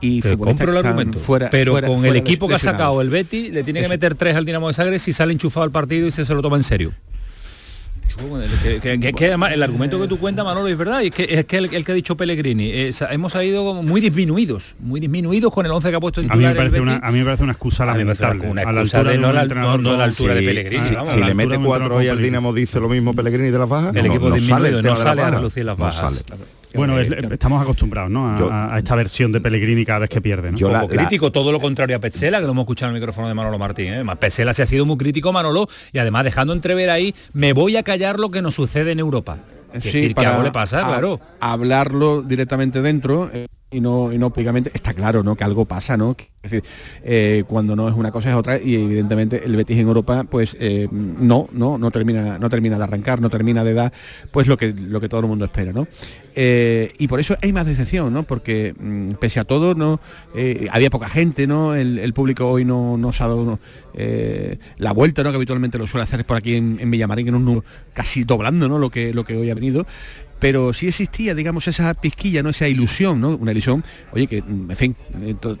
y 0.00 0.20
compro 0.22 0.72
el 0.72 0.86
argumento. 0.86 1.18
fuera, 1.18 1.50
pero 1.50 1.80
con 1.80 2.04
el 2.04 2.16
equipo 2.16 2.48
que 2.48 2.54
ha 2.54 2.58
sacado 2.58 3.00
el 3.00 3.10
Betty 3.10 3.50
le 3.50 3.62
tiene 3.62 3.80
que 3.80 3.88
meter 3.88 4.14
tres 4.14 4.36
al 4.36 4.44
Dinamo 4.44 4.68
de 4.68 4.74
Zagreb 4.74 4.98
si 4.98 5.12
sale 5.12 5.32
enchufado 5.32 5.64
el 5.66 5.72
partido 5.72 6.06
y 6.06 6.10
se, 6.10 6.24
se 6.24 6.34
lo 6.34 6.42
toma 6.42 6.56
en 6.56 6.62
serio. 6.62 6.92
Que, 8.82 9.32
el 9.32 9.62
argumento 9.62 10.00
que 10.00 10.08
tú 10.08 10.18
cuentas, 10.18 10.44
Manolo, 10.44 10.68
es 10.68 10.76
verdad, 10.76 11.02
es 11.02 11.10
que, 11.10 11.26
es 11.28 11.46
que 11.46 11.56
el, 11.56 11.84
que 11.84 11.92
ha 11.92 11.94
dicho 11.94 12.16
Pellegrini, 12.16 12.70
hemos 13.10 13.34
ido 13.36 13.82
muy 13.82 14.00
disminuidos, 14.00 14.74
muy 14.78 15.00
disminuidos 15.00 15.52
con 15.52 15.64
el 15.64 15.72
11 15.72 15.90
que 15.90 15.96
ha 15.96 16.00
puesto 16.00 16.20
en 16.20 16.30
a 16.30 16.36
mí 16.36 16.44
me 16.44 16.54
parece 16.54 16.80
una 16.80 16.96
A 16.96 17.12
mí 17.12 17.18
me 17.18 17.24
parece 17.24 17.44
una 17.44 17.52
excusa 17.52 17.86
lamentable. 17.86 18.48
Una 18.48 18.62
excusa 18.62 19.04
de, 19.04 19.18
no, 19.18 19.32
la, 19.32 19.42
altura 19.42 20.34
de 20.34 20.42
Pellegrini. 20.42 20.84
si 21.06 21.20
le 21.20 21.34
mete 21.34 21.58
cuatro 21.58 21.96
hoy 21.96 22.08
al 22.08 22.20
Dinamo 22.20 22.52
dice 22.52 22.80
lo 22.80 22.88
mismo 22.88 23.14
Pellegrini 23.14 23.50
de 23.50 23.58
las 23.58 23.68
bajas, 23.68 23.96
el 23.96 24.06
equipo 24.06 24.28
no, 24.28 24.38
sale, 24.38 24.82
no 24.82 24.96
sale 24.96 25.22
a 25.22 25.30
relucir 25.30 25.64
las 25.64 25.76
bajas. 25.76 26.24
Bueno, 26.74 26.98
estamos 26.98 27.62
acostumbrados 27.62 28.10
¿no? 28.10 28.48
a, 28.50 28.78
esta 28.78 28.94
versión 28.94 29.32
de 29.32 29.40
Pellegrini 29.40 29.84
cada 29.84 30.00
vez 30.00 30.10
que 30.10 30.20
pierde. 30.20 30.52
¿no? 30.52 30.58
Yo 30.58 30.68
Como 30.68 30.88
crítico, 30.88 31.32
todo 31.32 31.52
lo 31.52 31.60
contrario 31.60 31.96
a 31.96 31.98
Petzela, 31.98 32.38
que 32.38 32.44
lo 32.44 32.52
hemos 32.52 32.62
escuchado 32.62 32.90
en 32.90 32.96
el 32.96 33.00
micrófono 33.00 33.28
de 33.28 33.34
Manolo 33.34 33.58
Martín. 33.58 33.92
¿eh? 33.92 34.04
Petzela 34.18 34.52
se 34.52 34.62
ha 34.62 34.66
sido 34.66 34.86
muy 34.86 34.96
crítico, 34.96 35.32
Manolo, 35.32 35.66
y 35.92 35.98
además 35.98 36.24
dejando 36.24 36.52
entrever 36.52 36.90
ahí, 36.90 37.14
me 37.32 37.52
voy 37.52 37.76
a 37.76 37.82
callar 37.82 38.18
lo 38.18 38.30
que 38.30 38.42
nos 38.42 38.54
sucede 38.54 38.92
en 38.92 39.00
Europa. 39.00 39.38
Sí, 39.80 40.12
para 40.14 40.30
algo 40.30 40.42
le 40.42 40.50
pasa, 40.50 40.84
claro. 40.84 41.20
Hablarlo 41.40 42.22
directamente 42.22 42.82
dentro. 42.82 43.30
Eh, 43.32 43.46
y 43.70 43.80
no, 43.80 44.12
y 44.12 44.18
no 44.18 44.30
públicamente, 44.30 44.70
está 44.74 44.92
claro 44.94 45.22
¿no? 45.22 45.36
que 45.36 45.44
algo 45.44 45.64
pasa, 45.64 45.96
¿no? 45.96 46.16
Es 46.42 46.50
decir, 46.50 46.64
eh, 47.04 47.44
cuando 47.46 47.76
no 47.76 47.88
es 47.88 47.94
una 47.94 48.10
cosa 48.10 48.30
es 48.30 48.34
otra 48.34 48.58
y 48.58 48.74
evidentemente 48.74 49.44
el 49.44 49.54
Betis 49.56 49.76
en 49.76 49.86
Europa 49.86 50.24
pues 50.24 50.56
eh, 50.58 50.88
no, 50.90 51.48
no, 51.52 51.78
no 51.78 51.90
termina, 51.90 52.38
no 52.38 52.48
termina 52.48 52.78
de 52.78 52.84
arrancar, 52.84 53.20
no 53.20 53.30
termina 53.30 53.62
de 53.62 53.74
dar 53.74 53.92
pues 54.32 54.46
lo 54.48 54.56
que, 54.56 54.72
lo 54.72 55.00
que 55.00 55.08
todo 55.08 55.20
el 55.20 55.26
mundo 55.26 55.44
espera, 55.44 55.72
¿no? 55.72 55.86
Eh, 56.34 56.92
y 56.98 57.08
por 57.08 57.20
eso 57.20 57.36
hay 57.42 57.52
más 57.52 57.66
decepción, 57.66 58.12
¿no? 58.12 58.22
Porque 58.22 58.74
mm, 58.78 59.12
pese 59.20 59.38
a 59.38 59.44
todo, 59.44 59.74
¿no? 59.74 60.00
había 60.70 60.90
poca 60.90 61.08
gente, 61.08 61.46
¿no? 61.46 61.74
El, 61.74 62.12
público 62.14 62.48
hoy 62.48 62.64
no, 62.64 62.96
no 62.96 63.10
ha 63.10 63.28
dado 63.28 63.58
la 64.78 64.92
vuelta, 64.92 65.22
¿no? 65.22 65.30
Que 65.30 65.36
habitualmente 65.36 65.78
lo 65.78 65.86
suele 65.86 66.04
hacer 66.04 66.24
por 66.24 66.36
aquí 66.36 66.56
en, 66.56 66.78
en 66.80 66.90
Villamarín, 66.90 67.28
en 67.28 67.34
un 67.34 67.62
casi 67.92 68.24
doblando, 68.24 68.68
¿no? 68.68 68.78
Lo 68.78 68.90
que, 68.90 69.12
lo 69.12 69.24
que 69.24 69.36
hoy 69.36 69.50
ha 69.50 69.54
venido 69.54 69.86
pero 70.40 70.72
sí 70.72 70.88
existía, 70.88 71.34
digamos, 71.34 71.68
esa 71.68 71.92
pizquilla, 71.94 72.42
¿no? 72.42 72.48
Esa 72.48 72.66
ilusión, 72.66 73.20
¿no? 73.20 73.36
Una 73.36 73.52
ilusión, 73.52 73.84
oye, 74.12 74.26
que, 74.26 74.38
en 74.38 74.74
fin, 74.74 74.96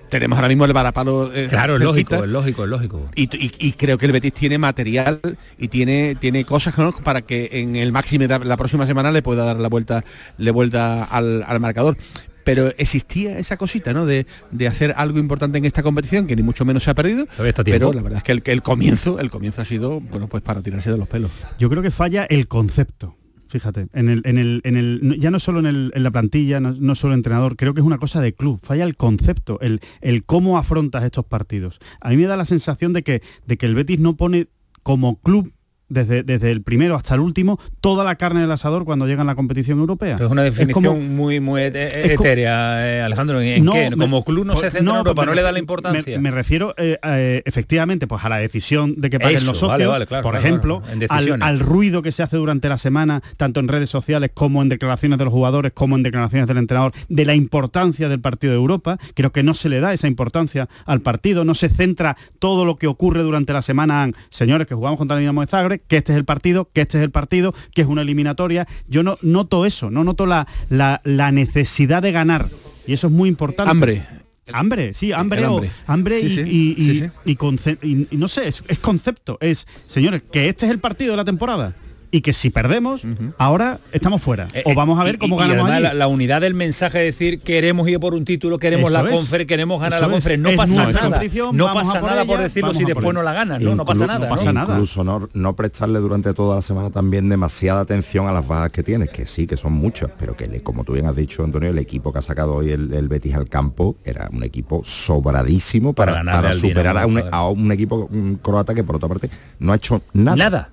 tenemos 0.08 0.38
ahora 0.38 0.48
mismo 0.48 0.64
el 0.64 0.72
varapalo. 0.72 1.32
Eh, 1.34 1.48
claro, 1.50 1.74
es 1.74 1.82
lógico, 1.82 2.16
es 2.16 2.28
lógico, 2.28 2.64
es 2.64 2.70
lógico. 2.70 3.08
Y, 3.14 3.72
creo 3.72 3.98
que 3.98 4.06
el 4.06 4.12
Betis 4.12 4.32
tiene 4.32 4.58
material 4.58 5.20
y 5.58 5.68
tiene, 5.68 6.16
tiene 6.18 6.44
cosas 6.44 6.74
para 7.04 7.22
que 7.22 7.50
en 7.52 7.76
el 7.76 7.92
máximo 7.92 8.24
la, 8.26 8.56
próxima 8.56 8.86
semana 8.86 9.12
le 9.12 9.22
pueda 9.22 9.44
dar 9.44 9.56
la 9.56 9.68
vuelta, 9.68 10.04
le 10.38 10.50
vuelta 10.50 11.04
al, 11.04 11.60
marcador 11.60 11.96
pero 12.42 12.68
existía 12.78 13.38
esa 13.38 13.58
cosita, 13.58 13.92
¿no? 13.92 14.06
De, 14.06 14.26
hacer 14.66 14.94
algo 14.96 15.18
importante 15.18 15.58
en 15.58 15.66
esta 15.66 15.82
competición, 15.82 16.26
que 16.26 16.34
ni 16.34 16.42
mucho 16.42 16.64
menos 16.64 16.82
se 16.82 16.90
ha 16.90 16.94
perdido. 16.94 17.26
Pero 17.64 17.92
la 17.92 18.02
verdad 18.02 18.16
es 18.16 18.24
que 18.24 18.32
el, 18.32 18.42
el 18.44 18.62
comienzo, 18.62 19.20
el 19.20 19.30
comienzo 19.30 19.62
ha 19.62 19.64
sido, 19.66 20.00
bueno, 20.00 20.26
pues 20.26 20.42
para 20.42 20.62
tirarse 20.62 20.90
de 20.90 20.96
los 20.96 21.06
pelos. 21.06 21.30
Yo 21.58 21.68
creo 21.68 21.82
que 21.82 21.90
falla 21.90 22.24
el 22.24 22.48
concepto 22.48 23.19
fíjate, 23.50 23.88
en 23.92 24.08
el, 24.08 24.22
en 24.24 24.38
el, 24.38 24.60
en 24.64 24.76
el, 24.76 25.18
ya 25.20 25.30
no 25.30 25.40
solo 25.40 25.58
en, 25.58 25.66
el, 25.66 25.92
en 25.94 26.02
la 26.02 26.10
plantilla, 26.10 26.60
no, 26.60 26.94
solo 26.94 27.14
entrenador, 27.14 27.56
creo 27.56 27.74
que 27.74 27.80
es 27.80 27.86
una 27.86 27.98
cosa 27.98 28.20
de 28.20 28.32
club, 28.32 28.60
falla 28.62 28.84
el 28.84 28.96
concepto, 28.96 29.58
el, 29.60 29.80
el 30.00 30.24
cómo 30.24 30.56
afrontas 30.56 31.02
estos 31.04 31.24
partidos. 31.24 31.80
A 32.00 32.10
mí 32.10 32.16
me 32.16 32.24
da 32.24 32.36
la 32.36 32.44
sensación 32.44 32.92
de 32.92 33.02
que, 33.02 33.22
de 33.46 33.56
que 33.58 33.66
el 33.66 33.74
Betis 33.74 33.98
no 33.98 34.16
pone 34.16 34.46
como 34.82 35.20
club 35.20 35.52
desde, 35.90 36.50
el 36.50 36.62
primero 36.62 36.94
hasta 36.94 37.14
el 37.14 37.20
último, 37.20 37.58
toda 37.80 38.04
la 38.04 38.14
carne 38.14 38.40
del 38.40 38.50
asador 38.50 38.84
cuando 38.84 39.06
llega 39.06 39.22
a 39.22 39.24
la 39.24 39.34
competición 39.34 39.78
europea. 39.80 40.16
es 40.16 40.30
una 40.30 40.42
definición 40.42 41.14
muy, 41.14 41.40
muy 41.40 41.62
etérea, 41.62 42.88
eh, 42.88 43.02
Alejandro. 43.02 43.40
¿En 43.40 43.66
qué? 43.66 43.90
Como 43.98 44.24
club 44.24 44.46
no 44.46 44.56
se 44.56 44.70
centra 44.70 44.92
en 44.92 44.98
Europa, 44.98 45.26
no 45.26 45.34
le 45.34 45.42
da 45.42 45.52
la 45.52 45.58
importancia. 45.58 46.18
Me, 46.18 46.30
refiero 46.30 46.74
eh, 46.78 46.96
eh, 47.02 47.42
efectivamente 47.44 48.06
pues 48.06 48.24
a 48.24 48.28
la 48.28 48.38
decisión 48.38 48.94
de 48.96 49.10
que 49.10 49.18
paguen 49.18 49.44
los 49.44 49.58
socios, 49.58 50.06
por 50.22 50.36
ejemplo, 50.36 50.82
al, 51.08 51.58
ruido 51.58 52.02
que 52.02 52.12
se 52.12 52.22
hace 52.22 52.36
durante 52.36 52.68
la 52.68 52.78
semana, 52.78 53.22
tanto 53.36 53.60
en 53.60 53.68
redes 53.68 53.90
sociales 53.90 54.30
como 54.32 54.62
en 54.62 54.68
declaraciones 54.68 55.18
de 55.18 55.24
los 55.24 55.32
jugadores, 55.32 55.72
como 55.72 55.96
en 55.96 56.02
declaraciones 56.02 56.46
del 56.46 56.58
entrenador, 56.58 56.92
de 57.08 57.24
la 57.24 57.34
importancia 57.34 58.08
del 58.08 58.20
partido 58.20 58.52
de 58.52 58.58
Europa. 58.58 58.98
Creo 59.14 59.32
que 59.32 59.42
no 59.42 59.54
se 59.54 59.68
le 59.68 59.80
da 59.80 59.92
esa 59.92 60.06
importancia 60.06 60.68
al 60.86 61.00
partido, 61.00 61.44
no 61.44 61.54
se 61.54 61.68
centra 61.68 62.16
todo 62.38 62.64
lo 62.64 62.76
que 62.76 62.86
ocurre 62.86 63.22
durante 63.22 63.52
la 63.52 63.62
semana 63.62 64.04
en, 64.04 64.14
señores, 64.30 64.66
que 64.66 64.74
jugamos 64.74 64.98
contra 64.98 65.16
el 65.16 65.22
Dinamo 65.22 65.40
de 65.40 65.46
Zagreb, 65.48 65.79
que 65.88 65.98
este 65.98 66.12
es 66.12 66.18
el 66.18 66.24
partido, 66.24 66.68
que 66.72 66.82
este 66.82 66.98
es 66.98 67.04
el 67.04 67.10
partido, 67.10 67.54
que 67.74 67.82
es 67.82 67.88
una 67.88 68.02
eliminatoria. 68.02 68.66
Yo 68.88 69.02
no 69.02 69.18
noto 69.22 69.66
eso, 69.66 69.90
no 69.90 70.04
noto 70.04 70.26
la, 70.26 70.46
la, 70.68 71.32
necesidad 71.32 72.02
de 72.02 72.12
ganar. 72.12 72.48
Y 72.86 72.92
eso 72.92 73.06
es 73.06 73.12
muy 73.12 73.28
importante. 73.28 73.70
Hambre. 73.70 74.06
Hambre, 74.52 74.94
sí, 74.94 75.12
hambre, 75.12 75.46
hambre 75.86 76.20
y, 76.20 77.08
y, 77.24 78.16
no 78.16 78.26
sé, 78.26 78.48
es, 78.48 78.62
concepto, 78.80 79.38
es, 79.40 79.64
señores, 79.86 80.22
que 80.32 80.48
este 80.48 80.66
es 80.66 80.72
el 80.72 80.80
partido 80.80 81.12
de 81.12 81.18
la 81.18 81.24
temporada 81.24 81.76
y 82.10 82.20
que 82.22 82.32
si 82.32 82.50
perdemos, 82.50 83.02
ahora 83.38 83.78
estamos 83.92 84.22
fuera. 84.22 84.48
Eh, 84.52 84.62
o 84.66 84.74
vamos 84.74 84.98
a 84.98 85.04
ver 85.04 85.18
cómo 85.18 85.36
ganamos 85.36 85.68
la, 85.68 85.94
la, 85.94 86.08
unidad 86.08 86.40
del 86.40 86.54
mensaje 86.54 86.98
de 86.98 87.04
decir 87.04 87.40
queremos 87.40 87.88
ir 87.88 88.00
por 88.00 88.14
un 88.14 88.24
título, 88.24 88.58
queremos 88.58 88.90
la 88.90 89.08
confer, 89.08 89.46
queremos 89.46 89.80
ganar 89.80 90.00
la 90.00 90.08
confer. 90.08 90.38
No 90.38 90.50
pasa 90.56 90.90
nada. 90.90 91.20
No 91.52 91.72
pasa 91.72 92.00
nada 92.00 92.24
por, 92.24 92.38
decirlo 92.40 92.74
si 92.74 92.84
después 92.84 93.14
no 93.14 93.22
la 93.22 93.32
ganas, 93.32 93.62
¿no? 93.62 93.74
no 93.74 93.84
pasa 93.84 94.06
nada. 94.06 94.18
No 94.20 94.28
pasa 94.28 94.52
nada. 94.52 94.74
Incluso 94.74 95.04
no, 95.04 95.28
no 95.32 95.54
prestarle 95.54 96.00
durante 96.00 96.34
toda 96.34 96.56
la 96.56 96.62
semana 96.62 96.90
también 96.90 97.28
demasiada 97.28 97.80
atención 97.80 98.26
a 98.26 98.32
las 98.32 98.46
bajas 98.46 98.72
que 98.72 98.82
tienes, 98.82 99.10
que 99.10 99.26
sí, 99.26 99.46
que 99.46 99.56
son 99.56 99.72
muchas, 99.72 100.10
pero 100.18 100.36
que 100.36 100.62
como 100.62 100.84
tú 100.84 100.94
bien 100.94 101.06
has 101.06 101.16
dicho, 101.16 101.44
Antonio, 101.44 101.70
el 101.70 101.78
equipo 101.78 102.12
que 102.12 102.18
ha 102.18 102.22
sacado 102.22 102.56
hoy 102.56 102.70
el, 102.70 103.08
Betis 103.10 103.34
al 103.34 103.48
campo 103.48 103.96
era 104.04 104.28
un 104.32 104.44
equipo 104.44 104.82
sobradísimo 104.84 105.92
para, 105.92 106.22
para, 106.22 106.54
superar 106.54 106.96
a 106.96 107.06
un, 107.06 107.22
a 107.30 107.48
un 107.48 107.72
equipo 107.72 108.08
croata 108.40 108.74
que 108.74 108.84
por 108.84 108.96
otra 108.96 109.08
parte 109.08 109.30
no 109.58 109.72
ha 109.72 109.76
hecho 109.76 110.02
nada. 110.12 110.36
Nada 110.36 110.70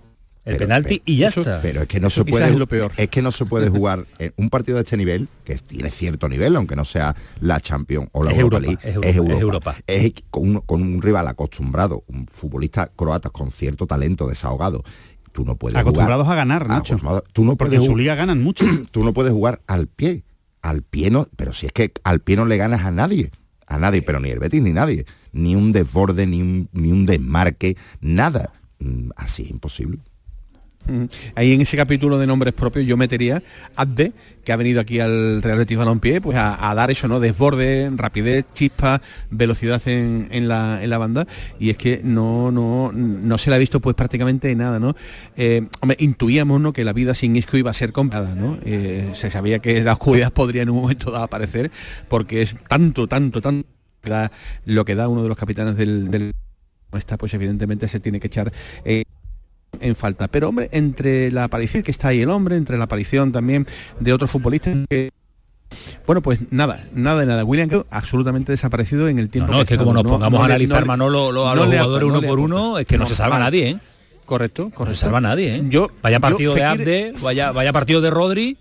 el 0.47 0.57
penalti 0.57 1.01
y 1.05 1.17
ya 1.17 1.27
está. 1.27 1.59
Pero 1.61 1.81
es 1.81 1.87
que 1.87 1.99
no 1.99 2.09
se 2.09 2.23
puede 2.25 2.47
es 2.47 2.55
lo 2.55 2.67
peor. 2.67 2.91
Es 2.97 3.09
que 3.09 3.21
no 3.21 3.31
se 3.31 3.45
puede 3.45 3.69
jugar 3.69 4.05
en 4.19 4.33
un 4.37 4.49
partido 4.49 4.77
de 4.77 4.83
este 4.83 4.97
nivel, 4.97 5.27
que 5.43 5.55
tiene 5.55 5.91
cierto 5.91 6.29
nivel, 6.29 6.55
aunque 6.55 6.75
no 6.75 6.85
sea 6.85 7.15
la 7.39 7.59
Champions 7.59 8.09
o 8.13 8.23
la 8.23 8.31
Europa, 8.31 8.59
League, 8.59 8.79
es 8.83 9.15
Europa. 9.15 9.75
Es, 9.85 10.13
con, 10.29 10.63
un, 10.67 11.01
rival 11.01 11.27
acostumbrado, 11.27 12.03
un 12.07 12.27
futbolista 12.27 12.89
croata 12.95 13.29
con 13.29 13.51
cierto 13.51 13.87
talento 13.87 14.27
desahogado. 14.27 14.83
Tú 15.31 15.45
no 15.45 15.55
puedes 15.55 15.77
acostumbrados 15.77 16.27
a 16.27 16.35
ganar, 16.35 16.67
Nacho. 16.67 16.97
Tú 17.33 17.43
no 17.43 17.55
Porque 17.55 17.79
su 17.79 17.95
liga 17.95 18.15
ganan 18.15 18.41
mucho. 18.41 18.65
Tú 18.91 19.03
no 19.03 19.13
puedes 19.13 19.33
jugar 19.33 19.61
al 19.67 19.87
pie. 19.87 20.23
Al 20.63 20.81
pie 20.81 21.11
no, 21.11 21.27
pero 21.35 21.53
si 21.53 21.67
es 21.67 21.71
que 21.71 21.91
al 22.03 22.21
pie 22.21 22.35
no 22.35 22.45
le 22.45 22.57
ganas 22.57 22.83
a 22.83 22.91
nadie 22.91 23.31
a 23.67 23.77
nadie, 23.77 24.01
pero 24.01 24.19
ni 24.19 24.29
el 24.29 24.39
Betis 24.39 24.61
ni 24.61 24.71
nadie, 24.71 25.05
ni 25.33 25.55
un 25.55 25.71
desborde, 25.71 26.25
ni 26.25 26.41
un, 26.41 26.69
ni 26.71 26.91
un 26.91 27.05
desmarque, 27.05 27.77
nada. 27.99 28.53
Mm, 28.79 29.09
Así 29.15 29.43
es 29.43 29.51
imposible. 29.51 29.99
Ahí 31.35 31.53
en 31.53 31.61
ese 31.61 31.77
capítulo 31.77 32.17
de 32.17 32.27
nombres 32.27 32.53
propios 32.53 32.85
yo 32.85 32.97
metería 32.97 33.43
Abde, 33.75 34.13
que 34.43 34.51
ha 34.51 34.55
venido 34.55 34.79
aquí 34.79 34.99
al 34.99 35.41
Real 35.41 35.57
Betis 35.57 35.77
Balompié, 35.77 36.21
pues 36.21 36.37
a, 36.37 36.73
dar 36.73 36.89
eso, 36.89 37.07
¿no? 37.07 37.19
Desborde, 37.19 37.89
rapidez, 37.95 38.45
chispa, 38.53 39.01
velocidad 39.29 39.81
en, 39.87 40.27
en 40.31 40.47
la, 40.47 40.81
en 40.81 40.89
la 40.89 40.97
banda. 40.97 41.27
Y 41.59 41.69
es 41.69 41.77
que 41.77 42.01
no, 42.03 42.51
no, 42.51 42.91
no 42.93 43.37
se 43.37 43.49
le 43.49 43.57
ha 43.57 43.59
visto 43.59 43.79
pues 43.79 43.95
prácticamente 43.95 44.55
nada, 44.55 44.79
¿no? 44.79 44.95
Eh, 45.35 45.67
intuíamos, 45.99 46.61
¿no? 46.61 46.73
Que 46.73 46.83
la 46.83 46.93
vida 46.93 47.13
sin 47.13 47.35
Isco 47.35 47.57
iba 47.57 47.71
a 47.71 47.73
ser 47.73 47.91
complicada, 47.91 48.07
¿no? 48.35 48.57
Eh, 48.63 49.11
se 49.13 49.29
sabía 49.29 49.59
que 49.59 49.83
la 49.83 49.93
oscuridad 49.93 50.31
podría 50.31 50.61
en 50.61 50.69
un 50.69 50.81
momento 50.81 51.11
dado 51.11 51.25
aparecer, 51.25 51.71
porque 52.07 52.41
es 52.41 52.55
tanto, 52.69 53.07
tanto, 53.07 53.41
tanto 53.41 53.67
lo 54.65 54.85
que 54.85 54.95
da 54.95 55.07
uno 55.07 55.23
de 55.23 55.29
los 55.29 55.37
capitanes 55.37 55.75
del, 55.75 56.09
del 56.09 56.31
está 56.93 57.17
pues 57.17 57.33
evidentemente 57.33 57.87
se 57.87 57.99
tiene 57.99 58.19
que 58.19 58.27
echar 58.27 58.51
eh, 58.85 59.03
en 59.79 59.95
falta. 59.95 60.27
Pero 60.27 60.49
hombre, 60.49 60.69
entre 60.71 61.31
la 61.31 61.43
aparición 61.45 61.83
que 61.83 61.91
está 61.91 62.09
ahí 62.09 62.21
el 62.21 62.29
hombre, 62.29 62.55
entre 62.55 62.77
la 62.77 62.85
aparición 62.85 63.31
también 63.31 63.65
de 63.99 64.13
otros 64.13 64.29
futbolistas 64.31 64.75
que 64.89 65.11
bueno, 66.05 66.21
pues 66.21 66.39
nada, 66.49 66.85
nada 66.93 67.19
de 67.19 67.25
nada. 67.25 67.43
William 67.43 67.69
absolutamente 67.89 68.53
desaparecido 68.53 69.09
en 69.09 69.19
el 69.19 69.29
tiempo. 69.29 69.51
No, 69.51 69.57
no, 69.57 69.63
es 69.63 69.67
que 69.69 69.77
como 69.77 69.93
nos 69.93 70.03
pongamos 70.03 70.39
no 70.39 70.43
a 70.43 70.45
analizar, 70.45 70.79
no 70.81 70.85
Manolo, 70.87 71.31
lo- 71.31 71.49
a 71.49 71.55
no 71.55 71.63
los 71.65 71.65
jugadores 71.73 72.05
uno 72.09 72.21
no 72.21 72.27
por 72.27 72.39
uno, 72.39 72.77
es 72.79 72.85
que 72.87 72.97
no, 72.97 73.05
se 73.05 73.15
salva 73.15 73.37
nadie, 73.37 73.69
¿eh? 73.71 73.77
Correcto, 74.25 74.63
No 74.65 74.69
correcto. 74.71 74.95
se 74.95 75.01
salva 75.01 75.19
nadie, 75.21 75.55
¿eh? 75.57 75.63
Yo, 75.69 75.89
vaya 76.01 76.17
yo, 76.17 76.21
partido 76.21 76.53
de 76.53 76.63
Abde, 76.63 77.13
vaya, 77.21 77.51
vaya 77.51 77.73
partido 77.73 77.99
de 78.01 78.09
Rodri. 78.09 78.57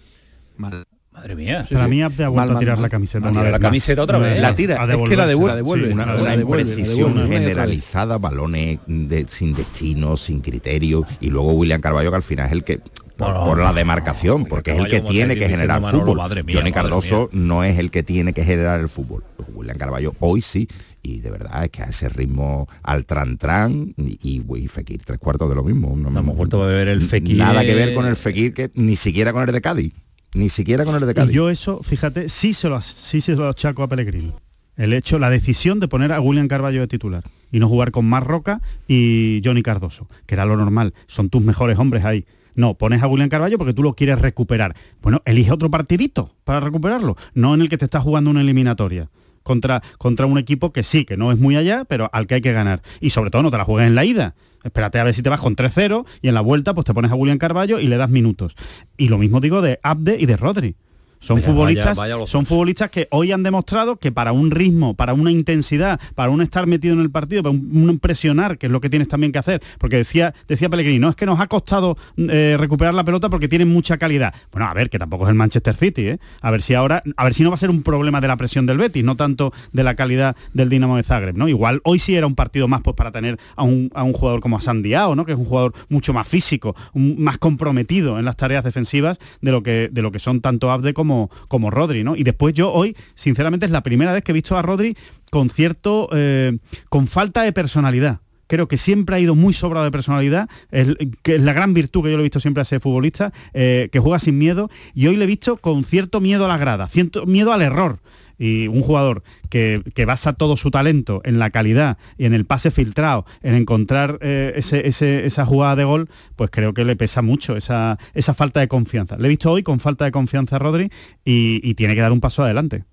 Mal. 0.57 0.85
Madre 1.17 1.35
mía. 1.35 1.67
Para 1.73 1.89
mí 1.89 2.03
Abde 2.03 2.25
ha 2.25 2.29
vuelto 2.29 2.49
Mal, 2.49 2.57
a 2.57 2.61
tirar 2.61 2.77
mal, 2.77 2.83
la 2.83 2.89
camiseta 2.91 3.29
una 3.31 3.43
vez 3.43 3.51
la 3.53 3.59
más. 3.59 3.67
camiseta 3.67 4.03
otra 4.03 4.19
vez. 4.19 4.39
La 4.41 4.55
tira, 4.55 4.83
A 4.83 4.93
es 4.93 5.09
que 5.09 5.17
la 5.17 5.27
devuelve, 5.27 5.53
la 5.53 5.57
devuelve, 5.57 5.87
Sí, 5.89 5.93
una, 5.95 6.15
una 6.15 6.37
devuelve, 6.37 6.69
imprecisión 6.71 7.15
devuelve, 7.15 7.39
generalizada, 7.39 8.19
balones 8.19 8.79
de- 8.87 9.25
sin 9.29 9.55
destino, 9.55 10.17
sin 10.19 10.41
criterio, 10.41 11.05
y 11.21 11.31
luego 11.31 11.53
William 11.55 11.81
Carballo 11.81 12.11
que 12.11 12.17
al 12.17 12.23
final 12.23 12.47
es 12.47 12.53
el 12.53 12.65
que 12.65 12.81
por, 13.17 13.29
No, 13.29 13.33
no, 13.35 13.45
por 13.47 13.59
la 13.59 13.69
no, 13.69 13.75
demarcación, 13.75 14.45
porque 14.45 14.73
es 14.73 14.79
el 14.79 14.89
que 14.89 15.01
tiene 15.01 15.37
que 15.37 15.49
generar 15.49 15.81
Manolo, 15.81 16.03
fútbol. 16.05 16.19
madre 16.19 16.43
mía, 16.43 16.57
Johnny 16.59 16.71
madre 16.71 16.83
Cardoso 16.83 17.31
no 17.33 17.65
es 17.65 17.79
el 17.79 17.91
que 17.91 18.03
tiene 18.03 18.35
que 18.35 18.45
generar 18.45 18.79
el 18.79 18.91
fútbol. 18.91 19.25
William 19.55 19.79
Carballo 19.79 20.13
hoy 20.21 20.43
sí, 20.43 20.69
y 21.03 21.21
de 21.21 21.31
verdad 21.31 21.65
es 21.65 21.71
que 21.71 21.83
a 21.83 21.87
ese 21.87 22.11
ritmo 22.11 22.69
al 22.83 23.07
tran 23.07 23.39
tran 23.39 23.95
y, 23.97 24.19
y, 24.23 24.45
y 24.59 24.69
Fekir 24.69 25.01
tres 25.03 25.19
cuartos 25.19 25.49
de 25.49 25.55
lo 25.55 25.65
mismo. 25.65 25.97
No, 25.97 26.11
hemos 26.19 26.37
vuelto 26.37 26.63
a 26.63 26.67
beber 26.67 26.89
el 26.89 27.01
Fekir. 27.01 27.39
Nada 27.39 27.63
que 27.65 27.75
ver 27.75 27.95
con 27.95 28.05
el 28.05 28.17
Fekir, 28.17 28.53
que 28.53 28.71
ni 28.75 28.97
siquiera 28.97 29.33
con 29.33 29.49
el 29.49 29.53
de 29.55 29.61
Cádiz. 29.63 29.95
Ni 30.35 30.49
siquiera 30.49 30.85
con 30.85 30.95
el 30.95 31.01
de 31.07 31.13
Y 31.13 31.15
Cádiz. 31.15 31.35
yo 31.35 31.51
eso, 31.51 31.83
fíjate, 31.83 32.29
sí 32.29 32.53
se 32.53 32.69
lo, 32.69 32.81
sí 32.83 33.21
se 33.21 33.35
lo 33.35 33.49
achaco 33.49 33.83
a 33.83 33.89
Pellegrini. 33.89 34.33
El 34.77 34.93
hecho, 34.93 35.19
la 35.19 35.31
decisión 35.31 35.81
de 35.81 35.89
poner 35.89 36.13
a 36.13 36.21
William 36.21 36.49
Carballo 36.49 36.81
de 36.81 36.87
titular 36.87 37.25
y 37.51 37.61
no 37.61 37.69
jugar 37.69 37.93
con 37.93 38.05
Marroca 38.05 38.61
y 38.87 39.41
Johnny 39.43 39.63
Cardoso, 39.63 40.07
que 40.27 40.35
era 40.35 40.45
lo 40.45 40.57
normal, 40.57 40.93
son 41.07 41.31
tus 41.31 41.43
mejores 41.43 41.79
hombres 41.79 42.05
ahí. 42.05 42.27
No, 42.55 42.75
pones 42.75 43.03
a 43.03 43.07
William 43.07 43.29
Carballo 43.29 43.57
porque 43.59 43.73
tú 43.73 43.83
lo 43.83 43.95
quieres 43.95 44.21
recuperar. 44.21 44.77
Bueno, 45.01 45.23
elige 45.25 45.53
otro 45.53 45.71
partidito 45.71 46.35
para 46.45 46.61
recuperarlo, 46.61 47.17
no 47.35 47.55
en 47.55 47.63
el 47.63 47.69
que 47.69 47.79
te 47.79 47.85
estás 47.87 48.03
jugando 48.03 48.31
una 48.31 48.43
eliminatoria. 48.43 49.09
Contra, 49.47 49.81
contra 49.97 50.27
un 50.27 50.39
equipo 50.39 50.73
que 50.73 50.83
sí, 50.83 51.05
que 51.05 51.17
no 51.17 51.31
es 51.31 51.39
muy 51.39 51.55
allá, 51.55 51.85
pero 51.85 52.11
al 52.13 52.27
que 52.27 52.35
hay 52.35 52.41
que 52.41 52.53
ganar. 52.53 52.83
Y 53.01 53.11
sobre 53.11 53.31
todo 53.31 53.45
no 53.45 53.53
te 53.53 53.57
la 53.57 53.65
juegues 53.65 53.87
en 53.87 53.95
la 53.95 54.05
ida. 54.05 54.35
Espérate 54.65 54.99
a 54.99 55.05
ver 55.05 55.15
si 55.15 55.23
te 55.23 55.31
vas 55.31 55.39
con 55.39 55.55
3-0 55.55 56.05
y 56.21 56.27
en 56.27 56.35
la 56.35 56.41
vuelta 56.41 56.75
pues 56.75 56.85
te 56.85 56.93
pones 56.93 57.13
a 57.13 57.15
William 57.15 57.39
Carballo 57.39 57.79
y 57.79 57.87
le 57.87 57.97
das 57.97 58.11
minutos. 58.11 58.57
Y 58.97 59.07
lo 59.07 59.19
mismo 59.19 59.39
digo 59.39 59.63
de 59.63 59.79
Abde 59.85 60.17
y 60.19 60.27
de 60.27 60.37
Rodri. 60.37 60.75
Son 61.19 61.37
Vaya, 61.37 61.47
futbolistas, 61.49 61.85
vaya, 61.97 62.01
vaya 62.15 62.17
los 62.21 62.31
son 62.31 62.47
futbolistas 62.47 62.91
que 62.91 63.09
hoy 63.11 63.33
han 63.33 63.43
demostrado 63.43 63.97
que 63.97 64.13
para 64.13 64.33
un 64.33 64.51
ritmo, 64.51 64.95
para 64.95 65.13
una 65.15 65.31
intensidad, 65.31 65.99
para 66.15 66.31
un 66.31 66.41
estar 66.43 66.67
metido 66.67 66.95
en 66.95 67.01
el 67.01 67.11
partido, 67.11 67.43
para 67.43 67.51
un, 67.55 67.89
un 67.89 67.99
presionar, 67.99 68.59
que 68.59 68.67
es 68.67 68.73
lo 68.73 68.81
que 68.81 68.91
tienes 68.91 69.09
también 69.09 69.33
que 69.33 69.39
hacer, 69.39 69.61
porque 69.79 69.97
decía, 69.97 70.35
decía 70.47 70.69
Pellegrini, 70.69 70.99
no 70.99 71.09
es 71.09 71.17
que 71.17 71.27
nos 71.27 71.41
ha 71.41 71.47
costado 71.49 71.97
eh, 72.17 72.57
recuperar 72.59 72.95
la 72.95 73.03
pelota 73.03 73.29
porque 73.29 73.49
tienen 73.49 73.69
mucha 73.69 73.97
calidad. 73.99 74.35
Bueno, 74.53 74.69
a 74.69 74.75
ver, 74.75 74.89
que 74.91 74.99
tampoco 74.99 75.25
es 75.25 75.31
el 75.31 75.35
Manchester 75.37 75.77
City, 75.77 76.09
¿eh? 76.09 76.19
A 76.43 76.51
ver 76.51 76.63
si 76.63 76.75
ahora, 76.75 77.03
a 77.17 77.25
ver 77.25 77.35
si 77.35 77.43
no 77.43 77.51
va 77.51 77.55
a 77.55 77.59
ser 77.59 77.71
un 77.71 77.83
problema 77.83 78.21
de 78.21 78.29
la 78.29 78.37
presión 78.37 78.67
del 78.67 78.79
Betis, 78.79 79.03
no 79.03 79.17
tanto 79.17 79.53
de 79.73 79.83
la 79.83 79.95
calidad 79.97 80.37
del 80.53 80.69
Dinamo 80.69 80.97
de 80.97 81.03
Zagreb, 81.03 81.37
¿no? 81.37 81.49
Igual 81.49 81.81
hoy 81.85 81.99
sí 81.99 82.15
era 82.15 82.27
un 82.27 82.35
partido 82.35 82.69
más 82.69 82.83
pues 82.83 82.95
para 82.95 83.11
tener 83.11 83.39
a 83.57 83.63
un, 83.65 83.91
a 83.95 84.03
un 84.03 84.13
jugador 84.13 84.41
como 84.41 84.59
a 84.59 84.61
Sandiao, 84.61 85.17
¿no? 85.17 85.25
Que 85.25 85.33
es 85.33 85.39
un 85.39 85.47
jugador 85.47 85.73
mucho 85.89 86.13
más 86.13 86.29
físico, 86.29 86.77
un- 86.93 87.17
más 87.19 87.39
comprometido 87.39 88.19
en 88.19 88.25
las 88.27 88.37
tareas 88.37 88.63
defensivas 88.65 89.19
de 89.41 89.51
lo 89.51 89.63
que, 89.63 89.89
de 89.91 90.03
lo 90.03 90.13
que 90.13 90.19
son 90.19 90.41
tanto 90.41 90.71
Abde 90.71 90.93
como, 90.95 91.06
como 91.49 91.71
Rodri, 91.71 92.05
¿no? 92.05 92.17
Y 92.17 92.23
después 92.23 92.55
yo 92.55 92.73
hoy, 92.73 92.97
sinceramente, 93.15 93.67
es 93.67 93.73
la 93.73 93.83
primera 93.83 94.13
vez 94.13 94.23
que 94.23 94.33
he 94.33 94.35
visto 94.35 94.57
a 94.57 94.63
Rodri 94.63 94.97
con 95.31 95.51
cierto, 95.51 96.09
eh, 96.13 96.59
con 96.89 97.07
falta 97.07 97.43
de 97.43 97.53
personalidad. 97.53 98.21
Creo 98.47 98.69
que 98.69 98.79
siempre 98.79 99.17
ha 99.17 99.19
ido 99.19 99.35
muy 99.35 99.53
sobrado 99.53 99.85
de 99.85 99.91
personalidad, 99.91 100.49
es, 100.71 100.89
que 101.23 101.37
es 101.37 101.43
la 101.43 101.53
gran 101.53 101.75
virtud 101.75 102.05
que 102.05 102.11
yo 102.11 102.17
le 102.17 102.23
he 102.23 102.23
visto 102.23 102.39
siempre 102.39 102.61
a 102.61 102.63
ese 102.63 102.79
futbolista, 102.79 103.33
eh, 103.55 103.89
que 103.91 103.99
juega 103.99 104.21
sin 104.21 104.39
miedo, 104.39 104.71
y 104.95 105.09
hoy 105.09 105.17
le 105.17 105.25
he 105.25 105.27
visto 105.27 105.57
con 105.57 105.83
cierto 105.83 106.21
miedo 106.21 106.45
a 106.45 106.49
la 106.49 106.57
grada, 106.57 106.87
cierto 106.87 107.27
miedo 107.27 107.53
al 107.53 107.63
error. 107.63 107.99
Y 108.39 108.69
un 108.69 108.83
jugador 108.83 109.23
que, 109.49 109.83
que 109.95 110.05
basa 110.05 110.35
todo 110.35 110.57
su 110.57 110.71
talento 110.71 111.23
en 111.25 111.39
la 111.39 111.51
calidad 111.51 111.97
y 112.19 112.27
en 112.27 112.35
el 112.35 112.45
pase 112.45 112.71
filtrado, 112.71 113.25
en 113.43 113.55
encontrar 113.55 114.19
eh, 114.21 114.53
ese- 114.57 114.87
ese- 114.87 115.25
esa 115.27 115.47
jugada 115.47 115.77
de 115.77 115.85
gol, 115.85 116.09
pues 116.37 116.51
creo 116.51 116.75
que 116.75 116.85
le 116.85 116.97
pesa 116.97 117.23
mucho 117.23 117.57
esa, 117.57 117.99
esa 118.15 118.35
falta 118.35 118.61
de 118.61 118.69
confianza. 118.69 119.17
Le 119.17 119.27
he 119.27 119.29
visto 119.31 119.51
hoy 119.51 119.63
con 119.63 119.81
falta 119.81 120.05
de 120.05 120.11
confianza 120.13 120.57
a 120.57 120.59
Rodri 120.59 120.91
y, 121.25 121.61
y 121.63 121.75
tiene 121.75 121.95
que 121.95 122.01
dar 122.03 122.13
un 122.13 122.21
paso 122.21 122.43
adelante. 122.43 122.85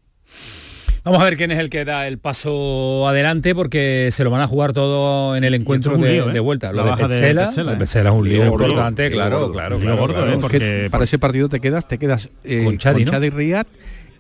Vamos 1.06 1.22
a 1.22 1.26
ver 1.26 1.36
quién 1.36 1.52
es 1.52 1.60
el 1.60 1.70
que 1.70 1.84
da 1.84 2.08
el 2.08 2.18
paso 2.18 3.06
adelante 3.10 3.54
porque 3.54 4.08
se 4.14 4.24
lo 4.24 4.32
van 4.32 4.40
a 4.40 4.48
jugar 4.48 4.72
todo 4.72 5.36
en 5.36 5.44
el 5.44 5.54
encuentro 5.54 5.98
de, 5.98 6.14
lío, 6.14 6.30
¿eh? 6.30 6.32
de 6.34 6.40
vuelta. 6.40 6.72
Lo 6.72 6.86
La 6.86 6.96
de 6.96 7.04
Petzela, 7.08 7.48
de 7.52 7.74
¿eh? 7.74 7.76
Petzela 7.78 8.10
es 8.12 8.16
un 8.16 8.30
lío 8.30 8.46
importante, 8.46 9.12
claro, 9.12 9.52
claro, 9.52 9.76
Lío 9.76 9.86
claro, 9.88 9.98
gordo, 10.02 10.16
claro. 10.16 10.32
¿eh? 10.32 10.34
Es 10.36 10.40
porque- 10.40 10.60
que 10.60 10.88
para 10.90 11.04
ese 11.04 11.20
partido 11.20 11.50
te 11.50 11.60
quedas, 11.60 11.90
te 11.90 11.98
quedas 11.98 12.30
eh, 12.46 12.64
Con 12.64 12.78
Chadi, 12.78 13.04
¿no? 13.04 13.12
Chadi 13.12 13.30
Riyad 13.32 13.68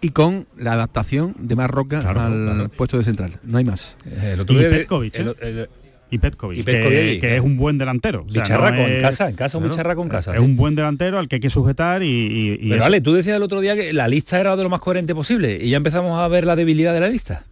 y 0.04 0.10
con 0.10 0.48
la 0.58 0.74
adaptación 0.74 1.34
de 1.40 1.56
Marroca 1.56 2.02
Claro, 2.02 2.20
al 2.22 2.34
claro. 2.34 2.70
puesto 2.78 2.98
de 2.98 3.04
central. 3.04 3.32
No 3.44 3.58
hay 3.58 3.64
más. 3.66 3.96
El 4.22 4.40
otro 4.42 4.56
Y 4.56 4.60
día- 4.60 4.70
Petkovic, 4.70 5.16
el- 5.20 5.28
¿eh? 5.30 5.34
el- 5.42 5.70
Y 6.12 6.20
Petkovic, 6.20 6.60
Y 6.60 6.64
Petkovic 6.64 6.92
que, 7.00 7.20
claro. 7.22 7.36
es 7.36 7.42
un 7.42 7.58
buen 7.58 7.78
delantero. 7.80 8.24
O 8.28 8.30
sea, 8.32 8.44
Bicharraco, 8.44 8.76
no 8.76 8.84
en 8.86 8.92
es- 8.98 9.02
casa, 9.02 9.30
en 9.30 9.36
casa 9.36 9.58
un 9.58 9.64
bicharraco 9.68 10.04
en 10.04 10.10
casa, 10.10 10.32
Es 10.34 10.38
sí. 10.38 10.44
un 10.44 10.56
buen 10.56 10.76
delantero 10.76 11.18
al 11.18 11.28
que 11.28 11.38
hay 11.38 11.40
que 11.42 11.50
sujetar 11.50 12.04
y... 12.04 12.06
y- 12.08 12.54
y 12.54 12.58
Pero 12.70 12.76
eso. 12.76 12.84
vale, 12.84 13.02
tú 13.02 13.14
decías 13.14 13.36
el 13.38 13.42
otro 13.42 13.62
día 13.62 13.76
que 13.76 13.94
la 13.94 14.08
lista 14.08 14.40
era 14.40 14.56
de 14.56 14.62
lo 14.62 14.70
más 14.70 14.80
coherente 14.80 15.16
posible 15.16 15.58
y 15.60 15.72
ya 15.72 15.78
empezamos 15.78 16.20
a 16.20 16.28
ver 16.28 16.46
la 16.46 16.56
debilidad 16.56 16.94
de 16.94 17.00
la 17.00 17.10
lista. 17.10 17.46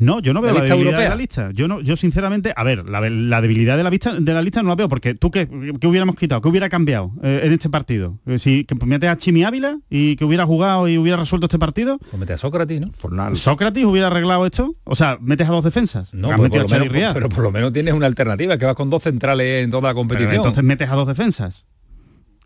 No, 0.00 0.18
yo 0.20 0.32
no 0.34 0.40
veo 0.40 0.52
¿La 0.54 0.62
debilidad 0.62 0.98
de 0.98 1.08
la 1.10 1.14
lista. 1.14 1.50
Yo 1.52 1.68
no, 1.68 1.80
yo 1.80 1.96
sinceramente, 1.96 2.52
a 2.56 2.64
ver, 2.64 2.88
la, 2.88 3.00
la 3.08 3.40
debilidad 3.40 3.76
de 3.76 3.84
la 3.84 3.90
vista 3.90 4.14
de 4.18 4.34
la 4.34 4.42
lista 4.42 4.62
no 4.62 4.70
la 4.70 4.74
veo, 4.74 4.88
porque 4.88 5.14
tú 5.14 5.30
qué, 5.30 5.46
qué 5.80 5.86
hubiéramos 5.86 6.16
quitado, 6.16 6.40
qué 6.40 6.48
hubiera 6.48 6.68
cambiado 6.68 7.12
eh, 7.22 7.42
en 7.44 7.52
este 7.52 7.68
partido. 7.68 8.18
Eh, 8.26 8.38
si 8.38 8.64
que 8.64 8.74
metes 8.86 9.08
a 9.10 9.16
Chimi 9.18 9.44
Ávila 9.44 9.78
y 9.88 10.16
que 10.16 10.24
hubiera 10.24 10.46
jugado 10.46 10.88
y 10.88 10.98
hubiera 10.98 11.18
resuelto 11.18 11.46
este 11.46 11.58
partido, 11.58 11.98
Pues 11.98 12.18
mete 12.18 12.32
a 12.32 12.38
Sócrates, 12.38 12.80
¿no? 12.80 12.88
Fornal. 12.96 13.36
Sócrates 13.36 13.84
hubiera 13.84 14.06
arreglado 14.08 14.46
esto. 14.46 14.74
O 14.84 14.96
sea, 14.96 15.18
metes 15.20 15.46
a 15.48 15.52
dos 15.52 15.64
defensas. 15.64 16.12
No, 16.14 16.30
Has 16.30 16.38
pues 16.38 16.50
por 16.50 16.58
lo 16.60 16.64
a 16.66 16.78
menos, 16.78 16.88
Riad. 16.94 17.12
pero 17.14 17.28
por 17.28 17.44
lo 17.44 17.52
menos 17.52 17.72
tienes 17.72 17.92
una 17.94 18.06
alternativa, 18.06 18.56
que 18.58 18.64
vas 18.64 18.74
con 18.74 18.88
dos 18.90 19.02
centrales 19.02 19.64
en 19.64 19.70
toda 19.70 19.82
la 19.82 19.88
Pero 19.90 19.96
competición. 19.96 20.34
entonces 20.34 20.64
metes 20.64 20.88
a 20.88 20.94
dos 20.94 21.06
defensas. 21.06 21.66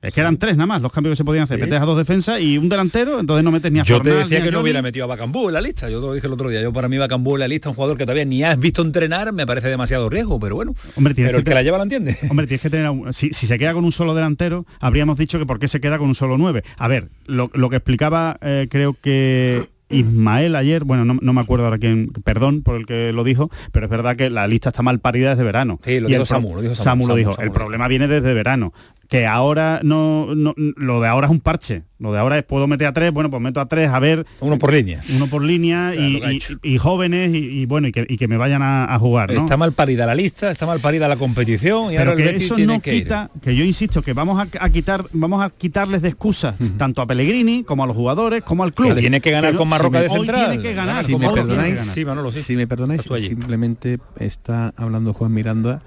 Es 0.04 0.14
que 0.14 0.20
eran 0.20 0.36
tres 0.36 0.56
nada 0.56 0.66
más 0.66 0.82
los 0.82 0.92
cambios 0.92 1.12
que 1.12 1.16
se 1.16 1.24
podían 1.24 1.44
hacer. 1.44 1.58
Metes 1.58 1.80
a 1.80 1.84
dos 1.84 1.96
defensas 1.96 2.40
y 2.40 2.58
un 2.58 2.68
delantero, 2.68 3.18
entonces 3.20 3.42
no 3.42 3.50
metes 3.50 3.72
ni 3.72 3.80
a 3.80 3.84
Yo 3.84 3.96
te 4.00 4.10
Fornal, 4.10 4.18
decía 4.24 4.38
ni 4.38 4.42
a 4.42 4.44
que 4.46 4.52
no 4.52 4.60
hubiera 4.60 4.82
metido 4.82 5.04
a 5.04 5.08
Bacambú 5.08 5.48
en 5.48 5.54
la 5.54 5.60
lista. 5.60 5.88
Yo 5.88 6.00
te 6.00 6.06
lo 6.06 6.12
dije 6.14 6.26
el 6.26 6.32
otro 6.32 6.48
día. 6.50 6.60
Yo 6.62 6.72
para 6.72 6.88
mí 6.88 6.98
Bacambú 6.98 7.34
en 7.36 7.40
la 7.40 7.48
lista, 7.48 7.68
un 7.70 7.74
jugador 7.74 7.96
que 7.96 8.04
todavía 8.04 8.24
ni 8.24 8.42
has 8.44 8.58
visto 8.58 8.82
entrenar, 8.82 9.32
me 9.32 9.46
parece 9.46 9.68
demasiado 9.68 10.08
riesgo, 10.10 10.38
pero 10.38 10.56
bueno. 10.56 10.74
Hombre, 10.96 11.14
pero 11.14 11.38
el 11.38 11.44
que 11.44 11.44
que 11.50 11.54
la 11.54 11.60
te- 11.60 11.64
lleva 11.64 11.78
la 11.78 11.84
entiende. 11.84 12.16
Hombre, 12.30 12.46
tienes 12.46 12.60
que 12.62 12.70
tener... 12.70 12.88
un- 12.90 13.12
Si, 13.14 13.32
si 13.32 13.46
se 13.46 13.58
queda 13.58 13.72
con 13.74 13.84
un 13.84 13.92
solo 13.92 14.14
delantero, 14.14 14.66
habríamos 14.80 15.16
dicho 15.18 15.38
que 15.38 15.46
por 15.46 15.58
qué 15.58 15.68
se 15.68 15.80
queda 15.80 15.98
con 15.98 16.08
un 16.08 16.14
solo 16.14 16.36
nueve. 16.38 16.62
A 16.76 16.86
ver, 16.88 17.08
lo, 17.26 17.50
lo 17.54 17.70
que 17.70 17.76
explicaba 17.76 18.36
eh, 18.42 18.68
creo 18.70 18.94
que 19.00 19.68
Ismael 19.90 20.56
ayer, 20.56 20.82
bueno, 20.84 21.04
no, 21.04 21.18
no 21.20 21.32
me 21.32 21.40
acuerdo 21.40 21.66
ahora 21.66 21.78
quién, 21.78 22.08
perdón 22.24 22.62
por 22.62 22.76
el 22.76 22.86
que 22.86 23.12
lo 23.12 23.22
dijo, 23.22 23.50
pero 23.70 23.86
es 23.86 23.90
verdad 23.90 24.16
que 24.16 24.30
la 24.30 24.48
lista 24.48 24.70
está 24.70 24.82
mal 24.82 24.98
parida 24.98 25.30
desde 25.30 25.44
verano. 25.44 25.78
Sí, 25.84 26.00
lo 26.00 26.08
Y 26.08 26.12
dijo 26.12 26.22
el 26.22 26.26
Samu, 26.26 26.54
lo 26.54 26.62
dijo 26.62 26.74
Samu, 26.74 26.84
Samu 26.84 27.06
lo 27.08 27.14
dijo. 27.14 27.32
Samu 27.34 27.44
el 27.44 27.52
problema 27.52 27.86
viene 27.86 28.08
desde 28.08 28.32
verano. 28.34 28.72
Que 29.08 29.26
ahora 29.26 29.80
no, 29.82 30.34
no- 30.34 30.54
lo 30.56 31.00
de 31.00 31.08
ahora 31.08 31.26
es 31.26 31.30
un 31.30 31.40
parche. 31.40 31.82
Lo 31.98 32.12
de 32.12 32.18
ahora 32.18 32.36
es 32.36 32.42
puedo 32.44 32.66
meter 32.66 32.86
a 32.86 32.92
tres, 32.92 33.12
bueno, 33.12 33.30
pues 33.30 33.40
meto 33.40 33.60
a 33.60 33.66
tres, 33.66 33.88
a 33.88 33.98
ver. 33.98 34.26
Uno 34.40 34.58
por 34.58 34.72
línea. 34.72 35.00
Uno 35.14 35.26
por 35.26 35.42
línea 35.42 35.90
O 35.90 35.94
sea, 35.94 36.02
y, 36.32 36.40
y- 36.62 36.78
jóvenes 36.78 37.32
y, 37.34 37.38
y 37.62 37.66
bueno, 37.66 37.88
y 37.88 37.92
que, 37.92 38.04
y 38.08 38.16
que 38.16 38.28
me 38.28 38.36
vayan 38.36 38.62
a, 38.62 38.92
a 38.92 38.98
jugar. 38.98 39.32
¿no? 39.32 39.40
Está 39.40 39.56
mal 39.56 39.72
parida 39.72 40.04
la 40.04 40.14
lista, 40.14 40.50
está 40.50 40.66
mal 40.66 40.80
parida 40.80 41.08
la 41.08 41.16
competición 41.16 41.92
y 41.92 41.96
pero 41.96 42.10
ahora 42.12 42.22
que 42.24 42.36
eso 42.36 42.54
tiene 42.56 42.74
no 42.74 42.80
que 42.82 42.94
ir. 42.96 43.04
quita 43.04 43.30
que 43.40 43.54
yo 43.56 43.64
insisto 43.64 44.02
que 44.02 44.12
vamos 44.12 44.38
a, 44.40 44.48
a 44.64 44.68
quitar 44.70 45.04
vamos 45.12 45.42
a 45.42 45.50
quitarles 45.50 46.02
de 46.02 46.08
excusas 46.08 46.56
tanto 46.76 47.00
a 47.00 47.06
Pellegrini 47.06 47.62
como 47.64 47.84
a 47.84 47.86
los 47.86 47.96
jugadores 47.96 48.42
como 48.42 48.64
al 48.64 48.72
club 48.74 48.94
Que 48.94 49.00
tiene 49.00 49.20
que 49.20 49.30
ganar 49.30 49.54
con 49.54 49.68
Marroca 49.68 50.00
de 50.00 50.08
hoy 50.08 50.16
central. 50.18 50.48
tiene 50.50 50.62
que 50.62 50.74
ganar 50.74 51.04
si 51.04 51.12
con 51.12 51.20
me 51.20 51.26
Marroca. 51.28 51.46
perdonáis, 51.48 51.80
Sí, 51.80 52.04
Manolo, 52.04 52.32
sí. 52.32 52.42
si 52.42 52.56
me 52.56 52.66
perdonáis, 52.66 53.02
simplemente 53.02 53.98
está 54.18 54.72
hablando 54.76 55.12
Juan 55.14 55.32
Miranda, 55.32 55.82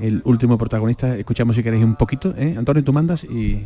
el 0.00 0.22
último 0.24 0.58
protagonista. 0.58 1.16
Escuchamos 1.16 1.56
si 1.56 1.62
queréis 1.62 1.84
un 1.84 1.96
poquito, 1.96 2.34
¿eh? 2.36 2.54
Antonio, 2.56 2.82
tú 2.84 2.92
mandas 2.92 3.24
y, 3.24 3.64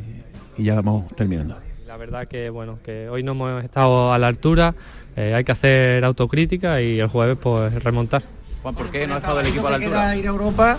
y 0.56 0.64
ya 0.64 0.74
vamos 0.76 1.14
terminando. 1.16 1.56
La 1.86 1.96
verdad 1.96 2.26
que 2.26 2.50
bueno, 2.50 2.78
que 2.84 3.08
hoy 3.08 3.22
no 3.22 3.32
hemos 3.32 3.64
estado 3.64 4.12
a 4.12 4.18
la 4.18 4.26
altura, 4.26 4.74
eh, 5.16 5.32
hay 5.34 5.44
que 5.44 5.52
hacer 5.52 6.04
autocrítica 6.04 6.80
y 6.82 6.98
el 7.00 7.08
jueves 7.08 7.36
pues 7.40 7.82
remontar. 7.82 8.22
Juan, 8.62 8.74
¿por 8.74 8.90
qué 8.90 9.06
no 9.06 9.14
ha 9.14 9.18
estado 9.18 9.40
el 9.40 9.46
equipo 9.46 9.66
a 9.68 9.70
la 9.70 9.76
altura? 9.76 10.16
ir 10.16 10.26
a 10.26 10.30
Europa, 10.30 10.78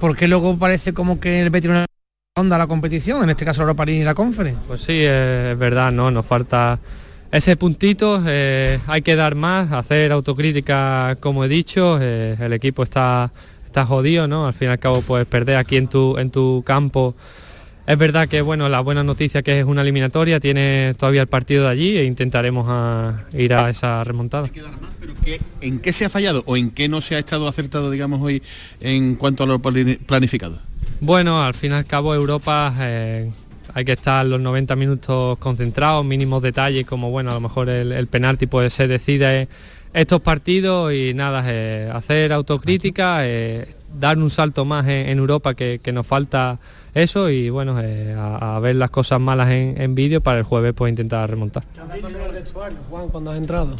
porque 0.00 0.28
luego 0.28 0.56
parece 0.56 0.94
como 0.94 1.20
que 1.20 1.40
el 1.40 1.50
Betis 1.50 1.70
no 1.70 1.84
onda 2.36 2.58
la 2.58 2.66
competición, 2.66 3.22
en 3.22 3.30
este 3.30 3.44
caso 3.44 3.60
Europa 3.60 3.84
League 3.84 4.00
y 4.00 4.04
la 4.04 4.14
Conference. 4.14 4.60
Pues 4.66 4.80
sí, 4.80 4.94
eh, 4.96 5.50
es 5.52 5.58
verdad, 5.58 5.92
¿no? 5.92 6.10
Nos 6.10 6.26
falta 6.26 6.80
ese 7.30 7.56
puntito, 7.56 8.22
eh, 8.26 8.78
hay 8.86 9.02
que 9.02 9.16
dar 9.16 9.34
más, 9.34 9.70
hacer 9.72 10.12
autocrítica, 10.12 11.16
como 11.20 11.44
he 11.44 11.48
dicho, 11.48 11.98
eh, 12.00 12.36
el 12.40 12.52
equipo 12.52 12.82
está, 12.84 13.32
está 13.74 13.86
jodido, 13.86 14.28
¿no? 14.28 14.46
Al 14.46 14.54
fin 14.54 14.68
y 14.68 14.70
al 14.70 14.78
cabo, 14.78 15.02
pues 15.02 15.26
perder 15.26 15.56
aquí 15.56 15.76
en 15.76 15.88
tu, 15.88 16.16
en 16.16 16.30
tu 16.30 16.62
campo. 16.64 17.16
Es 17.88 17.98
verdad 17.98 18.28
que 18.28 18.40
bueno, 18.40 18.68
la 18.68 18.78
buena 18.80 19.02
noticia 19.02 19.42
que 19.42 19.58
es 19.58 19.66
una 19.66 19.82
eliminatoria, 19.82 20.38
tiene 20.38 20.94
todavía 20.96 21.22
el 21.22 21.26
partido 21.26 21.64
de 21.64 21.70
allí 21.70 21.96
e 21.98 22.04
intentaremos 22.04 22.66
a 22.68 23.24
ir 23.32 23.52
a 23.52 23.68
esa 23.70 24.04
remontada. 24.04 24.48
¿En 25.60 25.80
qué 25.80 25.92
se 25.92 26.04
ha 26.04 26.08
fallado 26.08 26.44
o 26.46 26.56
en 26.56 26.70
qué 26.70 26.88
no 26.88 27.00
se 27.00 27.16
ha 27.16 27.18
estado 27.18 27.48
acertado, 27.48 27.90
digamos, 27.90 28.22
hoy 28.22 28.42
en 28.80 29.16
cuanto 29.16 29.42
a 29.42 29.46
lo 29.48 29.58
plani- 29.58 29.98
planificado? 29.98 30.60
Bueno, 31.00 31.42
al 31.42 31.54
fin 31.54 31.72
y 31.72 31.74
al 31.74 31.84
cabo 31.84 32.14
Europa 32.14 32.72
eh, 32.78 33.30
hay 33.74 33.84
que 33.84 33.92
estar 33.92 34.24
los 34.24 34.40
90 34.40 34.76
minutos 34.76 35.36
concentrados, 35.38 36.04
mínimos 36.04 36.42
detalles 36.42 36.86
como 36.86 37.10
bueno, 37.10 37.32
a 37.32 37.34
lo 37.34 37.40
mejor 37.40 37.68
el, 37.68 37.90
el 37.90 38.06
penalti 38.06 38.46
pues 38.46 38.72
se 38.72 38.86
decide 38.86 39.48
estos 39.94 40.20
partidos 40.20 40.92
y 40.92 41.14
nada, 41.14 41.44
eh, 41.46 41.88
hacer 41.92 42.32
autocrítica, 42.32 43.26
eh, 43.26 43.68
dar 43.98 44.18
un 44.18 44.28
salto 44.28 44.64
más 44.64 44.84
en, 44.86 45.08
en 45.08 45.18
Europa 45.18 45.54
que, 45.54 45.80
que 45.82 45.92
nos 45.92 46.06
falta 46.06 46.58
eso 46.94 47.30
y 47.30 47.48
bueno, 47.48 47.80
eh, 47.80 48.14
a, 48.18 48.56
a 48.56 48.60
ver 48.60 48.76
las 48.76 48.90
cosas 48.90 49.20
malas 49.20 49.50
en, 49.50 49.80
en 49.80 49.94
vídeo 49.94 50.20
para 50.20 50.38
el 50.38 50.44
jueves 50.44 50.72
pues 50.74 50.90
intentar 50.90 51.30
remontar. 51.30 51.64
Juan, 52.90 53.08
cuando 53.08 53.30
has 53.30 53.38
entrado? 53.38 53.76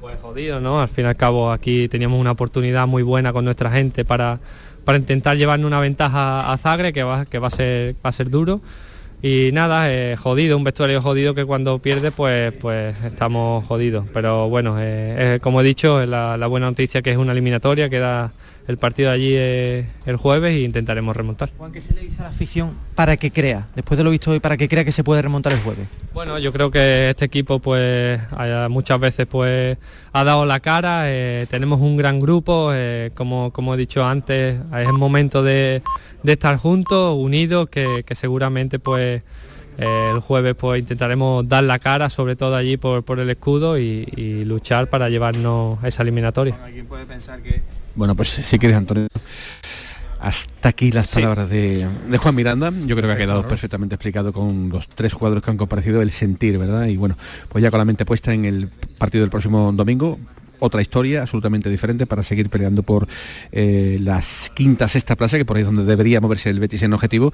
Pues 0.00 0.18
jodido, 0.20 0.60
¿no? 0.60 0.82
Al 0.82 0.88
fin 0.88 1.06
y 1.06 1.08
al 1.08 1.16
cabo 1.16 1.50
aquí 1.50 1.88
teníamos 1.88 2.20
una 2.20 2.32
oportunidad 2.32 2.86
muy 2.86 3.02
buena 3.02 3.32
con 3.32 3.46
nuestra 3.46 3.70
gente 3.70 4.04
para, 4.04 4.38
para 4.84 4.98
intentar 4.98 5.38
llevarnos 5.38 5.66
una 5.66 5.80
ventaja 5.80 6.52
a 6.52 6.58
Zagre 6.58 6.92
que 6.92 7.02
va, 7.02 7.24
que 7.24 7.38
va 7.38 7.48
a 7.48 7.50
ser 7.50 7.94
va 8.04 8.10
a 8.10 8.12
ser 8.12 8.28
duro. 8.28 8.60
Y 9.26 9.52
nada, 9.52 9.90
eh, 9.90 10.16
jodido, 10.16 10.54
un 10.54 10.64
vestuario 10.64 11.00
jodido 11.00 11.34
que 11.34 11.46
cuando 11.46 11.78
pierde 11.78 12.12
pues 12.12 12.52
pues 12.60 13.02
estamos 13.04 13.64
jodidos. 13.64 14.04
Pero 14.12 14.50
bueno, 14.50 14.78
eh, 14.78 15.36
eh, 15.36 15.40
como 15.40 15.62
he 15.62 15.64
dicho, 15.64 16.04
la, 16.04 16.36
la 16.36 16.46
buena 16.46 16.66
noticia 16.66 17.00
que 17.00 17.10
es 17.10 17.16
una 17.16 17.32
eliminatoria, 17.32 17.88
queda 17.88 18.32
el 18.66 18.78
partido 18.78 19.10
allí 19.10 19.30
eh, 19.32 19.86
el 20.06 20.16
jueves 20.16 20.54
e 20.54 20.60
intentaremos 20.60 21.16
remontar. 21.16 21.50
Juan, 21.56 21.72
¿qué 21.72 21.80
se 21.80 21.94
le 21.94 22.00
dice 22.02 22.20
a 22.20 22.24
la 22.24 22.28
afición 22.30 22.72
para 22.94 23.16
que 23.16 23.30
crea, 23.30 23.66
después 23.74 23.98
de 23.98 24.04
lo 24.04 24.10
visto 24.10 24.30
hoy, 24.30 24.40
para 24.40 24.56
que 24.56 24.68
crea 24.68 24.84
que 24.84 24.92
se 24.92 25.04
puede 25.04 25.20
remontar 25.22 25.52
el 25.52 25.60
jueves? 25.60 25.86
Bueno, 26.12 26.38
yo 26.38 26.52
creo 26.52 26.70
que 26.70 27.10
este 27.10 27.24
equipo 27.26 27.58
pues 27.58 28.20
muchas 28.70 28.98
veces 29.00 29.26
pues 29.26 29.76
ha 30.12 30.24
dado 30.24 30.46
la 30.46 30.60
cara, 30.60 31.04
eh, 31.06 31.46
tenemos 31.50 31.80
un 31.80 31.96
gran 31.96 32.20
grupo, 32.20 32.70
eh, 32.72 33.10
como, 33.14 33.52
como 33.52 33.74
he 33.74 33.76
dicho 33.76 34.04
antes, 34.04 34.56
es 34.56 34.86
el 34.86 34.92
momento 34.92 35.42
de, 35.42 35.82
de 36.22 36.32
estar 36.32 36.56
juntos, 36.56 37.16
unidos, 37.18 37.68
que, 37.68 38.04
que 38.06 38.14
seguramente 38.14 38.78
pues 38.78 39.22
eh, 39.76 40.10
el 40.14 40.20
jueves 40.20 40.54
pues 40.54 40.80
intentaremos 40.80 41.48
dar 41.48 41.64
la 41.64 41.80
cara, 41.80 42.08
sobre 42.08 42.36
todo 42.36 42.54
allí 42.54 42.76
por, 42.76 43.02
por 43.02 43.18
el 43.18 43.28
escudo 43.28 43.78
y, 43.78 44.08
y 44.16 44.44
luchar 44.44 44.88
para 44.88 45.08
llevarnos 45.08 45.82
a 45.82 45.88
esa 45.88 46.02
eliminatoria. 46.02 46.56
Alguien 46.64 46.86
puede 46.86 47.06
pensar 47.06 47.42
que 47.42 47.60
Bueno, 47.94 48.14
pues 48.14 48.30
si 48.30 48.58
quieres, 48.58 48.76
Antonio. 48.76 49.08
Hasta 50.20 50.70
aquí 50.70 50.90
las 50.90 51.08
palabras 51.08 51.50
de, 51.50 51.86
de 52.08 52.18
Juan 52.18 52.34
Miranda. 52.34 52.72
Yo 52.86 52.96
creo 52.96 53.08
que 53.08 53.12
ha 53.12 53.18
quedado 53.18 53.44
perfectamente 53.44 53.94
explicado 53.94 54.32
con 54.32 54.70
los 54.70 54.88
tres 54.88 55.12
jugadores 55.12 55.44
que 55.44 55.50
han 55.50 55.58
comparecido 55.58 56.00
el 56.00 56.10
sentir, 56.10 56.56
¿verdad? 56.56 56.86
Y 56.86 56.96
bueno, 56.96 57.18
pues 57.50 57.62
ya 57.62 57.70
con 57.70 57.78
la 57.78 57.84
mente 57.84 58.06
puesta 58.06 58.32
en 58.32 58.46
el 58.46 58.68
partido 58.68 59.22
del 59.22 59.30
próximo 59.30 59.70
domingo. 59.72 60.18
Otra 60.64 60.80
historia 60.82 61.22
absolutamente 61.22 61.68
diferente 61.68 62.06
para 62.06 62.22
seguir 62.22 62.48
peleando 62.48 62.82
por 62.82 63.06
eh, 63.52 63.98
las 64.00 64.50
quinta, 64.54 64.88
sexta 64.88 65.14
plaza, 65.14 65.36
que 65.36 65.44
por 65.44 65.56
ahí 65.56 65.60
es 65.62 65.66
donde 65.66 65.84
debería 65.84 66.20
moverse 66.20 66.48
el 66.50 66.58
Betis 66.58 66.82
en 66.82 66.92
objetivo. 66.94 67.32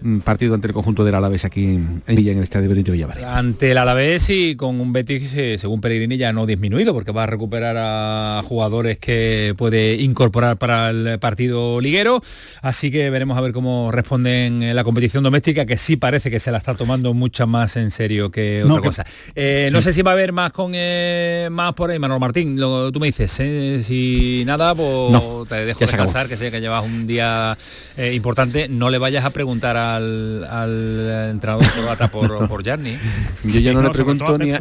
Mm, 0.00 0.18
Partido 0.18 0.54
ante 0.54 0.66
el 0.66 0.72
conjunto 0.72 1.04
del 1.04 1.14
Alavés 1.14 1.44
aquí 1.44 1.64
en, 1.64 2.02
en 2.06 2.16
Villa, 2.16 2.32
en 2.32 2.38
el 2.38 2.44
Estadio 2.44 2.68
Benito. 2.68 2.92
Ante 3.26 3.70
el 3.70 3.78
Alavés 3.78 4.28
y 4.30 4.56
con 4.56 4.80
un 4.80 4.92
Betis, 4.92 5.32
eh, 5.36 5.56
según 5.58 5.80
Pellegrini, 5.80 6.16
ya 6.16 6.32
no 6.32 6.44
disminuido, 6.46 6.92
porque 6.92 7.12
va 7.12 7.22
a 7.22 7.26
recuperar 7.26 7.76
a 7.78 8.42
jugadores 8.44 8.98
que 8.98 9.54
puede 9.56 9.94
incorporar 9.94 10.56
para 10.58 10.90
el 10.90 11.18
partido 11.20 11.80
liguero. 11.80 12.20
Así 12.62 12.90
que 12.90 13.08
veremos 13.10 13.38
a 13.38 13.40
ver 13.40 13.52
cómo 13.52 13.90
responden 13.92 14.62
en 14.64 14.74
la 14.76 14.82
competición 14.84 15.22
doméstica, 15.22 15.64
que 15.66 15.76
sí 15.76 15.96
parece 15.96 16.30
que 16.30 16.40
se 16.40 16.50
la 16.50 16.58
está 16.58 16.74
tomando 16.74 17.14
mucho 17.14 17.46
más 17.46 17.76
en 17.76 17.90
serio 17.92 18.30
que 18.30 18.62
No, 18.66 18.74
otra 18.74 18.82
que- 18.82 18.88
cosa. 18.88 19.06
Eh, 19.36 19.68
No 19.72 19.80
sé 19.80 19.92
si 19.92 20.02
va 20.02 20.10
a 20.10 20.14
haber 20.14 20.32
más 20.32 20.52
con 20.52 20.72
eh, 20.74 21.48
más 21.50 21.72
por 21.74 21.90
ahí, 21.90 21.98
Manuel 21.98 22.20
Martín. 22.20 22.58
Lo, 22.58 22.71
tú 22.92 23.00
me 23.00 23.06
dices, 23.06 23.34
eh, 23.40 23.82
si 23.84 24.42
nada, 24.46 24.74
pues 24.74 25.10
No, 25.12 25.44
te 25.48 25.64
dejo 25.64 25.80
descansar, 25.80 26.28
que 26.28 26.36
sé 26.36 26.50
que 26.50 26.60
llevas 26.60 26.84
un 26.84 27.06
día 27.06 27.56
eh, 27.96 28.12
importante. 28.14 28.68
No 28.68 28.90
le 28.90 28.98
vayas 28.98 29.24
a 29.24 29.30
preguntar 29.30 29.76
al, 29.76 30.44
al 30.44 31.30
entrenador 31.30 31.64
croata 31.66 32.08
por, 32.08 32.48
por 32.48 32.64
Jarni. 32.64 32.96
Yo 33.44 33.60
ya 33.60 33.72
no, 33.72 33.82
No, 33.82 33.88
le 33.88 33.94
pregunto 33.94 34.34
a 34.34 34.38
ni 34.38 34.52
a. 34.52 34.60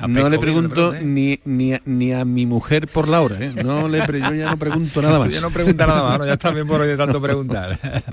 A 0.00 0.08
no 0.08 0.28
le 0.28 0.38
pregunto 0.38 0.94
ni, 1.02 1.38
ni, 1.44 1.74
a, 1.74 1.82
ni 1.84 2.12
a 2.12 2.24
mi 2.24 2.46
mujer 2.46 2.86
por 2.88 3.08
la 3.08 3.20
hora, 3.20 3.36
¿eh? 3.40 3.52
No 3.64 3.88
le 3.88 4.02
pre- 4.02 4.20
yo 4.20 4.34
ya 4.34 4.50
no 4.50 4.56
pregunto 4.56 5.02
nada 5.02 5.18
más. 5.18 5.28
Tú 5.28 5.34
ya 5.34 5.40
no 5.40 5.50
pregunta 5.50 5.86
nada 5.86 6.02
más, 6.02 6.18
¿no? 6.18 6.26
ya 6.26 6.34
está 6.34 6.50
bien 6.50 6.66
por 6.66 6.80
hoy 6.80 6.88
de 6.88 6.96
tanto 6.96 7.20
preguntar. 7.20 7.78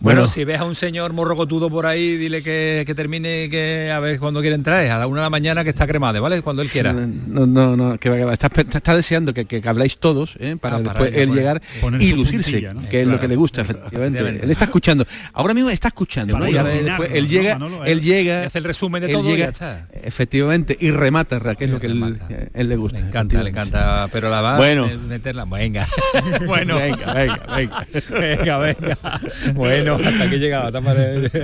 Bueno. 0.00 0.26
si 0.26 0.44
ves 0.44 0.60
a 0.60 0.64
un 0.64 0.74
señor 0.74 1.12
morrocotudo 1.12 1.70
por 1.70 1.86
ahí, 1.86 2.16
dile 2.16 2.42
que, 2.42 2.84
que 2.86 2.94
termine, 2.94 3.48
que 3.50 3.90
a 3.92 4.00
ver 4.00 4.18
cuándo 4.18 4.40
quiere 4.40 4.54
entrar, 4.56 4.84
es 4.84 4.90
a 4.90 4.98
la 4.98 5.06
una 5.06 5.20
de 5.20 5.26
la 5.26 5.30
mañana 5.30 5.64
que 5.64 5.70
está 5.70 5.86
cremade, 5.86 6.20
¿vale? 6.20 6.42
Cuando 6.42 6.62
él 6.62 6.70
quiera. 6.70 6.92
No, 6.92 7.46
no, 7.46 7.76
no, 7.76 7.98
que 7.98 8.08
va, 8.10 8.16
que 8.16 8.24
va. 8.24 8.33
Está, 8.34 8.96
deseando 8.96 9.32
que, 9.34 9.44
que 9.46 9.62
habláis 9.68 9.98
todos 9.98 10.36
¿eh? 10.38 10.56
para 10.60 10.76
Ah, 10.76 10.78
para 10.82 11.00
después 11.04 11.22
él 11.22 11.32
llegar 11.32 11.62
y 12.00 12.12
lucirse, 12.12 12.50
puntilla, 12.50 12.74
¿no? 12.74 12.88
que 12.88 13.02
es 13.02 13.06
lo 13.06 13.18
que 13.20 13.28
le 13.28 13.36
gusta, 13.36 13.60
efectivamente. 13.62 14.18
Él 14.42 14.50
está 14.50 14.64
escuchando. 14.64 15.06
Ahora 15.32 15.54
mismo 15.54 15.70
está 15.70 15.88
escuchando, 15.88 16.34
¿no? 16.34 16.40
Para 16.40 16.50
Y 16.50 16.56
ahora 16.56 16.72
opinar, 16.72 16.84
después 16.84 17.10
¿no? 17.10 17.16
él 17.16 17.28
llega, 17.28 17.58
Manolo, 17.58 17.84
él 17.84 18.00
llega, 18.00 18.42
hace 18.46 18.58
el 18.58 18.64
resumen 18.64 19.02
de 19.02 19.08
todo 19.08 19.24
y 19.28 19.32
llega, 19.32 19.44
ya 19.46 19.50
está. 19.50 19.88
efectivamente, 20.02 20.76
y 20.78 20.90
remata, 20.90 21.40
que 21.56 21.64
es 21.64 21.70
lo 21.70 21.80
que 21.80 21.86
él, 21.86 22.18
él 22.54 22.68
le 22.68 22.76
gusta. 22.76 23.00
Le 23.00 23.06
encanta, 23.08 23.42
le 23.42 23.50
encanta, 23.50 24.08
pero 24.12 24.28
la 24.30 24.40
va 24.40 24.56
Bueno. 24.56 24.90
meterla. 25.08 25.44
Venga. 25.44 25.86
bueno. 26.46 26.76
Venga, 26.76 27.12
venga, 27.14 27.46
venga. 27.56 27.86
venga, 28.10 28.58
venga. 28.58 28.98
Bueno, 29.54 29.94
hasta 29.94 30.24
aquí 30.24 30.36
llegaba. 30.38 30.70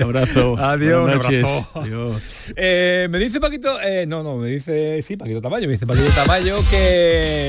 Abrazo. 0.02 0.56
Adiós, 0.58 1.04
un 1.04 1.10
abrazo. 1.10 2.20
Eh, 2.56 3.06
me 3.10 3.18
dice 3.18 3.40
Paquito, 3.40 3.80
eh, 3.80 4.06
no, 4.06 4.22
no, 4.22 4.36
me 4.36 4.48
dice, 4.48 5.02
sí, 5.02 5.16
Paquito 5.16 5.40
Tamayo, 5.40 5.66
me 5.66 5.74
dice 5.74 5.86
Paquito 5.86 6.10
Tamayo 6.14 6.56
que 6.70 6.79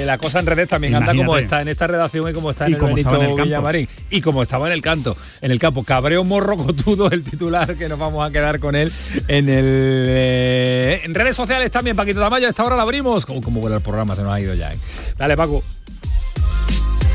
la 0.06 0.17
cosa 0.17 0.39
en 0.39 0.46
redes 0.46 0.67
también 0.67 0.96
anda 0.96 1.08
como 1.08 1.22
Imagínate. 1.24 1.46
está 1.46 1.62
en 1.62 1.67
esta 1.70 1.88
redacción 1.88 2.30
y 2.30 2.34
como 2.34 2.50
está 2.50 2.65
en 2.65 2.72
Y 2.72 2.74
el 2.74 2.80
como 2.80 2.98
en. 2.98 3.36
Villamarín. 3.44 3.88
Y 4.10 4.22
como 4.22 4.41
estaba 4.44 4.67
en 4.67 4.74
el 4.74 4.82
canto, 4.82 5.15
en 5.41 5.52
el 5.52 5.60
campo, 5.60 5.84
Cabreo 5.84 6.24
Morro 6.24 6.58
Cotudo, 6.58 7.10
el 7.12 7.24
titular 7.24 7.76
que 7.76 7.88
nos 7.88 7.98
vamos 8.00 8.28
a 8.28 8.32
quedar 8.32 8.60
con 8.60 8.76
él 8.76 8.91
en 9.28 9.50
el 9.50 9.65
eh, 10.10 11.02
en 11.04 11.15
redes 11.15 11.36
sociales 11.36 11.72
también, 11.72 11.96
Paquito 11.96 12.20
Tamayo, 12.20 12.48
esta 12.50 12.63
hora 12.63 12.76
la 12.76 12.82
abrimos. 12.84 13.26
Como, 13.26 13.41
como 13.41 13.67
el 13.67 13.82
programa, 13.82 14.15
se 14.15 14.24
nos 14.24 14.32
ha 14.34 14.41
ido 14.41 14.54
ya. 14.54 14.74
eh. 14.74 14.78
Dale, 15.17 15.38
Paco. 15.38 15.63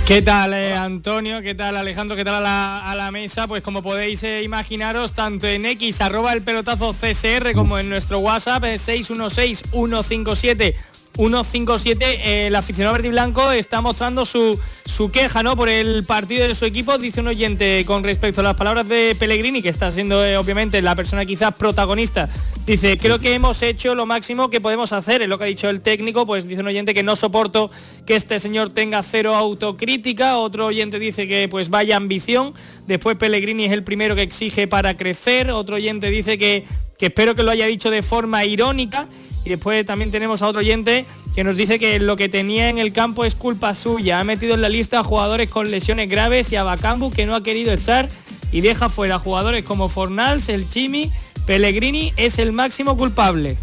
¿Qué 0.06 0.22
tal 0.22 0.54
eh, 0.54 0.72
Antonio? 0.72 1.42
¿Qué 1.42 1.56
tal 1.56 1.76
Alejandro? 1.76 2.14
¿Qué 2.14 2.24
tal 2.24 2.36
a 2.36 2.40
la, 2.40 2.90
a 2.92 2.94
la 2.94 3.10
mesa? 3.10 3.48
Pues 3.48 3.60
como 3.64 3.82
podéis 3.82 4.22
eh, 4.22 4.44
imaginaros, 4.44 5.12
tanto 5.14 5.48
en 5.48 5.66
X 5.66 6.00
arroba 6.00 6.32
el 6.32 6.42
pelotazo 6.42 6.94
CSR 6.94 7.52
como 7.54 7.76
en 7.76 7.88
nuestro 7.88 8.20
WhatsApp 8.20 8.62
eh, 8.64 8.76
616-157. 8.76 9.66
157, 9.72 10.76
eh, 11.18 12.46
el 12.48 12.54
aficionado 12.54 12.92
verde 12.94 13.08
y 13.08 13.10
blanco 13.10 13.50
está 13.50 13.80
mostrando 13.80 14.26
su, 14.26 14.58
su 14.84 15.10
queja 15.10 15.42
¿no? 15.42 15.56
por 15.56 15.68
el 15.68 16.04
partido 16.04 16.46
de 16.46 16.54
su 16.54 16.66
equipo, 16.66 16.98
dice 16.98 17.20
un 17.20 17.28
oyente 17.28 17.84
con 17.86 18.04
respecto 18.04 18.42
a 18.42 18.44
las 18.44 18.56
palabras 18.56 18.86
de 18.86 19.16
Pellegrini, 19.18 19.62
que 19.62 19.70
está 19.70 19.90
siendo 19.90 20.24
eh, 20.24 20.36
obviamente 20.36 20.82
la 20.82 20.94
persona 20.94 21.24
quizás 21.24 21.54
protagonista. 21.54 22.28
Dice, 22.66 22.98
creo 22.98 23.18
que 23.18 23.32
hemos 23.32 23.62
hecho 23.62 23.94
lo 23.94 24.06
máximo 24.06 24.50
que 24.50 24.60
podemos 24.60 24.92
hacer, 24.92 25.22
es 25.22 25.28
lo 25.28 25.38
que 25.38 25.44
ha 25.44 25.46
dicho 25.46 25.70
el 25.70 25.80
técnico, 25.80 26.26
pues 26.26 26.46
dice 26.46 26.60
un 26.60 26.66
oyente 26.66 26.92
que 26.92 27.02
no 27.02 27.16
soporto 27.16 27.70
que 28.04 28.16
este 28.16 28.38
señor 28.38 28.70
tenga 28.70 29.02
cero 29.02 29.34
autocrítica, 29.34 30.36
otro 30.36 30.66
oyente 30.66 30.98
dice 30.98 31.26
que 31.26 31.48
pues 31.48 31.70
vaya 31.70 31.96
ambición, 31.96 32.54
después 32.86 33.16
Pellegrini 33.16 33.64
es 33.64 33.72
el 33.72 33.84
primero 33.84 34.14
que 34.14 34.22
exige 34.22 34.66
para 34.66 34.96
crecer, 34.96 35.50
otro 35.50 35.76
oyente 35.76 36.10
dice 36.10 36.36
que, 36.38 36.64
que 36.98 37.06
espero 37.06 37.34
que 37.34 37.42
lo 37.42 37.52
haya 37.52 37.66
dicho 37.66 37.90
de 37.90 38.02
forma 38.02 38.44
irónica, 38.44 39.08
y 39.46 39.50
después 39.50 39.86
también 39.86 40.10
tenemos 40.10 40.42
a 40.42 40.48
otro 40.48 40.58
oyente 40.58 41.06
que 41.32 41.44
nos 41.44 41.54
dice 41.54 41.78
que 41.78 42.00
lo 42.00 42.16
que 42.16 42.28
tenía 42.28 42.68
en 42.68 42.78
el 42.78 42.92
campo 42.92 43.24
es 43.24 43.36
culpa 43.36 43.76
suya. 43.76 44.18
Ha 44.18 44.24
metido 44.24 44.54
en 44.54 44.60
la 44.60 44.68
lista 44.68 44.98
a 44.98 45.04
jugadores 45.04 45.48
con 45.48 45.70
lesiones 45.70 46.10
graves 46.10 46.50
y 46.50 46.56
a 46.56 46.64
Bacambu 46.64 47.12
que 47.12 47.26
no 47.26 47.36
ha 47.36 47.44
querido 47.44 47.72
estar 47.72 48.08
y 48.50 48.60
deja 48.60 48.88
fuera 48.88 49.14
a 49.14 49.18
jugadores 49.20 49.64
como 49.64 49.88
Fornals, 49.88 50.48
el 50.48 50.68
Chimi, 50.68 51.12
Pellegrini 51.46 52.12
es 52.16 52.40
el 52.40 52.50
máximo 52.50 52.96
culpable. 52.96 53.56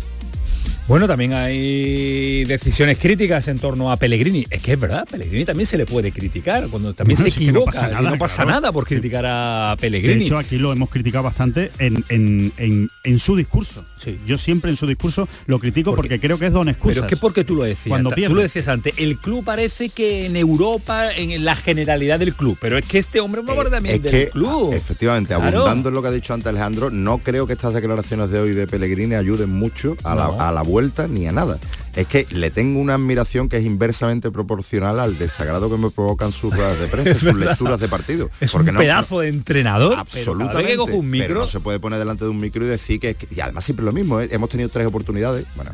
Bueno, 0.86 1.08
también 1.08 1.32
hay 1.32 2.44
decisiones 2.44 2.98
críticas 2.98 3.48
en 3.48 3.58
torno 3.58 3.90
a 3.90 3.96
Pellegrini. 3.96 4.46
Es 4.50 4.62
que 4.62 4.74
es 4.74 4.80
verdad, 4.80 5.08
Pellegrini 5.10 5.46
también 5.46 5.66
se 5.66 5.78
le 5.78 5.86
puede 5.86 6.12
criticar 6.12 6.68
cuando 6.68 6.94
también 6.94 7.16
Bueno, 7.18 7.32
se 7.32 7.40
sí 7.40 7.46
que 7.46 7.52
no 7.54 7.60
equivoca. 7.60 7.72
pasa 7.80 7.88
y 7.90 7.94
nada, 7.96 8.10
no 8.12 8.18
pasa 8.18 8.36
claro. 8.44 8.50
nada 8.52 8.72
por 8.74 8.84
Sí. 8.84 8.96
criticar 8.96 9.26
a 9.26 9.72
De 9.72 9.82
Pellegrini. 9.82 10.26
hecho, 10.26 10.38
aquí 10.38 10.58
lo 10.58 10.74
hemos 10.74 10.90
criticado 10.90 11.24
bastante 11.24 11.72
en, 11.80 12.04
en- 12.10 12.52
en- 12.58 12.90
en 13.06 13.20
su 13.20 13.38
discurso. 13.38 13.86
Yo 14.28 14.38
siempre 14.38 14.72
en 14.72 14.76
su 14.78 14.86
discurso 14.86 15.30
lo 15.46 15.58
critico 15.60 15.96
porque, 15.96 16.20
creo 16.20 16.38
que 16.38 16.48
es 16.48 16.52
don 16.54 16.68
excusas. 16.68 16.96
Pero 16.96 17.06
es 17.08 17.10
que 17.10 17.18
porque 17.18 17.46
tú 17.46 17.56
lo 17.56 17.64
decías. 17.64 17.88
Cuando 17.88 18.10
pierde. 18.12 18.30
tú 18.32 18.36
lo 18.36 18.42
decías 18.42 18.68
antes, 18.68 18.94
el 18.98 19.18
club 19.20 19.46
parece 19.46 19.88
que 19.88 20.26
en 20.26 20.36
Europa, 20.36 21.14
en 21.16 21.46
la 21.46 21.56
generalidad 21.56 22.20
del 22.20 22.34
club, 22.34 22.58
pero 22.60 22.78
es 22.78 22.84
que 22.86 22.98
este 23.00 23.22
hombre 23.22 23.40
es 23.42 23.48
un 23.48 23.54
hombre 23.54 23.70
también 23.70 23.96
Es 23.96 24.04
del 24.04 24.12
que, 24.12 24.28
club. 24.32 24.74
efectivamente, 24.74 25.34
Claro. 25.34 25.60
abundando 25.60 25.88
en 25.90 25.96
lo 25.96 26.02
que 26.02 26.10
ha 26.10 26.12
dicho 26.12 26.34
antes 26.34 26.48
Alejandro, 26.48 26.90
no 26.90 27.20
creo 27.20 27.48
que 27.48 27.54
estas 27.54 27.74
declaraciones 27.74 28.30
de 28.30 28.40
hoy 28.42 28.52
de 28.52 28.68
Pellegrini 28.68 29.16
ayuden 29.16 29.50
mucho 29.50 29.96
a, 30.04 30.14
No. 30.16 30.36
la, 30.38 30.50
a 30.50 30.52
la 30.52 30.62
vuelta 30.74 31.08
ni 31.08 31.28
a 31.28 31.32
nada. 31.32 31.60
Es 31.96 32.08
que 32.08 32.26
le 32.32 32.50
tengo 32.50 32.80
una 32.80 32.96
admiración 32.96 33.48
que 33.48 33.58
es 33.58 33.64
inversamente 33.64 34.32
proporcional 34.32 35.00
al 35.00 35.20
desagrado 35.20 35.70
que 35.70 35.78
me 35.78 35.92
provocan 35.92 36.32
sus 36.32 36.56
ruedas 36.56 36.80
de 36.80 36.88
prensa, 36.88 37.12
Es 37.16 37.18
sus 37.20 37.26
verdad. 37.36 37.52
lecturas 37.52 37.80
de 37.80 37.88
partido. 37.88 38.30
Es 38.40 38.52
Porque 38.52 38.70
un 38.72 38.76
no- 38.76 38.80
pedazo 38.80 39.20
de 39.20 39.28
entrenador. 39.28 39.98
Absolutamente. 40.00 40.74
que 40.74 40.80
un 40.80 40.88
Pero 40.90 41.02
micro, 41.04 41.40
no 41.42 41.48
se 41.48 41.60
puede 41.60 41.80
poner 41.80 42.00
delante 42.00 42.24
de 42.26 42.32
un 42.32 42.40
micro 42.40 42.66
y 42.66 42.68
decir 42.70 43.00
que, 43.00 43.14
que- 43.14 43.28
y 43.34 43.40
además 43.40 43.64
siempre 43.66 43.86
lo 43.86 43.92
mismo, 43.92 44.20
¿eh? 44.20 44.30
hemos 44.32 44.50
tenido 44.50 44.70
tres 44.70 44.88
oportunidades, 44.88 45.46
bueno, 45.56 45.72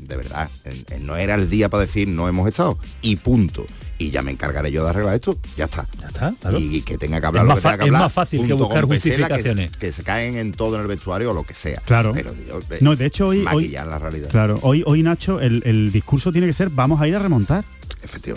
de 0.00 0.16
verdad, 0.16 0.48
eh, 0.64 0.82
eh, 0.90 0.98
no 1.00 1.16
era 1.16 1.34
el 1.34 1.50
día 1.50 1.68
para 1.68 1.82
decir 1.82 2.08
no 2.08 2.26
hemos 2.28 2.48
estado 2.48 2.78
y 3.02 3.16
punto. 3.16 3.66
Y 4.02 4.10
ya 4.10 4.20
me 4.22 4.32
encargaré 4.32 4.70
yo 4.72 4.82
de 4.82 4.90
arreglar 4.90 5.14
esto, 5.14 5.38
ya 5.56 5.66
está. 5.66 5.86
Ya 6.00 6.08
está, 6.08 6.34
claro. 6.40 6.58
Y, 6.58 6.82
que 6.82 6.98
tenga 6.98 7.20
que 7.20 7.26
hablar 7.26 7.44
Es 7.44 7.48
lo 7.48 7.54
más 7.54 7.62
que 7.62 7.68
tenga 7.68 7.78
que 7.78 7.84
es 7.84 7.92
más 7.92 8.12
fácil 8.12 8.46
que 8.46 8.52
buscar 8.54 8.80
que- 8.80 8.94
justificaciones. 8.94 9.76
Que, 9.76 9.92
se 9.92 10.02
caen 10.02 10.36
en 10.36 10.52
todo 10.52 10.76
en 10.76 10.82
el 10.82 10.88
vestuario 10.88 11.30
o 11.30 11.34
lo 11.34 11.44
que 11.44 11.54
sea. 11.54 11.80
Claro. 11.84 12.12
Pero 12.12 12.34
yo, 12.46 12.58
eh, 12.70 12.78
No, 12.80 12.96
de 12.96 13.06
hecho 13.06 13.28
hoy, 13.28 13.44
hoy 13.52 13.68
la 13.68 13.98
realidad. 13.98 14.28
claro, 14.30 14.58
hoy, 14.62 14.82
hoy 14.86 15.02
Nacho, 15.02 15.40
el, 15.40 15.62
el 15.64 15.92
discurso 15.92 16.32
tiene 16.32 16.46
que 16.46 16.52
ser 16.52 16.70
vamos 16.70 17.00
a 17.00 17.06
ir 17.06 17.14
a 17.14 17.20
remontar. 17.20 17.64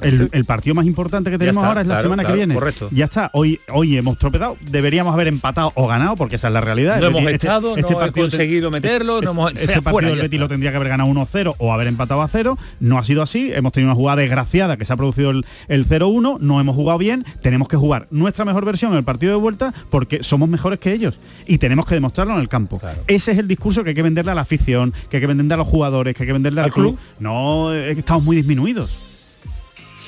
El, 0.02 0.30
el 0.32 0.46
partido 0.46 0.76
más 0.76 0.86
importante 0.86 1.30
que 1.32 1.38
tenemos 1.38 1.58
está, 1.62 1.68
ahora 1.68 1.82
es 1.82 1.88
la 1.88 1.96
claro, 1.96 2.06
semana 2.06 2.24
claro, 2.24 2.34
que 2.34 2.38
viene. 2.38 2.54
correcto. 2.54 2.90
Ya 2.92 3.06
está. 3.06 3.30
Hoy, 3.34 3.60
hoy 3.74 3.98
hemos 3.98 4.18
tropezado. 4.18 4.58
Deberíamos 4.70 5.14
haber 5.14 5.28
empatado 5.28 5.72
o 5.76 5.88
ganado, 5.88 6.16
porque 6.16 6.36
esa 6.36 6.48
es 6.48 6.54
la 6.54 6.62
realidad. 6.62 7.00
No 7.00 7.08
hemos 7.08 7.24
Betis- 7.24 7.34
estado, 7.36 7.76
no 7.76 7.88
he 7.88 7.94
partido 7.94 8.24
conseguido 8.28 8.72
meterlo, 8.72 9.22
no 9.22 9.32
hemos- 9.32 9.52
Este 9.54 9.66
partido 9.74 9.92
fuera, 9.92 10.10
el 10.10 10.20
Betis 10.20 10.40
lo 10.40 10.48
tendría 10.48 10.72
que 10.72 10.78
haber 10.78 10.90
ganado 10.90 11.10
1-0 11.10 11.56
o 11.58 11.74
haber 11.74 11.88
empatado 11.88 12.22
a 12.22 12.28
0. 12.28 12.58
No 12.80 12.98
ha 12.98 13.04
sido 13.04 13.22
así. 13.24 13.52
Hemos 13.54 13.72
tenido 13.74 13.90
una 13.92 13.96
jugada 13.96 14.22
desgraciada 14.22 14.78
que 14.78 14.86
se 14.86 14.94
ha 14.94 14.98
producido 14.98 15.32
el, 15.32 15.46
el 15.68 15.88
0-1. 15.88 16.40
No 16.40 16.60
hemos 16.62 16.76
jugado 16.76 16.98
bien. 17.00 17.26
Tenemos 17.42 17.68
que 17.68 17.78
jugar 17.78 18.08
nuestra 18.12 18.46
mejor 18.46 18.66
versión 18.66 18.92
en 18.92 19.00
el 19.00 19.04
partido 19.04 19.32
de 19.34 19.40
vuelta 19.40 19.74
porque 19.90 20.24
somos 20.24 20.48
mejores 20.50 20.80
que 20.80 20.94
ellos. 20.94 21.20
Y 21.48 21.58
tenemos 21.58 21.86
que 21.86 21.96
demostrarlo 21.96 22.34
en 22.36 22.40
el 22.42 22.50
campo. 22.50 22.80
Ese 23.08 23.32
es 23.32 23.38
el 23.38 23.48
discurso 23.48 23.84
que 23.84 23.90
hay 23.90 23.96
que 23.96 24.04
venderle 24.04 24.32
a 24.32 24.36
la 24.36 24.42
afición, 24.42 24.94
que 25.10 25.18
hay 25.18 25.22
que 25.22 25.28
venderle 25.28 25.54
a 25.56 25.58
los 25.58 25.68
jugadores, 25.68 26.16
que 26.16 26.24
hay 26.24 26.28
que 26.28 26.34
venderle 26.34 26.62
al, 26.62 26.66
¿Al 26.66 26.72
club. 26.74 26.96
club? 26.98 27.00
No, 27.20 27.74
estamos 27.74 28.24
muy 28.24 28.36
disminuidos. 28.36 28.98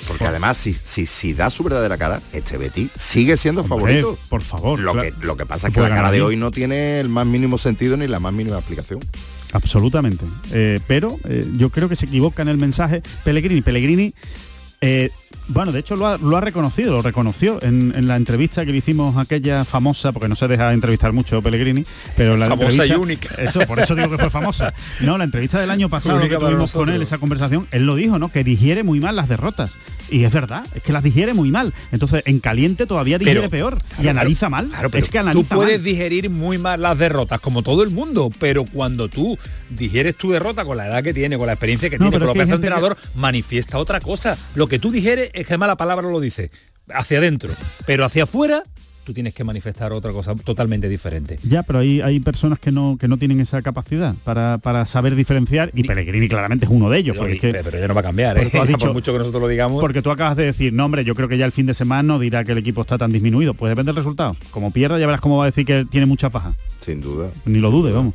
Porque 0.08 0.26
además, 0.26 0.58
si, 0.58 0.74
si, 0.74 1.06
si 1.06 1.34
da 1.34 1.50
su 1.50 1.63
verdadera 1.63 1.98
cara, 1.98 2.22
este 2.32 2.58
Betis 2.58 2.89
sigue 2.96 3.38
siendo 3.38 3.62
Hombre, 3.62 4.02
favorito. 4.04 4.17
Por 4.30 4.41
favor. 4.41 4.80
Lo 4.80 4.93
claro. 4.93 5.10
que, 5.10 5.26
lo 5.26 5.38
que 5.38 5.46
pasa 5.46 5.67
es 5.67 5.74
que 5.74 5.82
la 5.82 5.89
cara 5.89 6.12
de 6.12 6.22
hoy 6.22 6.38
no 6.38 6.52
tiene 6.52 7.00
el 7.00 7.10
más 7.10 7.26
mínimo 7.26 7.58
sentido 7.58 7.98
ni 7.98 8.08
la 8.08 8.20
más 8.20 8.34
mínima 8.34 8.58
explicación. 8.58 9.00
Absolutamente. 9.54 10.26
Eh, 10.52 10.80
pero 10.88 11.17
eh, 11.26 11.46
yo 11.58 11.70
creo 11.70 11.89
que 11.89 11.96
se 11.96 12.06
equivoca 12.06 12.41
en 12.41 12.48
el 12.48 12.58
mensaje 12.58 13.02
Pellegrini. 13.24 13.62
Pellegrini, 13.62 14.13
eh, 14.82 15.10
bueno, 15.49 15.71
de 15.71 15.79
hecho 15.79 15.95
lo 15.95 16.07
ha, 16.07 16.17
lo 16.17 16.36
ha 16.38 16.41
reconocido, 16.41 16.91
lo 16.91 17.01
reconoció 17.01 17.62
en, 17.63 17.93
en 17.95 18.07
la 18.07 18.15
entrevista 18.15 18.65
que 18.65 18.71
le 18.71 18.77
hicimos 18.79 19.17
aquella 19.17 19.65
famosa, 19.65 20.12
porque 20.12 20.27
no 20.27 20.36
se 20.36 20.47
deja 20.47 20.73
entrevistar 20.73 21.13
mucho 21.13 21.41
Pellegrini, 21.41 21.86
pero 22.15 22.38
la 22.38 22.47
Famosa 22.47 22.86
y 22.86 22.91
única. 22.91 23.29
Eso, 23.38 23.62
por 23.62 23.79
eso 23.79 23.95
digo 23.95 24.10
que 24.10 24.17
fue 24.17 24.29
famosa. 24.29 24.73
No, 25.01 25.17
la 25.17 25.23
entrevista 25.23 25.60
del 25.60 25.69
año 25.71 25.89
pasado 25.89 26.19
que 26.21 26.36
tuvimos 26.38 26.71
con 26.73 26.89
él, 26.89 27.01
esa 27.01 27.17
conversación, 27.17 27.67
él 27.71 27.86
lo 27.86 27.95
dijo, 27.95 28.19
¿no? 28.19 28.29
Que 28.29 28.43
digiere 28.43 28.83
muy 28.83 28.99
mal 28.99 29.15
las 29.15 29.29
derrotas. 29.29 29.73
Y 30.10 30.23
es 30.23 30.31
verdad, 30.31 30.65
es 30.73 30.81
que 30.83 30.93
las 30.93 31.03
digiere 31.03 31.33
muy 31.33 31.51
mal. 31.51 31.73
Entonces, 31.91 32.23
en 32.25 32.39
caliente 32.39 32.86
todavía 32.86 33.17
digiere 33.17 33.41
Pero- 33.41 33.49
peor. 33.49 33.77
y 34.01 34.07
analiza 34.07 34.49
mal. 34.49 34.69
claro, 34.69 34.89
pero 34.89 35.03
es 35.03 35.10
que 35.10 35.17
tú 35.17 35.21
analiza 35.21 35.55
puedes 35.55 35.79
mal. 35.79 35.83
digerir 35.83 36.29
muy 36.29 36.57
mal 36.57 36.81
las 36.81 36.97
derrotas, 36.97 37.41
como 37.41 37.62
todo 37.62 37.83
el 37.83 37.89
mundo, 37.89 38.29
pero 38.39 38.63
cuando 38.63 39.10
tú 39.10 39.38
digieres 39.69 40.15
tu 40.15 40.31
derrota 40.31 40.63
con 40.63 40.77
la 40.77 40.88
edad 40.88 41.03
que 41.03 41.13
tiene, 41.13 41.38
con 41.38 41.47
la 41.47 41.53
experiencia 41.53 41.89
que 41.89 41.97
No, 41.99 42.05
tiene, 42.10 42.19
con 42.19 42.27
lo 42.27 42.33
es 42.33 42.39
que 42.39 42.45
que- 42.49 42.55
entrenador, 42.55 42.95
manifiesta 43.15 43.77
otra 43.79 43.99
cosa. 43.99 44.38
Lo 44.55 44.67
que 44.67 44.79
tú 44.79 44.91
digieres 44.91 45.29
es 45.39 45.47
que 45.47 45.58
mala 45.58 45.78
palabra 45.78 46.10
lo 46.10 46.19
dice, 46.19 46.52
hacia 46.93 47.19
adentro, 47.19 47.54
pero 47.86 48.06
hacia 48.06 48.23
afuera 48.23 48.63
tú 49.04 49.13
tienes 49.13 49.34
que 49.34 49.45
manifestar 49.45 49.93
otra 49.93 50.12
cosa 50.12 50.36
totalmente 50.36 50.89
diferente. 50.89 51.39
Ya, 51.43 51.63
pero 51.63 51.80
hay, 51.80 52.02
hay 52.02 52.19
personas 52.19 52.60
que 52.60 52.73
no, 52.73 52.97
que 53.00 53.08
no 53.08 53.15
tienen 53.17 53.39
esa 53.39 53.62
capacidad 53.62 54.15
para, 54.26 54.58
para 54.58 54.86
saber 54.86 55.15
diferenciar 55.15 55.71
y 55.73 55.84
Pellegrini 55.84 56.28
claramente 56.28 56.65
es 56.65 56.71
uno 56.71 56.89
de 56.89 56.97
ellos. 56.97 57.13
Pero, 57.15 57.21
porque 57.21 57.36
es 57.36 57.54
que- 57.56 57.63
pero 57.63 57.80
ya 57.80 57.88
no 57.88 57.93
va 57.93 58.02
a 58.02 58.04
cambiar, 58.04 58.38
¿eh? 58.38 58.41
tú 58.41 58.47
has 58.47 58.52
por 58.63 58.67
dicho- 58.67 58.93
mucho 58.93 59.13
que 59.13 59.19
nosotros 59.19 59.41
lo 59.41 59.47
digamos. 59.47 59.80
Porque 59.80 60.02
tú 60.02 60.12
acabas 60.12 60.36
de 60.36 60.43
decir, 60.43 60.73
no 60.73 60.84
hombre, 60.84 61.06
yo 61.06 61.15
creo 61.15 61.30
que 61.30 61.38
ya 61.38 61.45
el 61.45 61.54
fin 61.54 61.65
de 61.67 61.73
semana 61.73 62.04
no 62.04 62.19
dirá 62.19 62.43
que 62.43 62.52
el 62.52 62.58
equipo 62.58 62.82
está 62.82 62.97
tan 62.97 63.13
disminuido. 63.13 63.54
Pues 63.54 63.69
depende 63.69 63.91
del 63.93 63.95
resultado. 63.95 64.36
Como 64.52 64.71
pierda 64.71 65.00
ya 65.00 65.06
verás 65.06 65.21
cómo 65.21 65.38
va 65.38 65.45
a 65.45 65.47
decir 65.47 65.65
que 65.65 65.86
tiene 65.89 66.06
muchas 66.06 66.30
bajas. 66.30 66.56
Sin 66.84 67.00
duda. 67.00 67.30
Ni 67.45 67.60
lo 67.60 67.71
dude, 67.71 67.93
vamos. 67.93 68.13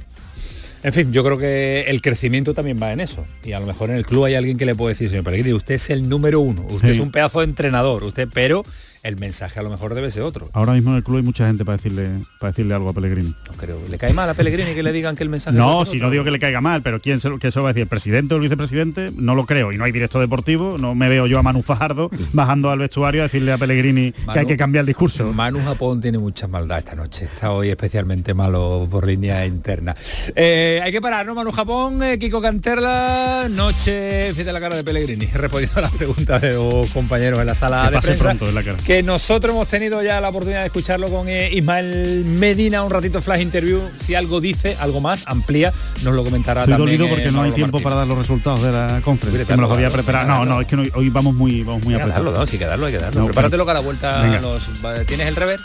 En 0.84 0.92
fin, 0.92 1.12
yo 1.12 1.22
creo 1.24 1.38
que 1.38 1.82
el 1.88 2.02
crecimiento 2.02 2.54
también 2.54 2.78
va 2.82 2.92
en 2.92 3.00
eso. 3.00 3.24
Y 3.44 3.52
a 3.52 3.60
lo 3.60 3.66
mejor 3.66 3.90
en 3.90 3.96
el 3.96 4.04
club 4.04 4.24
hay 4.24 4.34
alguien 4.34 4.58
que 4.58 4.64
le 4.66 4.74
puede 4.74 4.94
decir, 4.94 5.08
señor 5.08 5.24
Pellegrini, 5.24 5.52
usted 5.54 5.74
es 5.76 5.90
el 5.90 6.08
número 6.08 6.40
uno, 6.40 6.66
usted 6.68 6.88
Sí. 6.88 6.94
es 6.94 6.98
un 7.00 7.12
pedazo 7.12 7.38
de 7.38 7.44
entrenador, 7.46 8.02
usted, 8.02 8.28
pero 8.32 8.64
el 9.02 9.16
mensaje 9.16 9.58
a 9.58 9.62
lo 9.62 9.70
mejor 9.70 9.94
debe 9.94 10.10
ser 10.10 10.22
otro. 10.22 10.48
Ahora 10.52 10.74
mismo 10.74 10.90
en 10.90 10.96
el 10.98 11.02
club 11.02 11.16
hay 11.16 11.22
mucha 11.24 11.46
gente 11.46 11.64
para 11.64 11.76
decirle, 11.76 12.08
para 12.38 12.52
decirle 12.52 12.74
algo 12.74 12.90
a 12.90 12.92
Pellegrini. 12.92 13.34
No 13.48 13.52
creo. 13.56 13.80
¿Le 13.88 13.98
cae 13.98 14.12
mal 14.12 14.28
a 14.30 14.34
Pellegrini 14.34 14.74
que 14.74 14.82
le 14.82 14.92
digan 14.92 15.16
que 15.16 15.22
el 15.24 15.28
mensaje 15.28 15.56
No, 15.56 15.84
si 15.84 15.98
no 15.98 16.08
digo 16.10 16.22
que 16.24 16.30
le 16.30 16.38
caiga 16.38 16.60
mal, 16.60 16.82
pero 16.82 17.00
¿quién 17.00 17.18
se, 17.20 17.28
lo- 17.28 17.38
que 17.38 17.48
eso 17.48 17.62
va 17.62 17.70
a 17.70 17.72
decir? 17.72 17.82
¿El 17.82 17.88
presidente 17.88 18.34
o 18.34 18.36
el 18.36 18.42
vicepresidente? 18.42 19.10
No 19.16 19.34
lo 19.34 19.44
creo. 19.46 19.72
Y 19.72 19.76
no 19.78 19.84
hay 19.84 19.92
directo 19.92 20.20
deportivo. 20.20 20.76
No 20.78 20.94
me 20.94 21.08
veo 21.08 21.26
yo 21.26 21.38
a 21.38 21.42
Manu 21.42 21.62
Fajardo 21.62 22.10
bajando 22.32 22.70
al 22.70 22.78
vestuario 22.78 23.22
a 23.22 23.24
decirle 23.24 23.52
a 23.52 23.58
Pellegrini 23.58 24.12
que 24.12 24.38
hay 24.38 24.46
que 24.46 24.56
cambiar 24.56 24.82
el 24.82 24.86
discurso. 24.86 25.32
Manu 25.32 25.60
Japón 25.64 26.00
tiene 26.00 26.18
mucha 26.18 26.46
maldad 26.46 26.78
esta 26.78 26.94
noche. 26.94 27.24
Está 27.24 27.50
hoy 27.50 27.70
especialmente 27.70 28.34
malo 28.34 28.86
por 28.90 29.06
línea 29.06 29.44
interna. 29.46 29.96
Eh, 30.36 30.80
hay 30.82 30.92
que 30.92 31.00
parar, 31.00 31.26
¿no? 31.26 31.34
Manu 31.34 31.50
Japón, 31.50 32.02
eh, 32.02 32.18
Kiko 32.18 32.40
Canterla, 32.40 33.48
noche, 33.50 34.30
fíjate 34.32 34.52
la 34.52 34.60
cara 34.60 34.76
de 34.76 34.84
Pellegrini, 34.84 35.26
respondiendo 35.34 35.78
a 35.78 35.82
las 35.82 35.92
preguntas 35.92 36.40
de 36.40 36.54
los 36.54 36.86
compañeros 36.90 37.40
en 37.40 37.46
la 37.46 37.54
sala 37.54 37.82
Que 37.82 37.86
de 37.90 37.92
pase 37.96 38.06
prensa. 38.08 38.24
pronto 38.24 38.48
en 38.48 38.54
la 38.54 38.62
cara. 38.62 38.78
Que 38.84 38.91
nosotros 39.00 39.54
hemos 39.54 39.68
tenido 39.68 40.02
ya 40.02 40.20
la 40.20 40.28
oportunidad 40.28 40.60
de 40.60 40.66
escucharlo 40.66 41.08
con 41.08 41.28
eh, 41.28 41.48
Ismael 41.52 42.24
Medina, 42.24 42.82
un 42.82 42.90
ratito 42.90 43.22
flash 43.22 43.40
interview. 43.40 43.90
Si 43.98 44.14
algo 44.16 44.40
dice, 44.40 44.76
algo 44.80 45.00
más, 45.00 45.22
amplía, 45.26 45.72
nos 46.02 46.14
lo 46.14 46.24
comentará 46.24 46.62
Estoy 46.62 46.74
también. 46.76 46.98
dolido 46.98 47.06
eh, 47.06 47.08
porque 47.16 47.30
no 47.30 47.42
hay 47.42 47.52
tiempo 47.52 47.76
Martín. 47.78 47.84
para 47.84 47.96
dar 47.96 48.06
los 48.08 48.18
resultados 48.18 48.60
de 48.62 48.72
la 48.72 49.00
conferencia. 49.04 49.46
Que 49.46 49.54
me 49.54 49.62
los 49.62 49.70
había 49.70 49.90
preparado. 49.90 50.26
No, 50.26 50.44
no, 50.44 50.60
es 50.60 50.66
que 50.66 50.76
no- 50.76 50.82
hoy 50.94 51.08
vamos 51.10 51.34
muy, 51.34 51.62
vamos 51.62 51.84
muy 51.84 51.94
que 51.94 51.98
darlo, 52.00 52.12
apretados. 52.14 52.38
no, 52.40 52.46
sí 52.46 52.58
que 52.58 52.66
darlo, 52.66 52.86
hay 52.86 52.92
que 52.92 52.98
darlo. 52.98 53.20
No, 53.20 53.26
Prepáratelo 53.26 53.64
que 53.64 53.70
a 53.70 53.74
la 53.74 53.80
vuelta 53.80 54.40
los- 54.40 54.62
¿Tienes 55.06 55.28
el 55.28 55.36
rever? 55.36 55.60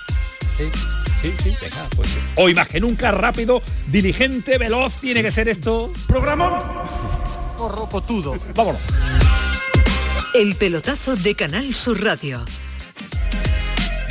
Sí, 0.58 0.64
sí, 1.22 1.34
sí, 1.44 1.54
venga, 1.60 1.88
pues 1.96 2.08
sí. 2.10 2.18
Hoy 2.36 2.54
más 2.54 2.68
que 2.70 2.80
nunca 2.80 3.12
rápido, 3.12 3.62
diligente, 3.88 4.58
veloz, 4.60 4.98
tiene 5.02 5.22
que 5.24 5.32
ser 5.32 5.50
esto. 5.50 5.92
Programón. 6.08 6.54
Corrocotudo. 7.58 8.36
Vámonos. 8.56 8.82
El 10.36 10.56
pelotazo 10.56 11.16
de 11.16 11.34
Canal 11.36 11.74
Sur 11.74 12.04
Radio. 12.04 12.44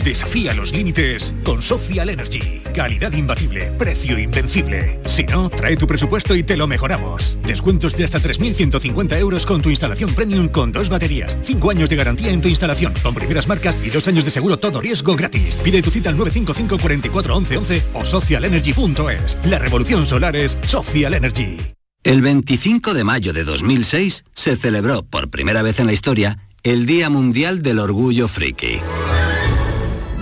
Desafía 0.07 0.55
los 0.55 0.73
límites 0.73 1.35
con 1.43 1.61
Social 1.61 2.09
Energy. 2.09 2.63
Calidad 2.73 3.11
imbatible, 3.13 3.73
precio 3.73 4.17
invencible. 4.17 5.01
Si 5.05 5.25
no, 5.25 5.51
trae 5.51 5.77
tu 5.77 5.89
presupuesto 5.89 6.37
y 6.37 6.45
te 6.45 6.57
lo 6.57 6.69
mejoramos. 6.69 7.37
Descuentos 7.43 7.97
de 7.97 8.05
hasta 8.05 8.21
3.150 8.21 9.19
euros 9.19 9.45
con 9.45 9.63
tu 9.63 9.69
instalación 9.69 10.15
premium 10.15 10.47
con 10.47 10.71
dos 10.71 10.91
baterías. 10.91 11.37
Cinco 11.43 11.71
años 11.71 11.91
de 11.91 11.97
garantía 11.97 12.31
en 12.31 12.41
tu 12.41 12.47
instalación 12.47 12.95
con 13.03 13.17
primeras 13.17 13.49
marcas 13.49 13.77
y 13.85 13.91
dos 13.91 14.07
años 14.07 14.25
de 14.25 14.31
seguro 14.31 14.61
todo 14.61 14.81
riesgo 14.81 15.17
gratis. 15.17 15.57
Pide 15.57 15.83
tu 15.83 15.91
cita 15.91 16.11
al 16.11 16.17
955 16.17 16.81
44 16.81 17.37
11 17.39 17.57
11 17.57 17.83
o 17.95 18.05
socialenergy.es. 18.05 19.39
La 19.47 19.59
revolución 19.59 20.07
solar 20.07 20.37
es 20.37 20.57
Social 20.63 21.15
Energy. 21.15 21.57
El 22.05 22.23
25 22.23 22.95
de 22.95 23.03
mayo 23.03 23.33
de 23.33 23.43
2006 23.43 24.23
se 24.37 24.57
celebró 24.57 25.03
por 25.03 25.31
primera 25.31 25.63
vez 25.63 25.81
en 25.81 25.87
la 25.87 25.93
historia 25.93 26.39
el 26.63 26.87
Día 26.87 27.11
Mundial 27.11 27.61
del 27.61 27.81
Orgullo 27.81 28.29
Friki. 28.29 28.79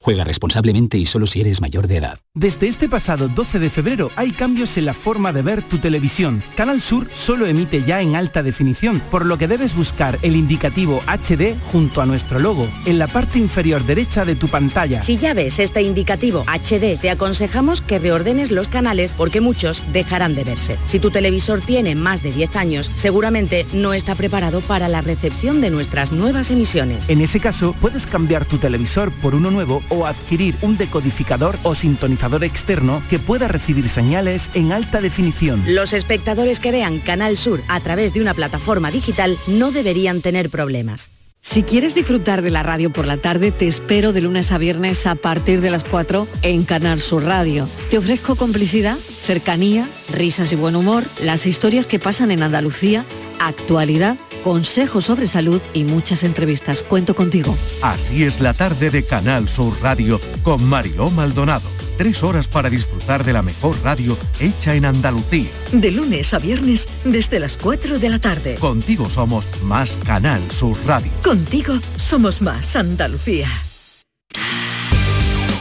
Juega 0.00 0.22
responsablemente 0.22 0.96
y 0.96 1.06
solo 1.06 1.26
si 1.26 1.40
eres 1.40 1.60
mayor 1.60 1.88
de 1.88 1.96
edad. 1.96 2.20
Desde 2.32 2.68
este 2.68 2.88
pasado 2.88 3.26
12 3.26 3.58
de 3.58 3.68
febrero 3.68 4.12
hay 4.14 4.30
cambios 4.30 4.78
en 4.78 4.84
la 4.84 4.94
forma 4.94 5.32
de 5.32 5.42
ver 5.42 5.64
tu 5.64 5.78
televisión. 5.78 6.40
Canal 6.54 6.80
Sur 6.80 7.08
solo 7.12 7.46
emite 7.46 7.82
ya 7.82 8.00
en 8.00 8.14
alta 8.14 8.44
definición, 8.44 9.02
por 9.10 9.26
lo 9.26 9.38
que 9.38 9.48
debes 9.48 9.74
buscar 9.74 10.16
el 10.22 10.36
indicativo 10.36 11.02
HD 11.08 11.56
junto 11.72 12.00
a 12.00 12.06
nuestro 12.06 12.38
logo, 12.38 12.68
en 12.86 13.00
la 13.00 13.08
parte 13.08 13.40
inferior 13.40 13.84
derecha 13.84 14.24
de 14.24 14.36
tu 14.36 14.46
pantalla. 14.46 15.00
Si 15.00 15.18
ya 15.18 15.34
ves 15.34 15.58
este 15.58 15.82
indicativo 15.82 16.44
HD, 16.46 16.96
te 17.00 17.10
aconsejamos 17.10 17.82
que 17.82 17.98
reordenes 17.98 18.52
los 18.52 18.68
canales 18.68 19.10
porque 19.10 19.40
muchos 19.40 19.82
dejarán 19.92 20.36
de 20.36 20.44
verse. 20.44 20.78
Si 20.86 21.00
tu 21.00 21.10
televisor 21.10 21.60
tiene 21.60 21.96
más 21.96 22.22
de 22.22 22.30
10 22.30 22.54
años, 22.54 22.88
seguramente 22.94 23.66
no 23.72 23.92
está 23.94 24.14
preparado 24.14 24.60
para 24.60 24.88
la 24.88 25.00
recepción 25.00 25.60
de 25.60 25.70
nuestras 25.70 26.12
nuevas 26.12 26.52
emisiones. 26.52 27.08
En 27.08 27.20
ese 27.20 27.40
caso, 27.40 27.74
puedes 27.80 28.06
cambiar 28.06 28.44
tu 28.44 28.58
televisor 28.58 29.10
por 29.10 29.34
uno 29.34 29.50
nuevo 29.50 29.82
o 29.88 30.06
adquirir 30.06 30.54
un 30.62 30.76
decodificador 30.76 31.58
o 31.62 31.74
sintonizador 31.74 32.44
externo 32.44 33.02
que 33.08 33.18
pueda 33.18 33.48
recibir 33.48 33.88
señales 33.88 34.50
en 34.54 34.72
alta 34.72 35.00
definición. 35.00 35.62
Los 35.66 35.92
espectadores 35.92 36.60
que 36.60 36.72
vean 36.72 36.98
Canal 36.98 37.36
Sur 37.36 37.62
a 37.68 37.80
través 37.80 38.12
de 38.12 38.20
una 38.20 38.34
plataforma 38.34 38.90
digital 38.90 39.36
no 39.46 39.70
deberían 39.70 40.20
tener 40.20 40.50
problemas. 40.50 41.10
Si 41.40 41.62
quieres 41.62 41.94
disfrutar 41.94 42.42
de 42.42 42.50
la 42.50 42.62
radio 42.62 42.92
por 42.92 43.06
la 43.06 43.16
tarde, 43.16 43.52
te 43.52 43.68
espero 43.68 44.12
de 44.12 44.20
lunes 44.20 44.50
a 44.52 44.58
viernes 44.58 45.06
a 45.06 45.14
partir 45.14 45.60
de 45.60 45.70
las 45.70 45.84
4 45.84 46.26
en 46.42 46.64
Canal 46.64 47.00
Sur 47.00 47.24
Radio. 47.24 47.66
Te 47.90 47.98
ofrezco 47.98 48.34
complicidad, 48.34 48.96
cercanía, 48.96 49.88
risas 50.12 50.52
y 50.52 50.56
buen 50.56 50.76
humor, 50.76 51.04
las 51.22 51.46
historias 51.46 51.86
que 51.86 52.00
pasan 52.00 52.32
en 52.32 52.42
Andalucía, 52.42 53.06
actualidad, 53.38 54.18
consejos 54.38 55.06
sobre 55.06 55.26
salud 55.26 55.60
y 55.74 55.84
muchas 55.84 56.22
entrevistas. 56.22 56.82
Cuento 56.82 57.14
contigo. 57.14 57.56
Así 57.82 58.24
es 58.24 58.40
la 58.40 58.54
tarde 58.54 58.90
de 58.90 59.04
Canal 59.04 59.48
Sur 59.48 59.74
Radio 59.82 60.20
con 60.42 60.64
Mariló 60.64 61.10
Maldonado. 61.10 61.68
Tres 61.98 62.22
horas 62.22 62.46
para 62.46 62.70
disfrutar 62.70 63.24
de 63.24 63.32
la 63.32 63.42
mejor 63.42 63.76
radio 63.82 64.16
hecha 64.38 64.76
en 64.76 64.84
Andalucía. 64.84 65.50
De 65.72 65.90
lunes 65.90 66.32
a 66.32 66.38
viernes 66.38 66.86
desde 67.04 67.40
las 67.40 67.56
4 67.56 67.98
de 67.98 68.08
la 68.08 68.20
tarde. 68.20 68.54
Contigo 68.54 69.10
somos 69.10 69.44
más 69.62 69.98
Canal 70.06 70.40
Sur 70.50 70.76
Radio. 70.86 71.10
Contigo 71.24 71.74
somos 71.96 72.40
más 72.40 72.76
Andalucía. 72.76 73.48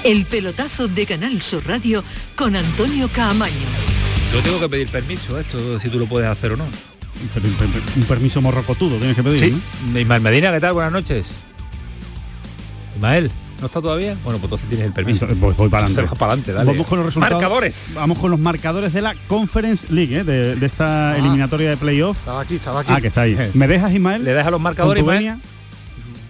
El 0.04 0.26
pelotazo 0.26 0.88
de 0.88 1.06
Canal 1.06 1.42
Sur 1.42 1.66
Radio 1.66 2.04
con 2.36 2.56
Antonio 2.56 3.10
Caamaño. 3.10 3.56
Yo 4.32 4.44
tengo 4.44 4.60
que 4.60 4.70
pedir 4.70 4.90
permiso, 4.90 5.40
esto, 5.40 5.80
si 5.80 5.90
tú 5.90 5.98
lo 5.98 6.06
puedes 6.06 6.30
hacer 6.30 6.52
o 6.52 6.58
no. 6.58 6.70
Un 7.96 8.04
permiso 8.04 8.42
morrocotudo 8.42 8.98
tienes 8.98 9.16
que 9.16 9.24
pedir, 9.24 9.40
Sí. 9.40 9.62
Ismael 10.00 10.22
Medina, 10.22 10.52
¿qué 10.52 10.60
tal? 10.60 10.74
Buenas 10.74 10.92
noches. 10.92 11.36
Ismael, 12.96 13.32
¿no 13.60 13.66
está 13.68 13.82
todavía? 13.82 14.16
Bueno, 14.24 14.40
pues 14.40 14.44
entonces 14.44 14.70
tienes 14.70 14.88
el 14.88 14.94
permiso. 14.94 15.20
Entonces, 15.26 15.40
voy, 15.40 15.54
voy 15.58 15.70
para 15.70 15.86
adelante. 15.86 16.16
para 16.18 16.32
adelante, 16.34 16.54
dale. 16.54 16.72
Vamos 16.72 16.88
con 16.88 16.98
los 17.00 17.06
resultados. 17.08 17.34
Marcadores. 17.42 17.94
Vamos 17.96 18.18
con 18.18 18.32
los 18.32 18.40
marcadores 18.40 18.94
de 18.94 19.02
la 19.02 19.16
Conference 19.28 19.88
League, 19.92 20.18
¿eh? 20.20 20.24
de, 20.24 20.56
de 20.56 20.66
esta 20.66 21.18
eliminatoria 21.18 21.70
de 21.72 21.78
playoff. 21.78 22.18
Estaba 22.18 22.42
aquí, 22.42 22.56
estaba 22.56 22.80
aquí. 22.82 22.92
Ah, 22.96 23.02
que 23.02 23.08
está 23.08 23.22
ahí. 23.22 23.38
¿Me 23.54 23.68
dejas, 23.68 23.94
Ismael? 23.94 24.24
¿Le 24.24 24.34
dejas 24.34 24.52
los 24.52 24.62
marcadores, 24.62 25.04
Con 25.04 25.14
tu 25.14 25.20
Ismael? 25.22 25.40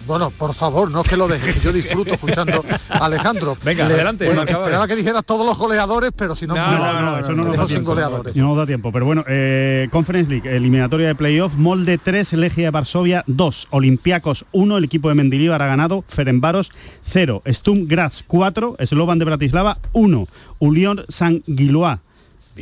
Bueno, 0.08 0.30
por 0.30 0.54
favor, 0.54 0.90
no 0.90 1.02
es 1.02 1.08
que 1.08 1.16
lo 1.18 1.28
dejes, 1.28 1.54
que 1.56 1.60
yo 1.60 1.72
disfruto 1.72 2.14
escuchando 2.14 2.64
a 2.88 3.04
Alejandro. 3.04 3.56
Venga, 3.64 3.84
adelante, 3.84 4.24
bueno, 4.24 4.40
marcadores. 4.40 4.66
esperaba 4.66 4.88
que 4.88 4.96
dijeras 4.96 5.24
todos 5.24 5.46
los 5.46 5.56
goleadores, 5.58 6.10
pero 6.16 6.34
si 6.34 6.46
no, 6.46 6.54
No, 6.56 6.78
no, 6.78 7.00
no, 7.02 7.18
eso 7.18 7.32
no 7.32 7.44
nos 7.44 7.56
da 7.56 7.62
sin 7.64 7.68
tiempo. 7.76 7.90
goleadores. 7.90 8.34
No 8.34 8.48
nos 8.48 8.56
da 8.56 8.66
tiempo, 8.66 8.90
pero 8.90 9.04
bueno, 9.04 9.22
eh, 9.28 9.86
Conference 9.92 10.30
League, 10.30 10.56
eliminatoria 10.56 11.08
de 11.08 11.14
playoff, 11.14 11.52
Molde 11.54 11.98
3, 11.98 12.32
Legia 12.32 12.64
de 12.64 12.70
Varsovia 12.70 13.22
2, 13.26 13.68
Olympiacos 13.70 14.46
1, 14.52 14.78
el 14.78 14.84
equipo 14.84 15.10
de 15.10 15.14
Mendilibar 15.14 15.60
ha 15.60 15.66
ganado, 15.66 16.02
Ferenbaros 16.08 16.70
0, 17.12 17.42
Stum 17.46 17.86
Graz 17.86 18.24
4, 18.26 18.76
Slovan 18.86 19.18
de 19.18 19.26
Bratislava 19.26 19.76
1, 19.92 20.26
Ulión 20.58 21.04
San 21.10 21.42
Gilois 21.46 21.98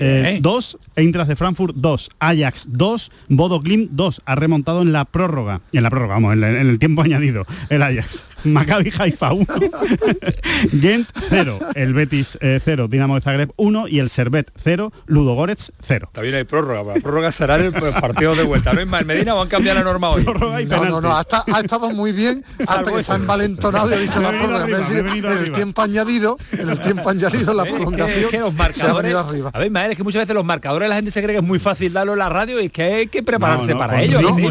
2, 0.00 0.76
Eintracht 0.96 1.28
de 1.28 1.36
Frankfurt 1.36 1.74
2, 1.80 2.08
Ajax 2.18 2.66
2, 2.70 3.10
Bodo 3.28 3.60
Glimt 3.60 3.90
2, 3.92 4.22
ha 4.24 4.34
remontado 4.34 4.82
en 4.82 4.92
la 4.92 5.04
prórroga, 5.04 5.60
en 5.72 5.82
la 5.82 5.90
prórroga, 5.90 6.14
vamos, 6.14 6.34
en, 6.34 6.40
la- 6.40 6.60
en 6.60 6.68
el 6.68 6.78
tiempo 6.78 7.02
añadido, 7.06 7.46
el 7.70 7.82
Ajax, 7.82 8.28
Maccabi 8.44 8.92
Haifa 8.98 9.32
1, 9.32 9.46
Gent 10.80 11.06
0, 11.14 11.58
el 11.74 11.94
Betis 11.94 12.38
0, 12.64 12.88
Dinamo 12.88 13.14
de 13.16 13.20
Zagreb 13.20 13.50
1 13.56 13.88
y 13.88 13.98
el 13.98 14.10
Servet 14.10 14.50
0, 14.62 14.92
Ludo 15.06 15.34
Goretz 15.34 15.70
0. 15.86 16.08
También 16.12 16.34
hay 16.36 16.44
prórroga, 16.44 16.94
la 16.94 17.00
prórroga 17.00 17.32
será 17.32 17.56
el 17.56 17.72
partido 17.72 18.34
de 18.34 18.42
vuelta. 18.44 18.72
¿No, 18.72 18.80
Ismael 18.82 19.06
Medina 19.06 19.34
o 19.34 19.42
han 19.42 19.48
cambiado 19.48 19.78
la 19.78 19.84
norma 19.84 20.10
hoy? 20.10 20.24
No, 20.24 20.84
no, 20.84 21.00
no, 21.00 21.16
ha, 21.16 21.20
esta- 21.22 21.44
ha 21.52 21.60
estado 21.60 21.90
muy 21.90 22.12
bien 22.12 22.44
hasta 22.66 22.92
que 22.92 23.02
se 23.02 23.12
ha 23.12 23.16
envalentonado 23.16 23.90
y 23.90 23.94
ha 23.94 23.98
dicho 23.98 24.20
la 24.20 24.30
prórroga. 24.30 24.62
arriba, 24.64 24.78
Es 24.78 24.88
decir, 24.88 25.06
en 25.24 25.38
el 25.38 25.52
tiempo 25.52 25.82
añadido, 25.82 26.38
en 26.52 26.68
el 26.68 26.80
tiempo 26.80 27.08
añadido, 27.10 27.54
la 27.54 27.62
Es 27.64 27.68
que- 27.68 27.74
prolongación, 27.74 28.24
es 28.24 28.30
que 28.30 28.38
los 28.38 28.50
se 28.52 28.54
ha 28.54 28.58
marcadores, 28.58 29.02
venido 29.02 29.20
arriba. 29.20 29.50
a 29.52 29.58
ver, 29.58 29.66
Ismael, 29.66 29.90
es 29.92 29.96
que 29.96 30.02
muchas 30.04 30.22
veces 30.22 30.34
los 30.34 30.44
marcadores 30.44 30.88
la 30.88 30.94
gente 30.96 31.10
se 31.10 31.22
cree 31.22 31.34
que 31.34 31.40
es 31.40 31.46
muy 31.46 31.58
fácil 31.58 31.92
darlo 31.92 32.12
en 32.12 32.18
la 32.20 32.28
radio 32.28 32.60
y 32.60 32.68
que 32.70 32.82
hay 32.82 33.06
que 33.08 33.22
prepararse 33.22 33.68
No, 33.68 33.74
no, 33.74 33.78
para 33.80 34.02
ello. 34.02 34.20
no, 34.20 34.34
¿sí, 34.34 34.42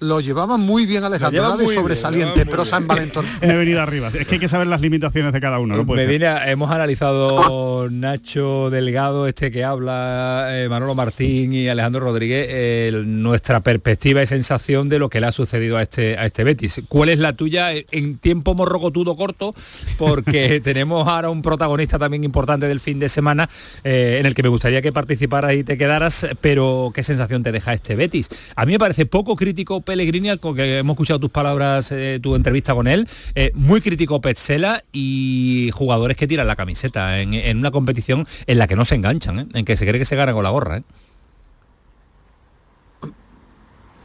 Lo 0.00 0.20
llevaba 0.20 0.58
muy 0.58 0.84
bien 0.84 1.04
Alejandro, 1.04 1.42
nada 1.42 1.56
de 1.56 1.64
muy 1.64 1.72
bien, 1.72 1.82
sobresaliente, 1.82 2.44
pero 2.44 2.64
envalentonado. 2.64 3.34
Me 3.40 3.52
he 3.52 3.56
venido 3.56 3.80
arriba. 3.80 4.08
Es 4.08 4.26
que 4.26 4.34
hay 4.34 4.40
que 4.40 4.48
saber 4.48 4.66
las 4.66 4.80
limitaciones 4.80 5.32
de 5.32 5.40
cada 5.40 5.58
uno. 5.58 5.74
No 5.74 5.86
puede 5.86 6.02
ser. 6.02 6.08
Medina, 6.08 6.50
hemos 6.50 6.70
analizado 6.70 7.88
Nacho 7.90 8.68
Delgado, 8.70 9.26
este 9.26 9.50
que 9.50 9.64
habla, 9.64 10.48
eh, 10.50 10.68
Manolo 10.68 10.94
Martín 10.94 11.54
y 11.54 11.68
Alejandro 11.68 12.00
Rodríguez, 12.00 12.46
eh, 12.50 13.02
nuestra 13.06 13.60
perspectiva 13.60 14.22
y 14.22 14.26
sensación 14.26 14.90
de 14.90 14.98
lo 14.98 15.08
que 15.08 15.20
le 15.20 15.28
ha 15.28 15.32
sucedido 15.32 15.78
a 15.78 15.82
este, 15.82 16.18
a 16.18 16.26
este 16.26 16.44
Betis. 16.44 16.82
¿Cuál 16.88 17.08
es 17.08 17.18
la 17.18 17.32
tuya 17.32 17.70
en 17.72 18.18
tiempo 18.18 18.54
morrocotudo 18.54 19.16
corto? 19.16 19.54
Porque 19.96 20.60
tenemos 20.64 21.08
ahora 21.08 21.30
un 21.30 21.40
protagonista 21.40 21.98
también 21.98 22.22
importante 22.24 22.66
del 22.66 22.80
fin 22.80 22.98
de 22.98 23.08
semana 23.08 23.48
eh, 23.82 24.18
en 24.20 24.26
el 24.26 24.34
que 24.34 24.42
me 24.42 24.50
gustaría 24.50 24.82
que 24.82 24.92
participaras 24.92 25.54
y 25.54 25.64
te 25.64 25.78
quedaras, 25.78 26.26
pero 26.42 26.92
¿qué 26.94 27.02
sensación 27.02 27.42
te 27.42 27.52
deja 27.52 27.72
este 27.72 27.96
Betis? 27.96 28.28
A 28.54 28.66
mí 28.66 28.72
me 28.72 28.78
parece 28.78 29.06
poco 29.06 29.36
crítico 29.36 29.80
Pellegrini, 29.86 30.28
que 30.38 30.78
hemos 30.78 30.94
escuchado 30.94 31.18
tus 31.18 31.30
palabras, 31.30 31.90
eh, 31.92 32.20
tu 32.22 32.34
entrevista 32.34 32.74
con 32.74 32.86
él, 32.86 33.08
eh, 33.34 33.52
muy 33.54 33.80
crítico 33.80 34.20
Petzela 34.20 34.84
y 34.92 35.70
jugadores 35.72 36.18
que 36.18 36.26
tiran 36.26 36.46
la 36.46 36.56
camiseta 36.56 37.20
en, 37.20 37.32
en 37.32 37.56
una 37.56 37.70
competición 37.70 38.26
en 38.46 38.58
la 38.58 38.66
que 38.66 38.76
no 38.76 38.84
se 38.84 38.96
enganchan, 38.96 39.38
¿eh? 39.38 39.46
en 39.54 39.64
que 39.64 39.78
se 39.78 39.86
cree 39.86 39.98
que 39.98 40.04
se 40.04 40.16
gana 40.16 40.34
con 40.34 40.42
la 40.42 40.50
gorra. 40.50 40.82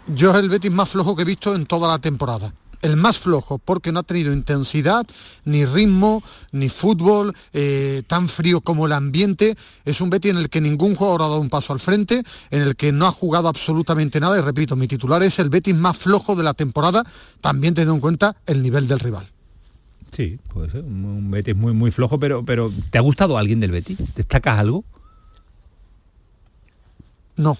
Yo 0.07 0.31
es 0.31 0.37
el 0.37 0.49
Betis 0.49 0.71
más 0.71 0.89
flojo 0.89 1.15
que 1.15 1.23
he 1.23 1.25
visto 1.25 1.55
en 1.55 1.65
toda 1.65 1.89
la 1.89 1.99
temporada. 1.99 2.53
El 2.81 2.97
más 2.97 3.17
flojo, 3.17 3.59
porque 3.59 3.91
no 3.91 3.99
ha 3.99 4.03
tenido 4.03 4.33
intensidad, 4.33 5.05
ni 5.45 5.65
ritmo, 5.65 6.23
ni 6.51 6.67
fútbol, 6.69 7.33
eh, 7.53 8.01
tan 8.07 8.27
frío 8.27 8.61
como 8.61 8.87
el 8.87 8.93
ambiente. 8.93 9.55
Es 9.85 10.01
un 10.01 10.09
Betis 10.09 10.31
en 10.31 10.37
el 10.37 10.49
que 10.49 10.61
ningún 10.61 10.95
jugador 10.95 11.21
ha 11.21 11.27
dado 11.27 11.39
un 11.39 11.49
paso 11.49 11.73
al 11.73 11.79
frente, 11.79 12.23
en 12.49 12.61
el 12.61 12.75
que 12.75 12.91
no 12.91 13.05
ha 13.05 13.11
jugado 13.11 13.47
absolutamente 13.47 14.19
nada. 14.19 14.37
Y 14.37 14.41
repito, 14.41 14.75
mi 14.75 14.87
titular 14.87 15.21
es 15.23 15.37
el 15.39 15.49
Betis 15.49 15.75
más 15.75 15.97
flojo 15.97 16.35
de 16.35 16.43
la 16.43 16.53
temporada, 16.53 17.05
también 17.39 17.73
teniendo 17.73 17.95
en 17.95 18.01
cuenta 18.01 18.35
el 18.47 18.63
nivel 18.63 18.87
del 18.87 18.99
rival. 18.99 19.27
Sí, 20.15 20.39
puede 20.53 20.69
ser, 20.69 20.81
un, 20.81 21.05
un 21.05 21.31
Betis 21.31 21.55
muy 21.55 21.73
muy 21.73 21.91
flojo, 21.91 22.19
pero, 22.19 22.43
pero 22.43 22.71
¿te 22.89 22.97
ha 22.97 23.01
gustado 23.01 23.37
alguien 23.37 23.59
del 23.59 23.71
Betis? 23.71 23.97
¿Destacas 24.15 24.59
algo? 24.59 24.83
No, 27.37 27.57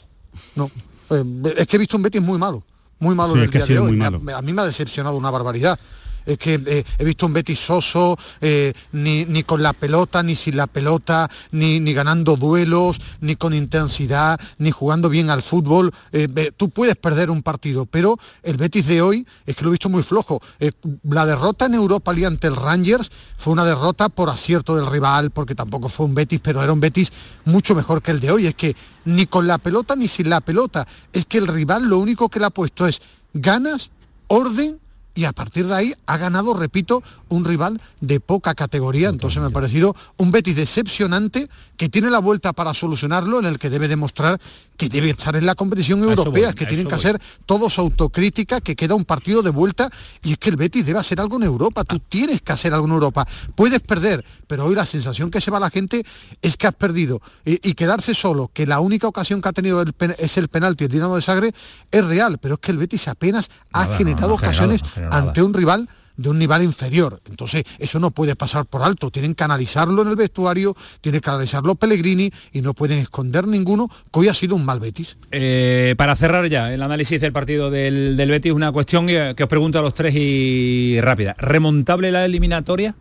no. 0.56 0.70
Eh, 1.12 1.24
es 1.58 1.68
que 1.68 1.78
he 1.78 1.80
visto 1.80 1.98
un 1.98 2.04
Betis 2.04 2.22
muy 2.22 2.38
malo, 2.38 2.64
muy 3.02 3.16
malo 3.16 3.34
Sí, 3.34 3.40
en 3.40 3.44
el 3.46 3.52
día 3.52 3.66
de 3.66 3.80
hoy. 3.80 3.98
Me 3.98 4.06
ha- 4.34 4.38
a 4.38 4.42
mí 4.42 4.54
me 4.54 4.62
ha 4.62 4.66
decepcionado 4.66 5.18
una 5.18 5.30
barbaridad. 5.32 5.78
Es 6.26 6.38
que 6.38 6.62
eh, 6.66 6.84
he 6.98 7.06
visto 7.06 7.26
un 7.26 7.34
Betis 7.34 7.60
soso, 7.60 8.18
eh, 8.42 8.74
ni, 8.92 9.26
ni 9.26 9.44
con 9.44 9.62
la 9.62 9.74
pelota, 9.74 10.24
ni 10.24 10.36
sin 10.36 10.58
la 10.58 10.68
pelota, 10.68 11.30
ni, 11.52 11.80
ni 11.80 11.94
ganando 11.94 12.36
duelos, 12.36 13.00
ni 13.22 13.36
con 13.36 13.54
intensidad, 13.54 14.40
ni 14.58 14.72
jugando 14.72 15.10
bien 15.10 15.30
al 15.30 15.42
fútbol. 15.42 15.92
Eh, 16.12 16.52
tú 16.56 16.70
puedes 16.70 16.96
perder 16.96 17.32
un 17.32 17.42
partido, 17.42 17.86
pero 17.86 18.18
el 18.44 18.58
Betis 18.58 18.88
de 18.88 19.02
hoy 19.02 19.26
es 19.46 19.56
que 19.56 19.64
lo 19.64 19.70
he 19.70 19.72
visto 19.72 19.90
muy 19.90 20.04
flojo. 20.04 20.42
La 21.04 21.26
derrota 21.26 21.66
en 21.66 21.74
Europa 21.74 22.14
League 22.14 22.28
ante 22.28 22.48
el 22.48 22.56
Rangers 22.56 23.10
fue 23.38 23.54
una 23.54 23.66
derrota 23.66 24.10
por 24.10 24.30
acierto 24.30 24.76
del 24.76 24.88
rival, 24.88 25.32
porque 25.32 25.56
tampoco 25.56 25.90
fue 25.90 26.06
un 26.06 26.16
Betis, 26.16 26.40
pero 26.42 26.62
era 26.62 26.74
un 26.74 26.80
Betis 26.80 27.12
mucho 27.46 27.76
mejor 27.76 28.02
que 28.02 28.12
el 28.12 28.20
de 28.20 28.32
hoy. 28.32 28.48
Es 28.48 28.56
que 28.56 28.76
ni 29.06 29.26
con 29.26 29.48
la 29.48 29.58
pelota 29.58 29.96
ni 29.96 30.08
sin 30.08 30.30
la 30.30 30.42
pelota, 30.42 30.88
es 31.14 31.26
que 31.26 31.38
el 31.38 31.48
rival 31.48 31.86
lo 31.86 31.98
único 31.98 32.30
que 32.30 32.40
le 32.40 32.46
ha 32.46 32.50
puesto 32.50 32.88
es 32.88 33.02
ganas, 33.34 33.92
orden 34.28 34.80
y 35.14 35.26
a 35.26 35.32
partir 35.34 35.68
de 35.68 35.76
ahí 35.76 35.94
ha 36.06 36.18
ganado, 36.18 36.54
repito, 36.54 37.04
un 37.30 37.46
rival 37.46 37.80
de 38.00 38.20
poca 38.20 38.56
categoría. 38.56 39.10
Entonces 39.10 39.42
me 39.42 39.48
ha 39.48 39.52
parecido 39.52 39.96
un 40.18 40.32
Betis 40.32 40.56
decepcionante 40.56 41.50
que 41.78 41.90
tiene 41.90 42.10
la 42.10 42.20
vuelta 42.20 42.54
para 42.54 42.74
solucionarlo, 42.74 43.40
en 43.40 43.46
el 43.46 43.60
que 43.60 43.70
debe 43.70 43.88
demostrar 43.88 44.40
que 44.78 44.90
debe 44.90 45.12
estar 45.12 45.36
en 45.36 45.46
la 45.46 45.54
competición 45.54 46.04
europea, 46.04 46.48
voy, 46.48 46.56
que 46.56 46.66
tienen 46.66 46.88
que 46.88 46.96
voy. 46.96 47.04
hacer 47.04 47.22
todos 47.46 47.78
autocrítica, 47.78 48.62
que 48.62 48.76
queda 48.76 48.96
un 48.96 49.06
partido 49.06 49.44
de 49.44 49.52
vuelta 49.52 49.90
y 50.24 50.32
es 50.32 50.38
que 50.40 50.50
el 50.50 50.56
Betis 50.56 50.86
debe 50.86 50.98
hacer 51.00 51.20
algo 51.20 51.36
en 51.38 51.44
Europa. 51.44 51.84
Tú 51.84 52.00
tienes 52.00 52.42
que 52.42 52.52
hacer 52.52 52.74
algo 52.74 52.88
en 52.88 52.94
Europa. 52.94 53.28
Puedes 53.56 53.80
perder, 53.82 54.26
pero 54.48 54.66
hoy 54.66 54.74
la 54.76 54.86
sensación 54.86 55.30
que 55.30 55.40
se 55.40 55.52
va 55.52 55.58
a 55.58 55.60
la 55.60 55.70
gente 55.70 56.04
es 56.42 56.58
que 56.58 56.66
has 56.68 56.74
perdido 56.74 57.22
y, 57.46 57.70
y 57.70 57.74
quedarse 57.76 58.16
solo, 58.16 58.50
que 58.54 58.66
la 58.66 58.80
única 58.80 59.08
ocasión 59.08 59.40
que 59.42 59.50
ha 59.50 59.54
tenido 59.54 59.82
el 59.82 59.94
pen- 59.94 60.16
es 60.18 60.38
el 60.38 60.48
penalti 60.48 60.86
el 60.86 60.90
Dinamo 60.90 61.16
de 61.16 61.22
Sagre, 61.22 61.52
es 61.92 62.06
real, 62.06 62.40
pero 62.40 62.56
es 62.56 62.60
que 62.60 62.72
el 62.72 62.78
Betis 62.80 63.08
apenas 63.08 63.50
ha 63.74 63.84
Nada, 63.84 63.98
generado 63.98 64.30
no 64.30 64.36
ocasiones 64.36 64.82
no 64.82 64.88
ante 65.10 65.42
un 65.42 65.54
rival 65.54 65.88
de 66.18 66.30
un 66.30 66.38
nivel 66.38 66.62
inferior. 66.64 67.20
Entonces, 67.30 67.64
eso 67.80 68.00
no 68.00 68.12
puede 68.12 68.36
pasar 68.36 68.66
por 68.66 68.84
alto. 68.84 69.10
Tienen 69.10 69.34
que 69.34 69.44
analizarlo 69.44 70.02
en 70.02 70.10
el 70.10 70.16
vestuario, 70.16 70.76
tienen 71.02 71.22
que 71.22 71.30
analizarlo 71.30 71.76
Pellegrini 71.76 72.30
y 72.54 72.62
no 72.62 72.74
pueden 72.74 73.00
esconder 73.00 73.48
ninguno 73.48 73.88
que 73.88 74.20
hoy 74.20 74.28
ha 74.28 74.34
sido 74.34 74.56
un 74.56 74.66
mal 74.66 74.80
Betis. 74.80 75.18
Eh, 75.32 75.96
para 75.98 76.16
cerrar 76.16 76.48
ya 76.48 76.74
el 76.74 76.82
análisis 76.82 77.20
del 77.20 77.32
partido 77.32 77.72
del, 77.72 78.16
del 78.18 78.30
Betis, 78.30 78.52
una 78.52 78.72
cuestión 78.72 79.08
que, 79.08 79.34
que 79.36 79.44
os 79.44 79.50
pregunto 79.50 79.80
a 79.80 79.82
los 79.82 79.94
tres 79.94 80.14
y 80.16 81.00
rápida. 81.02 81.36
¿Remontable 81.38 82.12
la 82.12 82.26
eliminatoria? 82.26 82.96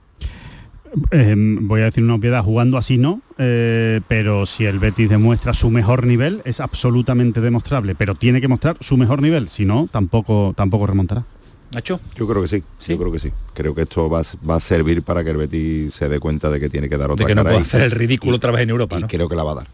Eh, 1.12 1.34
voy 1.36 1.82
a 1.82 1.84
decir 1.84 2.03
una 2.03 2.14
obviedad, 2.16 2.42
jugando 2.42 2.76
así 2.76 2.98
no, 2.98 3.20
eh, 3.38 4.01
pero 4.09 4.44
si 4.44 4.64
el 4.64 4.80
Betis 4.80 5.09
demuestra 5.09 5.55
su 5.55 5.70
mejor 5.70 6.05
nivel, 6.05 6.42
es 6.44 6.59
absolutamente 6.59 7.40
demostrable, 7.40 7.94
pero 7.94 8.16
tiene 8.16 8.40
que 8.40 8.48
mostrar 8.48 8.76
su 8.80 8.96
mejor 8.96 9.22
nivel, 9.22 9.48
si 9.48 9.64
no, 9.64 9.88
tampoco, 9.90 10.53
tampoco 10.57 10.86
remontará. 10.86 11.24
Nacho. 11.73 12.01
Yo 12.16 12.27
creo 12.27 12.43
que 12.43 12.49
sí, 12.49 12.62
yo 12.89 12.99
creo 12.99 13.12
que 13.12 13.21
sí. 13.21 13.31
Creo 13.55 13.75
que 13.75 13.83
esto 13.83 14.11
va, 14.11 14.23
va, 14.49 14.57
a 14.57 14.61
servir 14.61 15.03
para 15.03 15.23
que 15.23 15.31
el 15.31 15.37
Betis 15.37 15.95
se 15.95 16.09
dé 16.09 16.18
cuenta 16.18 16.51
de 16.51 16.59
que 16.59 16.68
tiene 16.68 16.89
que 16.89 16.97
dar 16.97 17.11
otra 17.12 17.25
de 17.25 17.31
que 17.31 17.35
no 17.37 17.43
puede 17.45 17.59
y- 17.59 17.62
hacer 17.62 17.83
el 17.83 17.93
ridículo 17.93 18.33
y- 18.33 18.37
otra 18.37 18.51
vez 18.51 18.62
en 18.62 18.71
Europa, 18.71 18.99
y 18.99 19.03
¿no? 19.03 19.09
creo 19.09 19.29
que 19.29 19.37
la 19.37 19.45
va 19.45 19.53
a 19.53 19.55
dar. 19.57 19.66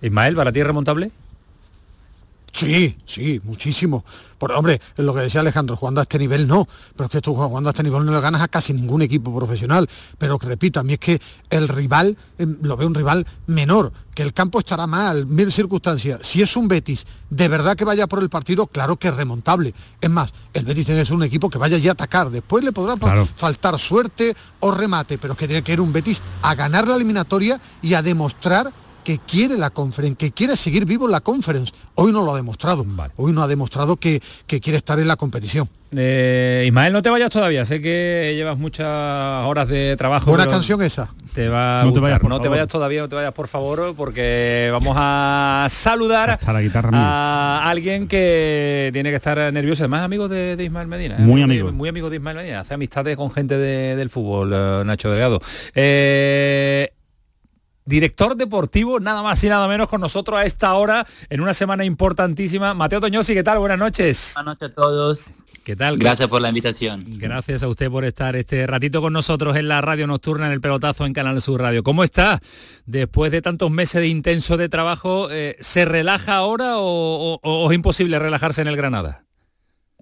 Ismael, 0.00 0.34
¿para 0.34 0.50
ti 0.50 0.60
es 0.60 0.66
remontable? 0.66 1.10
Sí, 2.52 2.94
sí, 3.06 3.40
muchísimo. 3.44 4.04
Por, 4.38 4.52
hombre, 4.52 4.78
lo 4.96 5.14
que 5.14 5.20
decía 5.20 5.40
Alejandro, 5.40 5.74
jugando 5.76 6.00
a 6.00 6.02
este 6.02 6.18
nivel 6.18 6.46
no, 6.46 6.68
pero 6.94 7.06
es 7.06 7.10
que 7.10 7.20
tú 7.22 7.34
jugando 7.34 7.70
a 7.70 7.72
este 7.72 7.82
nivel 7.82 8.04
no 8.04 8.12
le 8.12 8.20
ganas 8.20 8.42
a 8.42 8.48
casi 8.48 8.74
ningún 8.74 9.00
equipo 9.00 9.34
profesional. 9.34 9.88
Pero 10.18 10.36
repito, 10.38 10.78
a 10.78 10.82
mí 10.82 10.92
es 10.94 10.98
que 10.98 11.20
el 11.48 11.66
rival, 11.68 12.16
em, 12.38 12.58
lo 12.60 12.76
veo 12.76 12.86
un 12.88 12.94
rival 12.94 13.24
menor, 13.46 13.90
que 14.14 14.22
el 14.22 14.34
campo 14.34 14.58
estará 14.58 14.86
mal, 14.86 15.26
mil 15.26 15.50
circunstancias. 15.50 16.20
Si 16.22 16.42
es 16.42 16.54
un 16.56 16.68
Betis, 16.68 17.06
de 17.30 17.48
verdad 17.48 17.74
que 17.74 17.84
vaya 17.86 18.06
por 18.06 18.22
el 18.22 18.28
partido, 18.28 18.66
claro 18.66 18.96
que 18.98 19.08
es 19.08 19.14
remontable. 19.14 19.72
Es 20.00 20.10
más, 20.10 20.34
el 20.52 20.66
Betis 20.66 20.84
tiene 20.84 21.00
que 21.00 21.06
ser 21.06 21.14
un 21.14 21.22
equipo 21.22 21.48
que 21.48 21.56
vaya 21.56 21.78
ya 21.78 21.92
a 21.92 21.94
atacar. 21.94 22.28
Después 22.28 22.62
le 22.64 22.72
podrá 22.72 22.96
fa- 22.98 23.24
faltar 23.24 23.78
suerte 23.78 24.34
o 24.60 24.70
remate, 24.72 25.16
pero 25.16 25.32
es 25.32 25.38
que 25.38 25.46
tiene 25.46 25.62
que 25.62 25.72
ir 25.72 25.80
un 25.80 25.92
Betis 25.92 26.20
a 26.42 26.54
ganar 26.54 26.86
la 26.86 26.96
eliminatoria 26.96 27.58
y 27.80 27.94
a 27.94 28.02
demostrar 28.02 28.70
que 29.04 29.18
quiere 29.18 29.56
la 29.58 29.70
conference, 29.70 30.16
que 30.16 30.30
quiere 30.32 30.56
seguir 30.56 30.84
vivo 30.84 31.06
en 31.06 31.12
la 31.12 31.20
conference. 31.20 31.72
Hoy 31.94 32.12
no 32.12 32.22
lo 32.22 32.32
ha 32.32 32.36
demostrado. 32.36 32.84
Hoy 33.16 33.32
no 33.32 33.42
ha 33.42 33.48
demostrado 33.48 33.96
que, 33.96 34.20
que 34.46 34.60
quiere 34.60 34.76
estar 34.76 34.98
en 34.98 35.08
la 35.08 35.16
competición. 35.16 35.68
Eh, 35.94 36.64
Ismael, 36.66 36.92
no 36.92 37.02
te 37.02 37.10
vayas 37.10 37.30
todavía. 37.30 37.64
Sé 37.66 37.82
que 37.82 38.32
llevas 38.34 38.56
muchas 38.56 38.86
horas 39.46 39.68
de 39.68 39.94
trabajo. 39.96 40.30
Buena 40.30 40.46
canción 40.46 40.80
esa. 40.82 41.10
Te 41.34 41.48
va 41.48 41.80
a 41.80 41.84
No 41.84 41.92
te 41.92 42.00
vayas, 42.00 42.22
no 42.22 42.28
te 42.28 42.34
favor. 42.44 42.50
vayas 42.50 42.68
todavía, 42.68 43.00
no 43.02 43.08
te 43.08 43.14
vayas 43.16 43.32
por 43.32 43.48
favor, 43.48 43.94
porque 43.96 44.68
vamos 44.72 44.94
a 44.98 45.66
saludar 45.70 46.30
Hasta 46.30 46.52
la 46.52 46.60
guitarra 46.62 46.90
a 46.94 47.68
alguien 47.70 48.06
que 48.08 48.90
tiene 48.92 49.10
que 49.10 49.16
estar 49.16 49.52
nervioso. 49.52 49.82
Además, 49.82 50.02
amigo 50.02 50.28
de, 50.28 50.56
de 50.56 50.64
Ismael 50.64 50.88
Medina. 50.88 51.16
¿eh? 51.16 51.20
Muy 51.20 51.42
amigo. 51.42 51.72
Muy 51.72 51.88
amigo 51.88 52.08
de 52.10 52.16
Ismael 52.16 52.36
Medina. 52.36 52.60
Hace 52.60 52.74
amistades 52.74 53.16
con 53.16 53.30
gente 53.30 53.56
de- 53.58 53.96
del 53.96 54.08
fútbol, 54.10 54.52
eh, 54.54 54.82
Nacho 54.84 55.10
Delgado. 55.10 55.40
Eh, 55.74 56.90
Director 57.84 58.36
deportivo, 58.36 59.00
nada 59.00 59.22
más 59.22 59.42
y 59.44 59.48
nada 59.48 59.66
menos 59.68 59.88
con 59.88 60.00
nosotros 60.00 60.38
a 60.38 60.44
esta 60.44 60.74
hora, 60.74 61.06
en 61.30 61.40
una 61.40 61.52
semana 61.54 61.84
importantísima. 61.84 62.74
Mateo 62.74 63.00
Toñosi, 63.00 63.34
¿qué 63.34 63.42
tal? 63.42 63.58
Buenas 63.58 63.78
noches. 63.78 64.32
Buenas 64.36 64.54
noches 64.54 64.70
a 64.70 64.74
todos. 64.74 65.32
¿Qué 65.64 65.76
tal? 65.76 65.96
Gracias 65.96 66.28
por 66.28 66.40
la 66.42 66.48
invitación. 66.48 67.04
Gracias 67.18 67.62
a 67.62 67.68
usted 67.68 67.88
por 67.88 68.04
estar 68.04 68.34
este 68.34 68.66
ratito 68.66 69.00
con 69.00 69.12
nosotros 69.12 69.56
en 69.56 69.68
la 69.68 69.80
radio 69.80 70.08
nocturna 70.08 70.46
en 70.46 70.52
el 70.52 70.60
pelotazo 70.60 71.06
en 71.06 71.12
Canal 71.12 71.40
Sur 71.40 71.60
Radio. 71.60 71.84
¿Cómo 71.84 72.02
está? 72.02 72.40
Después 72.84 73.30
de 73.30 73.42
tantos 73.42 73.70
meses 73.70 74.00
de 74.00 74.08
intenso 74.08 74.56
de 74.56 74.68
trabajo, 74.68 75.28
eh, 75.30 75.56
¿se 75.60 75.84
relaja 75.84 76.34
ahora 76.34 76.78
o, 76.78 77.34
o- 77.34 77.40
o 77.42 77.70
es 77.70 77.74
imposible 77.76 78.18
relajarse 78.18 78.60
en 78.62 78.68
el 78.68 78.76
Granada? 78.76 79.24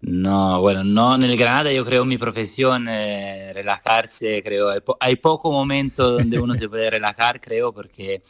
No, 0.03 0.61
bueno, 0.63 0.83
no 0.83 1.15
en 1.15 1.25
el 1.25 1.37
Granada, 1.37 1.71
yo 1.73 1.85
creo 1.85 2.07
mi 2.07 2.17
profesión, 2.17 2.87
eh, 2.89 3.53
relajarse, 3.55 4.43
creo, 4.43 4.71
hay, 4.71 4.81
po- 4.81 4.97
hay 4.99 5.17
poco 5.17 5.53
momento 5.53 6.11
donde 6.13 6.39
uno 6.39 6.55
se 6.55 6.71
puede 6.71 6.89
relajar, 6.91 7.39
creo, 7.41 7.71
porque 7.75 8.23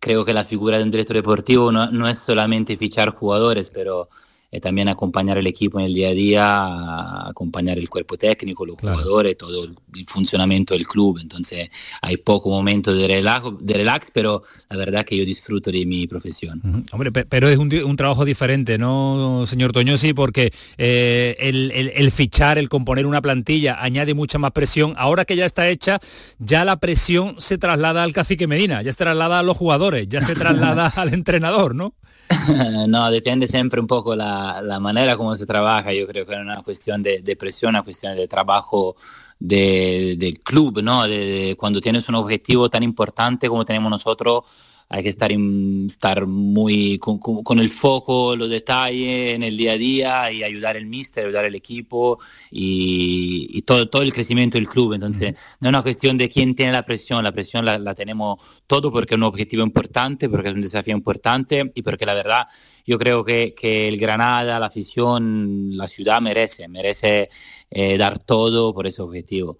creo 0.00 0.24
que 0.24 0.32
la 0.34 0.44
figura 0.44 0.78
de 0.78 0.84
un 0.84 0.90
director 0.90 1.16
deportivo 1.16 1.72
no, 1.72 1.88
no 1.90 2.08
es 2.08 2.18
solamente 2.18 2.76
fichar 2.76 3.10
jugadores, 3.10 3.70
pero 3.74 4.08
eh, 4.52 4.60
también 4.60 4.88
acompañar 4.88 5.38
el 5.38 5.46
equipo 5.46 5.78
en 5.78 5.86
el 5.86 5.94
día 5.94 6.08
a 6.08 6.12
día, 6.12 7.28
acompañar 7.28 7.78
el 7.78 7.88
cuerpo 7.88 8.16
técnico, 8.16 8.66
los 8.66 8.76
jugadores, 8.96 9.36
todo 9.36 9.64
el, 9.64 9.76
el 9.94 10.04
funcionamiento 10.06 10.74
del 10.74 10.86
club. 10.86 11.18
Entonces 11.20 11.70
hay 12.02 12.16
poco 12.16 12.50
momento 12.50 12.92
de 12.94 13.06
relajo, 13.06 13.52
de 13.52 13.74
relax, 13.74 14.08
pero 14.12 14.42
la 14.68 14.76
verdad 14.76 15.04
que 15.04 15.16
yo 15.16 15.24
disfruto 15.24 15.70
de 15.70 15.86
mi 15.86 16.06
profesión. 16.06 16.60
Hombre, 16.92 17.12
pe- 17.12 17.24
pero 17.26 17.48
es 17.48 17.58
un, 17.58 17.72
un 17.84 17.96
trabajo 17.96 18.24
diferente, 18.24 18.78
¿no, 18.78 19.44
señor 19.46 19.72
Toñosi? 19.72 20.12
Porque 20.14 20.52
eh, 20.78 21.36
el, 21.40 21.70
el- 21.72 21.92
el 21.94 22.10
fichar, 22.10 22.58
el 22.58 22.68
componer 22.68 23.06
una 23.06 23.22
plantilla 23.22 23.82
añade 23.82 24.14
mucha 24.14 24.38
más 24.38 24.50
presión. 24.52 24.94
Ahora 24.96 25.24
que 25.24 25.36
ya 25.36 25.46
está 25.46 25.68
hecha, 25.68 25.98
ya 26.38 26.64
la 26.64 26.78
presión 26.78 27.36
se 27.38 27.58
traslada 27.58 28.02
al 28.02 28.12
cacique 28.12 28.46
Medina, 28.46 28.82
ya 28.82 28.90
se 28.92 28.98
traslada 28.98 29.38
a 29.38 29.42
los 29.42 29.56
jugadores, 29.56 30.08
ya 30.08 30.20
se 30.20 30.34
traslada 30.34 30.86
al 30.96 31.14
entrenador, 31.14 31.74
¿no? 31.74 31.94
no, 32.88 33.10
depende 33.10 33.48
siempre 33.48 33.80
un 33.80 33.86
poco 33.86 34.14
la, 34.14 34.62
la 34.62 34.78
manera 34.78 35.16
como 35.16 35.34
se 35.34 35.46
trabaja. 35.46 35.92
Yo 35.92 36.06
creo 36.06 36.24
que 36.26 36.34
es 36.34 36.40
una 36.40 36.62
cuestión 36.62 37.02
de, 37.02 37.36
presión, 37.36 37.70
una 37.70 37.82
cuestión 37.82 38.16
de 38.16 38.28
trabajo 38.28 38.96
de- 39.38 40.14
del 40.18 40.40
club, 40.40 40.80
¿no? 40.82 41.04
De 41.08 41.56
cuando 41.58 41.80
tienes 41.80 42.08
un 42.08 42.14
objetivo 42.16 42.68
tan 42.70 42.82
importante 42.82 43.48
como 43.48 43.64
tenemos 43.64 43.90
nosotros, 43.90 44.44
hay 44.92 45.04
que 45.04 45.08
estar, 45.10 45.30
in- 45.30 45.86
estar 45.88 46.26
muy 46.26 46.98
con, 46.98 47.18
con- 47.18 47.44
con 47.44 47.60
el 47.60 47.68
foco, 47.70 48.34
los 48.34 48.50
detalles 48.50 49.34
en 49.36 49.42
el 49.44 49.56
día 49.56 49.72
a 49.72 49.78
día 49.78 50.32
y 50.32 50.42
ayudar 50.42 50.76
el 50.76 50.86
míster, 50.86 51.24
ayudar 51.26 51.44
el 51.44 51.54
equipo 51.54 52.18
y, 52.50 53.46
y 53.56 53.62
todo, 53.62 53.88
todo 53.88 54.02
el 54.02 54.12
crecimiento 54.12 54.58
del 54.58 54.68
club. 54.68 54.94
Entonces, 54.94 55.34
no 55.60 55.68
es 55.68 55.70
una 55.70 55.82
cuestión 55.82 56.18
de 56.18 56.28
quién 56.28 56.54
tiene 56.56 56.72
la 56.72 56.84
presión, 56.84 57.22
la 57.22 57.30
presión 57.32 57.64
la, 57.64 57.78
la 57.78 57.94
tenemos 57.94 58.38
todo 58.66 58.90
porque 58.90 59.14
es 59.14 59.18
un 59.18 59.22
objetivo 59.24 59.62
importante, 59.62 60.28
porque 60.28 60.48
es 60.48 60.54
un 60.54 60.60
desafío 60.60 60.94
importante 60.96 61.70
y 61.74 61.82
porque 61.82 62.04
la 62.04 62.14
verdad 62.14 62.48
yo 62.84 62.98
creo 62.98 63.24
que, 63.24 63.54
que 63.54 63.86
el 63.88 63.96
Granada, 63.96 64.58
la 64.58 64.66
afición, 64.66 65.76
la 65.76 65.86
ciudad 65.86 66.20
merece, 66.20 66.66
merece 66.68 67.28
eh, 67.70 67.96
dar 67.96 68.18
todo 68.18 68.74
por 68.74 68.86
ese 68.88 69.02
objetivo. 69.02 69.58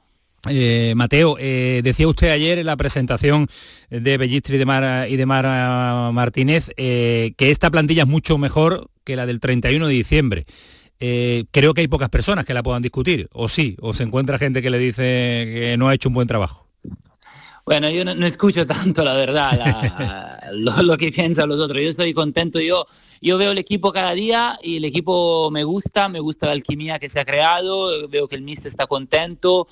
Eh, 0.49 0.95
Mateo, 0.97 1.37
eh, 1.39 1.83
decía 1.85 2.09
usted 2.09 2.31
ayer 2.31 2.59
en 2.59 2.67
la 2.67 2.77
presentación 2.77 3.49
de 3.91 4.17
Bellistri 4.17 4.57
de 4.57 4.65
Mara, 4.65 5.07
y 5.07 5.17
de 5.17 5.27
Martínez 5.27 6.71
eh, 6.77 7.35
que 7.37 7.51
esta 7.51 7.71
plantilla 7.71 8.05
es 8.05 8.09
mucho 8.09 8.39
mejor 8.39 8.89
que 9.05 9.17
la 9.17 9.27
del 9.27 9.41
31 9.41 9.87
de 9.87 9.93
diciembre. 9.93 10.47
Creo 10.99 11.73
que 11.73 11.81
hay 11.81 11.89
pocas 11.89 12.11
personas 12.11 12.45
que 12.45 12.53
la 12.53 12.63
puedan 12.63 12.83
discutir, 12.83 13.29
o 13.33 13.49
sí, 13.49 13.77
o 13.81 13.95
se 13.95 14.03
encuentra 14.03 14.39
gente 14.39 14.61
que 14.61 14.69
le 14.69 14.79
dice 14.79 15.03
que 15.03 15.77
no 15.79 15.89
ha 15.89 15.95
hecho 15.95 16.11
un 16.11 16.15
buen 16.15 16.29
trabajo. 16.29 16.67
Bueno, 17.65 17.89
yo 17.89 18.05
no, 18.05 18.27
escucho 18.27 18.67
tanto 18.67 19.05
la 19.05 19.15
verdad, 19.15 20.43
lo 20.83 20.97
que 20.97 21.13
piensan 21.13 21.49
los 21.49 21.61
otros. 21.61 21.81
Yo 21.81 21.89
estoy 21.91 22.13
contento, 22.13 22.61
yo, 22.61 22.87
yo 23.21 23.39
veo 23.39 23.53
el 23.53 23.59
equipo 23.59 23.93
cada 23.93 24.13
día 24.13 24.59
y 24.63 24.79
el 24.79 24.85
equipo 24.85 25.51
me 25.51 25.65
gusta, 25.65 26.09
me 26.09 26.21
gusta 26.21 26.47
la 26.47 26.53
alquimia 26.53 26.99
que 26.99 27.09
se 27.09 27.21
ha 27.21 27.25
creado, 27.25 28.09
veo 28.09 28.29
que 28.29 28.37
el 28.37 28.43
mister 28.43 28.67
está 28.67 28.87
contento, 28.87 29.69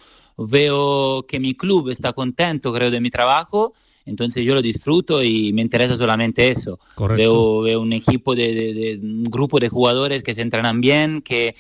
veo 0.47 1.24
que 1.26 1.41
mi 1.41 1.55
club 1.55 1.91
está 1.91 2.12
contento, 2.12 2.72
creo, 2.72 2.91
de 2.91 3.01
mi 3.01 3.11
trabajo. 3.11 3.74
Entonces 4.05 4.45
yo 4.45 4.55
lo 4.55 4.62
disfruto 4.62 5.22
y 5.22 5.53
me 5.53 5.61
interesa 5.61 5.97
solamente 5.97 6.49
eso. 6.49 6.78
Veo, 7.18 7.61
veo 7.61 7.80
un 7.82 7.93
equipo 7.93 8.34
de, 8.34 8.55
de- 8.55 8.74
de- 8.74 8.99
un 9.03 9.24
grupo 9.24 9.61
de 9.61 9.68
jugadores 9.68 10.22
que 10.22 10.32
se 10.32 10.41
entrenan 10.41 10.80
bien, 10.80 11.20
que, 11.20 11.55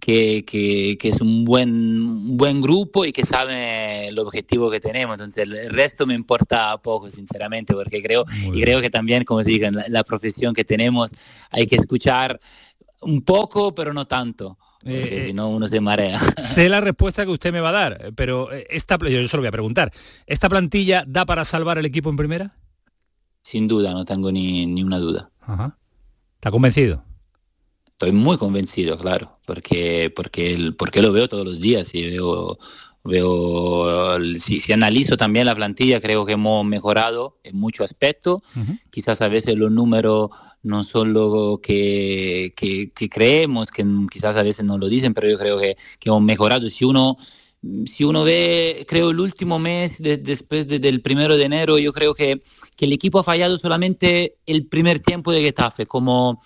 que, 0.00 0.44
que- 0.44 0.96
que 0.98 1.08
es 1.10 1.20
un 1.20 1.44
buen, 1.44 1.70
un 1.70 2.36
buen 2.36 2.60
grupo 2.60 3.04
y 3.04 3.12
que 3.12 3.24
sabe 3.24 4.08
el 4.08 4.18
objetivo 4.18 4.68
que 4.70 4.80
tenemos. 4.80 5.14
Entonces 5.14 5.44
el 5.46 5.70
resto 5.70 6.06
me 6.06 6.14
importa 6.14 6.76
poco, 6.78 7.08
sinceramente, 7.08 7.72
porque 7.72 8.02
creo, 8.02 8.24
y 8.52 8.60
creo 8.62 8.80
que 8.80 8.90
también, 8.90 9.22
como 9.24 9.42
la, 9.42 9.84
la 9.88 10.02
profesión 10.02 10.54
que 10.54 10.64
tenemos 10.64 11.10
hay 11.50 11.66
que 11.66 11.76
escuchar 11.76 12.40
un 13.02 13.22
poco, 13.22 13.74
pero 13.74 13.92
no 13.92 14.06
tanto, 14.06 14.58
porque 14.82 15.20
Eh, 15.20 15.24
si 15.26 15.32
no 15.32 15.48
uno 15.48 15.66
se 15.68 15.80
marea. 15.80 16.20
Sé 16.42 16.68
la 16.68 16.80
respuesta 16.80 17.24
que 17.24 17.30
usted 17.32 17.52
me 17.52 17.60
va 17.60 17.70
a 17.70 17.72
dar, 17.72 18.12
pero 18.14 18.52
eh, 18.52 18.66
esta, 18.70 18.96
yo 18.98 19.26
se 19.28 19.36
lo 19.36 19.40
voy 19.42 19.48
a 19.48 19.52
preguntar. 19.52 19.92
¿Esta 20.26 20.48
plantilla 20.48 21.04
da 21.06 21.24
para 21.24 21.44
salvar 21.44 21.78
el 21.78 21.86
equipo 21.86 22.10
en 22.10 22.16
primera? 22.16 22.56
Sin 23.42 23.66
duda, 23.68 23.92
no 23.92 24.04
tengo 24.04 24.30
ni, 24.30 24.66
ni 24.66 24.82
una 24.82 24.98
duda. 24.98 25.30
Ajá. 25.40 25.76
¿Está 26.36 26.50
convencido? 26.50 27.04
Estoy 27.86 28.12
muy 28.12 28.36
convencido, 28.36 28.98
claro, 28.98 29.38
porque 29.46 30.12
porque 30.14 30.52
el- 30.54 30.74
porque 30.74 31.02
lo 31.02 31.12
veo 31.12 31.28
todos 31.28 31.44
los 31.44 31.60
días 31.60 31.94
y 31.94 32.10
veo 32.10 32.58
veo 33.04 34.18
si, 34.38 34.60
si 34.60 34.72
analizo 34.72 35.16
también 35.16 35.46
la 35.46 35.54
plantilla 35.54 36.00
creo 36.00 36.24
que 36.24 36.32
hemos 36.34 36.64
mejorado 36.64 37.38
en 37.44 37.56
muchos 37.56 37.90
aspectos. 37.90 38.42
Quizás 38.90 39.20
a 39.22 39.28
veces 39.28 39.56
los 39.56 39.70
números 39.70 40.30
no 40.62 40.84
son 40.84 41.12
lo 41.12 41.60
que, 41.62 42.52
que, 42.56 42.90
que 42.92 43.08
creemos, 43.08 43.68
que 43.70 43.84
quizás 44.10 44.36
a 44.36 44.42
veces 44.42 44.64
no 44.64 44.78
lo 44.78 44.88
dicen, 44.88 45.14
pero 45.14 45.28
yo 45.28 45.38
creo 45.38 45.58
que, 45.58 45.76
que 45.98 46.08
hemos 46.08 46.22
mejorado. 46.22 46.68
Si 46.68 46.84
uno 46.84 47.16
si 47.86 48.02
uno 48.02 48.24
ve, 48.24 48.84
creo, 48.88 49.10
el 49.10 49.20
último 49.20 49.60
mes 49.60 49.96
de- 50.02 50.16
después 50.16 50.66
de- 50.66 50.80
del 50.80 51.00
primero 51.00 51.36
de 51.36 51.44
enero, 51.44 51.78
yo 51.78 51.92
creo 51.92 52.12
que, 52.12 52.40
que 52.74 52.86
el 52.86 52.92
equipo 52.92 53.20
ha 53.20 53.22
fallado 53.22 53.56
solamente 53.56 54.34
el 54.46 54.66
primer 54.66 54.98
tiempo 54.98 55.30
de 55.30 55.42
Getafe, 55.42 55.86
como, 55.86 56.42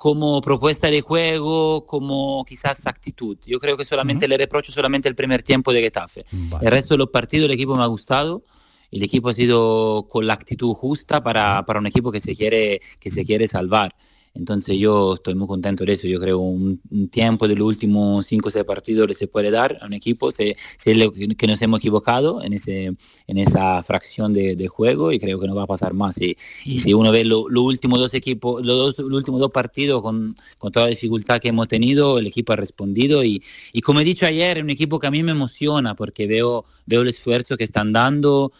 como 0.00 0.40
propuesta 0.40 0.90
de 0.90 1.02
juego, 1.02 1.84
como 1.84 2.42
quizás 2.46 2.86
actitud. 2.86 3.36
Yo 3.44 3.60
creo 3.60 3.76
que 3.76 3.84
solamente 3.84 4.26
le 4.28 4.38
reprocho 4.38 4.72
solamente 4.72 5.10
el 5.10 5.14
primer 5.14 5.42
tiempo 5.42 5.74
de 5.74 5.82
Getafe. 5.82 6.24
El 6.62 6.70
resto 6.70 6.94
de 6.94 6.98
los 6.98 7.10
partidos 7.10 7.44
el 7.44 7.50
equipo 7.50 7.76
me 7.76 7.82
ha 7.82 7.86
gustado. 7.86 8.42
El 8.90 9.02
equipo 9.02 9.28
ha 9.28 9.34
sido 9.34 10.06
con 10.08 10.26
la 10.26 10.32
actitud 10.32 10.72
justa 10.72 11.22
para, 11.22 11.66
para 11.66 11.80
un 11.80 11.86
equipo 11.86 12.10
que 12.10 12.20
se 12.20 12.34
quiere, 12.34 12.80
que 12.98 13.10
se 13.10 13.26
quiere 13.26 13.46
salvar. 13.46 13.94
Entonces 14.34 14.78
yo 14.78 15.14
estoy 15.14 15.34
muy 15.34 15.48
contento 15.48 15.84
de 15.84 15.92
eso. 15.92 16.06
Yo 16.06 16.20
creo 16.20 16.38
un, 16.38 16.80
un 16.90 17.08
tiempo 17.08 17.48
de 17.48 17.56
los 17.56 17.66
últimos 17.66 18.26
5 18.26 18.48
o 18.48 18.50
6 18.50 18.64
partidos 18.64 19.08
le 19.08 19.14
se 19.14 19.26
puede 19.26 19.50
dar 19.50 19.78
a 19.80 19.86
un 19.86 19.92
equipo. 19.92 20.30
Sé, 20.30 20.56
sé 20.76 20.94
lo 20.94 21.12
que 21.12 21.28
que 21.40 21.46
nos 21.46 21.60
hemos 21.62 21.78
equivocado 21.80 22.42
en, 22.42 22.52
ese, 22.52 22.92
en 23.26 23.38
esa 23.38 23.82
fracción 23.82 24.32
de, 24.32 24.56
de 24.56 24.68
juego 24.68 25.12
y 25.12 25.18
creo 25.18 25.40
que 25.40 25.46
no 25.46 25.54
va 25.54 25.64
a 25.64 25.66
pasar 25.66 25.94
más. 25.94 26.20
Y, 26.20 26.36
si 26.78 26.94
uno 26.94 27.10
ve 27.12 27.24
los 27.24 27.46
últimos 27.50 27.98
dos 27.98 28.14
equipos, 28.14 28.64
los, 28.64 28.96
dos, 28.96 28.98
los 28.98 29.18
últimos 29.18 29.40
dos 29.40 29.50
partidos 29.50 30.02
con, 30.02 30.34
con 30.58 30.72
toda 30.72 30.86
la 30.86 30.90
dificultad 30.90 31.40
que 31.40 31.48
hemos 31.48 31.68
tenido, 31.68 32.18
el 32.18 32.26
equipo 32.26 32.52
ha 32.52 32.56
respondido. 32.56 33.24
Y, 33.24 33.42
y 33.72 33.80
como 33.80 34.00
he 34.00 34.04
dicho 34.04 34.26
ayer, 34.26 34.58
es 34.58 34.62
un 34.62 34.70
equipo 34.70 34.98
que 34.98 35.06
a 35.06 35.10
mí 35.10 35.22
me 35.22 35.32
emociona 35.32 35.94
porque 35.94 36.26
veo, 36.26 36.64
veo 36.86 37.02
el 37.02 37.08
esfuerzo 37.08 37.56
que 37.56 37.64
están 37.64 37.92
dando 37.92 38.52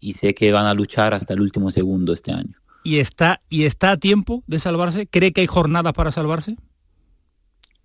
y 0.00 0.12
sé 0.14 0.34
que 0.34 0.52
van 0.52 0.66
a 0.66 0.74
luchar 0.74 1.14
hasta 1.14 1.34
el 1.34 1.40
último 1.40 1.70
segundo 1.70 2.12
este 2.12 2.32
año. 2.32 2.54
¿Y 2.88 3.00
está, 3.00 3.42
¿Y 3.50 3.64
está 3.64 3.90
a 3.90 3.96
tiempo 3.98 4.42
de 4.46 4.58
salvarse? 4.58 5.06
¿Cree 5.06 5.34
que 5.34 5.42
hay 5.42 5.46
jornadas 5.46 5.92
para 5.92 6.10
salvarse? 6.10 6.56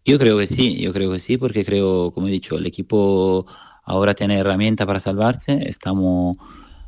Yo 0.06 0.18
creo 0.18 0.38
que 0.38 0.47
sí, 0.47 0.78
yo 0.80 0.93
creo 0.93 1.12
que 1.12 1.20
sí, 1.20 1.36
porque 1.36 1.66
creo, 1.66 2.12
como 2.12 2.30
he 2.30 2.32
dicho, 2.32 2.58
el 2.58 2.66
equipo 2.66 3.45
ahora 3.84 4.14
tiene 4.14 4.38
herramientas 4.38 4.88
para 4.88 5.01
salvarse, 5.01 5.60
estamos, 5.68 6.38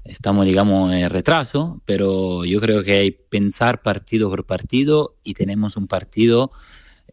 estamos 0.06 0.46
digamos, 0.46 0.94
en 0.94 1.10
retraso, 1.10 1.82
pero 1.84 2.46
yo 2.46 2.62
creo 2.62 2.86
que 2.86 2.94
hay 2.94 3.12
pensar 3.12 3.82
partido 3.82 4.30
por 4.30 4.46
partido 4.46 5.18
y 5.22 5.34
tenemos 5.34 5.76
un 5.76 5.88
partido 5.88 6.54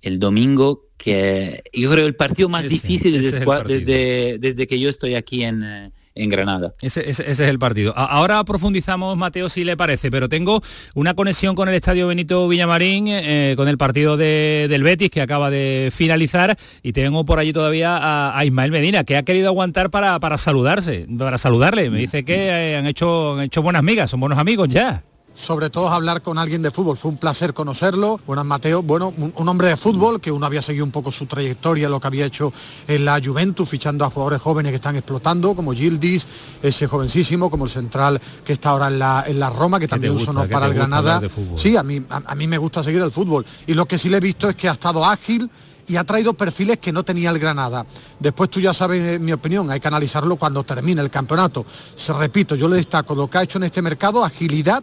el 0.03 0.21
domingo 0.21 0.87
que 0.99 1.65
yo 1.73 1.91
creo 1.91 2.07
el 2.07 2.15
partido 2.15 2.49
más 2.49 2.65
Ese, 2.65 2.75
difícil 2.75 3.45
partido. 3.45 3.81
desde, 3.81 4.39
desde 4.39 4.69
que 4.69 4.79
yo 4.79 4.89
estoy 4.89 5.17
aquí 5.17 5.43
en, 5.43 5.65
eh, 5.65 5.93
en 6.15 6.29
Granada. 6.31 6.73
Ese, 6.83 7.09
es 7.09 7.41
el 7.41 7.59
partido. 7.59 7.93
Ahora 7.97 8.43
profundizamos, 8.45 9.17
Mateo, 9.17 9.49
si 9.49 9.65
le 9.65 9.77
parece, 9.77 10.11
pero 10.11 10.29
tengo 10.29 10.63
una 10.95 11.15
conexión 11.15 11.55
con 11.55 11.69
el 11.69 11.75
Estadio 11.75 12.07
Benito 12.07 12.47
Villamarín, 12.49 13.07
eh, 13.09 13.55
con 13.57 13.69
el 13.69 13.79
partido 13.79 14.17
de- 14.17 14.67
del 14.69 14.83
Betis 14.83 15.11
que 15.11 15.21
acaba 15.23 15.51
de 15.51 15.91
finalizar 15.95 16.57
y 16.83 16.93
tengo 16.93 17.25
por 17.25 17.39
allí 17.39 17.53
todavía 17.53 17.97
a, 17.97 18.39
a 18.39 18.45
Ismael 18.45 18.71
Medina, 18.73 19.05
que 19.05 19.17
ha 19.17 19.23
querido 19.23 19.49
aguantar 19.49 19.91
para, 19.91 20.19
para 20.21 20.39
saludarse, 20.39 21.07
para 21.19 21.39
saludarle. 21.39 21.89
Me 21.91 21.99
dice 21.99 22.25
que 22.25 22.49
eh, 22.49 22.77
han, 22.77 22.87
hecho, 22.87 23.35
han 23.35 23.41
hecho 23.45 23.63
buenas 23.63 23.83
migas, 23.83 24.11
son 24.11 24.21
buenos 24.21 24.39
amigos 24.39 24.69
ya. 24.69 25.03
Sobre 25.35 25.71
todo 25.71 25.89
hablar 25.89 26.23
con 26.23 26.39
alguien 26.39 26.63
de 26.63 26.71
fútbol. 26.71 26.97
Fue 26.97 27.11
un 27.11 27.17
placer 27.17 27.55
conocerlo. 27.55 28.21
Buenas, 28.27 28.45
Mateo. 28.45 28.83
Bueno, 28.83 29.13
un, 29.17 29.33
un 29.37 29.49
hombre 29.49 29.69
de 29.69 29.77
fútbol 29.77 30.21
que 30.21 30.31
uno 30.31 30.47
había 30.47 30.63
seguido 30.63 30.85
un 30.85 30.91
poco 30.91 31.11
su 31.11 31.27
trayectoria, 31.27 31.89
lo 31.89 32.01
que 32.01 32.07
había 32.07 32.27
hecho 32.27 32.53
en 32.89 33.05
la 33.05 33.21
Juventus, 33.23 33.69
fichando 33.69 34.05
a 34.05 34.11
jugadores 34.11 34.41
jóvenes 34.41 34.71
que 34.71 34.77
están 34.77 34.97
explotando, 34.97 35.55
como 35.55 35.73
Gildis, 35.73 36.27
ese 36.63 36.87
jovencísimo, 36.87 37.51
como 37.51 37.65
el 37.65 37.71
central 37.71 38.21
que 38.45 38.53
está 38.53 38.71
ahora 38.71 38.89
en 38.89 38.99
la, 38.99 39.25
en 39.27 39.39
la 39.39 39.51
Roma, 39.51 39.81
que 39.81 39.89
también 39.89 40.13
gusta, 40.13 40.33
sonó 40.33 40.49
para 40.49 40.67
el 40.67 40.75
Granada. 40.75 41.21
Sí, 41.57 41.77
a 41.77 41.83
mí, 41.83 42.03
a, 42.11 42.23
a 42.27 42.35
mí 42.35 42.47
me 42.47 42.59
gusta 42.59 42.83
seguir 42.83 43.01
el 43.01 43.11
fútbol. 43.11 43.45
Y 43.67 43.75
lo 43.75 43.87
que 43.87 43.99
sí 43.99 44.09
le 44.09 44.19
he 44.19 44.21
visto 44.21 44.49
es 44.49 44.57
que 44.57 44.69
ha 44.69 44.73
estado 44.73 45.05
ágil 45.05 45.51
y 45.93 45.97
ha 45.99 46.05
traído 46.05 46.33
perfiles 46.33 46.79
que 46.79 46.91
no 46.91 47.03
tenía 47.05 47.29
el 47.29 47.39
Granada. 47.39 47.85
Después 48.19 48.49
tú 48.49 48.61
ya 48.61 48.73
sabes 48.73 49.17
eh, 49.17 49.19
mi 49.19 49.31
opinión, 49.33 49.71
hay 49.71 49.79
que 49.79 49.89
analizarlo 49.89 50.37
cuando 50.37 50.65
termine 50.65 51.03
el 51.03 51.11
campeonato. 51.11 51.67
Se 51.95 52.15
repito, 52.15 52.55
yo 52.55 52.67
le 52.67 52.77
destaco 52.77 53.15
lo 53.15 53.29
que 53.29 53.37
ha 53.37 53.43
hecho 53.43 53.59
en 53.59 53.65
este 53.65 53.83
mercado, 53.83 54.25
agilidad, 54.25 54.83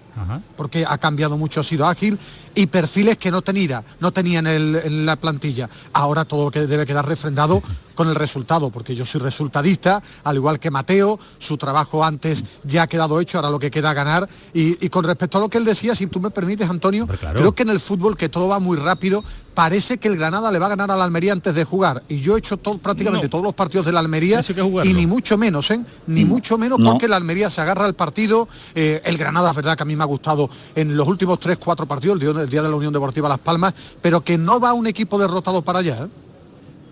porque 0.56 0.86
ha 0.88 0.98
cambiado 1.00 1.36
mucho, 1.36 1.62
ha 1.62 1.64
sido 1.64 1.88
ágil, 1.88 2.20
y 2.54 2.68
perfiles 2.68 3.18
que 3.18 3.32
no 3.32 3.42
tenía, 3.42 3.84
no 4.00 4.12
tenía 4.12 4.38
en, 4.40 4.48
el- 4.48 4.76
en 4.84 5.06
la 5.08 5.16
plantilla. 5.16 5.68
Ahora 5.94 6.26
todo 6.26 6.52
que 6.52 6.68
debe 6.68 6.86
quedar 6.86 7.08
refrendado 7.08 7.64
con 8.00 8.08
el 8.08 8.16
resultado, 8.16 8.70
porque 8.70 8.96
yo 8.96 9.06
soy 9.06 9.20
resultadista, 9.20 10.02
al 10.24 10.38
igual 10.38 10.58
que 10.58 10.72
Mateo, 10.72 11.20
su 11.38 11.58
trabajo 11.58 12.06
antes 12.06 12.46
ya 12.64 12.84
ha 12.84 12.88
quedado 12.88 13.20
hecho, 13.20 13.38
ahora 13.40 13.50
lo 13.50 13.60
que 13.60 13.70
queda 13.70 13.94
ganar. 13.94 14.26
Y, 14.54 14.86
y 14.86 14.88
con 14.88 15.04
respecto 15.04 15.38
a 15.38 15.42
lo 15.42 15.50
que 15.50 15.58
él 15.58 15.66
decía, 15.66 15.94
si 15.98 16.08
tú 16.08 16.22
me 16.22 16.30
permites, 16.32 16.70
Antonio, 16.70 17.06
creo 17.34 17.52
que 17.54 17.64
en 17.64 17.70
el 17.72 17.82
fútbol, 17.82 18.16
que 18.16 18.30
todo 18.30 18.48
va 18.48 18.60
muy 18.60 18.78
rápido, 18.78 19.22
parece 19.54 19.98
que 19.98 20.08
el 20.08 20.16
Granada 20.16 20.50
le 20.50 20.60
va 20.60 20.68
a 20.68 20.70
ganar 20.70 20.90
a 20.92 20.96
la 20.96 21.04
Almería 21.04 21.34
antes 21.34 21.54
de 21.54 21.66
jugar. 21.66 22.02
Y 22.08 22.22
yo 22.22 22.38
he 22.38 22.40
hecho 22.40 22.56
todo, 22.56 22.78
prácticamente 22.78 23.26
No. 23.28 23.32
todos 23.32 23.44
los 23.44 23.54
partidos 23.54 23.86
de 23.86 23.92
la 23.92 24.00
Almería, 24.00 24.42
y 24.86 24.94
ni 24.94 25.06
mucho 25.06 25.38
menos, 25.38 25.70
¿eh? 25.70 25.84
Ni 26.08 26.24
mucho 26.24 26.58
menos 26.58 26.80
No. 26.80 26.92
porque 26.92 27.10
la 27.10 27.18
Almería 27.18 27.50
se 27.50 27.60
agarra 27.60 27.84
al 27.84 27.96
partido. 27.96 28.48
Eh, 28.76 29.02
el 29.04 29.18
Granada, 29.18 29.50
es 29.50 29.56
verdad 29.58 29.76
que 29.76 29.84
a 29.84 29.86
mí 29.86 29.98
me 29.98 30.04
ha 30.04 30.08
gustado 30.08 30.50
en 30.74 30.96
los 30.96 31.06
últimos 31.06 31.38
tres, 31.42 31.58
cuatro 31.58 31.86
partidos, 31.86 32.14
el 32.14 32.20
día, 32.22 32.44
el 32.44 32.50
día 32.50 32.62
de 32.62 32.70
la 32.70 32.76
Unión 32.78 32.94
Deportiva 32.94 33.28
Las 33.28 33.40
Palmas, 33.40 33.74
pero 34.02 34.22
que 34.22 34.38
no 34.38 34.62
va 34.62 34.72
un 34.72 34.88
equipo 34.88 35.20
derrotado 35.20 35.62
para 35.64 35.80
allá. 35.80 35.98
¿eh? 36.06 36.08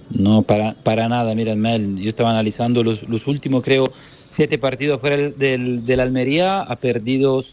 No, 0.09 0.41
para, 0.41 0.73
para 0.73 1.09
nada, 1.09 1.35
mira, 1.35 1.55
Mel, 1.55 1.97
yo 1.97 2.09
estaba 2.09 2.31
analizando 2.31 2.83
los, 2.83 3.07
los 3.09 3.27
últimos, 3.27 3.63
creo, 3.63 3.91
siete 4.29 4.57
partidos 4.57 5.01
fuera 5.01 5.17
del, 5.17 5.37
del, 5.37 5.85
del 5.85 5.99
Almería, 5.99 6.61
ha 6.61 6.75
perdido 6.77 7.43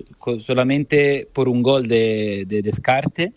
solamente 0.44 1.28
por 1.32 1.48
un 1.48 1.62
gol 1.62 1.88
de, 1.88 2.44
de 2.46 2.62
descarte 2.62 3.32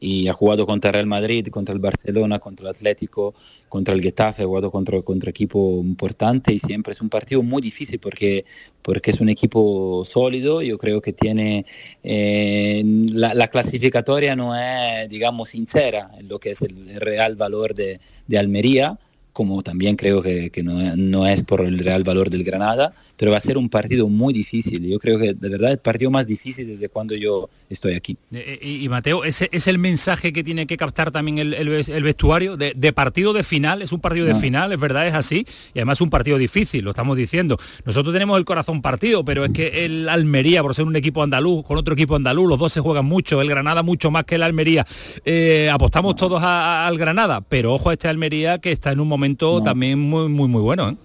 y 0.00 0.28
ha 0.28 0.32
jugado 0.32 0.66
contra 0.66 0.92
Real 0.92 1.06
Madrid, 1.06 1.48
contra 1.48 1.74
el 1.74 1.80
Barcelona, 1.80 2.38
contra 2.38 2.68
el 2.68 2.74
Atlético, 2.74 3.34
contra 3.68 3.94
el 3.94 4.02
Getafe, 4.02 4.42
ha 4.42 4.46
jugado 4.46 4.70
contra, 4.70 5.00
contra 5.02 5.30
equipo 5.30 5.80
importante 5.82 6.52
y 6.52 6.58
siempre 6.58 6.92
es 6.92 7.00
un 7.00 7.08
partido 7.08 7.42
muy 7.42 7.60
difícil 7.60 7.98
porque, 7.98 8.44
porque 8.82 9.10
es 9.10 9.20
un 9.20 9.28
equipo 9.28 10.04
sólido, 10.04 10.62
yo 10.62 10.78
creo 10.78 11.00
que 11.00 11.12
tiene 11.12 11.66
eh, 12.02 12.82
la, 13.12 13.34
la 13.34 13.48
clasificatoria 13.48 14.36
no 14.36 14.56
es, 14.56 15.08
digamos, 15.08 15.50
sincera 15.50 16.10
en 16.18 16.28
lo 16.28 16.38
que 16.38 16.50
es 16.50 16.62
el 16.62 16.96
real 16.96 17.36
valor 17.36 17.74
de, 17.74 18.00
de 18.26 18.38
Almería, 18.38 18.98
como 19.32 19.62
también 19.62 19.96
creo 19.96 20.20
que, 20.22 20.50
que 20.50 20.62
no, 20.62 20.96
no 20.96 21.26
es 21.26 21.42
por 21.42 21.60
el 21.60 21.78
real 21.78 22.02
valor 22.02 22.28
del 22.28 22.42
Granada, 22.44 22.92
pero 23.18 23.32
va 23.32 23.36
a 23.36 23.40
ser 23.40 23.58
un 23.58 23.68
partido 23.68 24.08
muy 24.08 24.32
difícil. 24.32 24.86
Yo 24.86 24.98
creo 24.98 25.18
que 25.18 25.34
de 25.34 25.48
verdad 25.48 25.72
el 25.72 25.78
partido 25.78 26.10
más 26.10 26.26
difícil 26.26 26.66
desde 26.66 26.88
cuando 26.88 27.14
yo 27.14 27.50
estoy 27.68 27.94
aquí. 27.94 28.16
Eh, 28.32 28.58
eh, 28.62 28.66
Y, 28.66 28.84
y 28.84 28.88
Mateo, 28.88 29.24
ese 29.24 29.48
es 29.52 29.66
el 29.66 29.76
mensaje 29.78 30.32
que 30.32 30.42
tiene 30.42 30.66
que 30.66 30.76
captar 30.76 31.10
también 31.10 31.38
el, 31.38 31.52
el 31.52 31.68
ves- 31.68 31.88
el 31.90 32.02
vestuario 32.02 32.56
de, 32.56 32.72
de 32.74 32.92
partido 32.92 33.32
de 33.32 33.44
final, 33.44 33.82
es 33.82 33.92
un 33.92 34.00
partido 34.00 34.24
de 34.24 34.32
No. 34.34 34.40
final, 34.40 34.72
es 34.72 34.78
verdad, 34.80 35.06
es 35.06 35.14
así, 35.14 35.44
y 35.74 35.78
además 35.80 36.00
un 36.00 36.08
partido 36.10 36.38
difícil, 36.38 36.84
lo 36.84 36.90
estamos 36.90 37.16
diciendo. 37.16 37.58
Nosotros 37.84 38.12
tenemos 38.14 38.38
el 38.38 38.44
corazón 38.44 38.80
partido, 38.80 39.24
pero 39.24 39.44
es 39.44 39.50
que 39.52 39.84
el 39.84 40.08
Almería, 40.08 40.62
por 40.62 40.74
ser 40.74 40.84
un 40.86 40.96
equipo 40.96 41.22
andaluz, 41.22 41.64
con 41.64 41.76
otro 41.76 41.94
equipo 41.94 42.14
andaluz, 42.16 42.48
los 42.48 42.58
dos 42.58 42.72
se 42.72 42.80
juegan 42.80 43.04
mucho, 43.04 43.42
el 43.42 43.48
Granada 43.48 43.82
mucho 43.82 44.10
más 44.10 44.24
que 44.24 44.36
el 44.36 44.42
Almería. 44.44 44.86
Eh, 45.24 45.68
apostamos 45.72 46.14
todos 46.16 46.42
a- 46.42 46.84
a- 46.84 46.86
al 46.86 46.96
Granada, 46.96 47.40
pero 47.40 47.74
ojo 47.74 47.90
a 47.90 47.92
este 47.94 48.06
Almería 48.08 48.58
que 48.58 48.70
está 48.72 48.92
en 48.92 49.00
un 49.00 49.08
momento 49.08 49.58
No. 49.58 49.64
también 49.64 49.98
muy, 49.98 50.28
muy, 50.28 50.48
muy 50.48 50.62
bueno. 50.62 50.90
¿eh? 50.90 50.96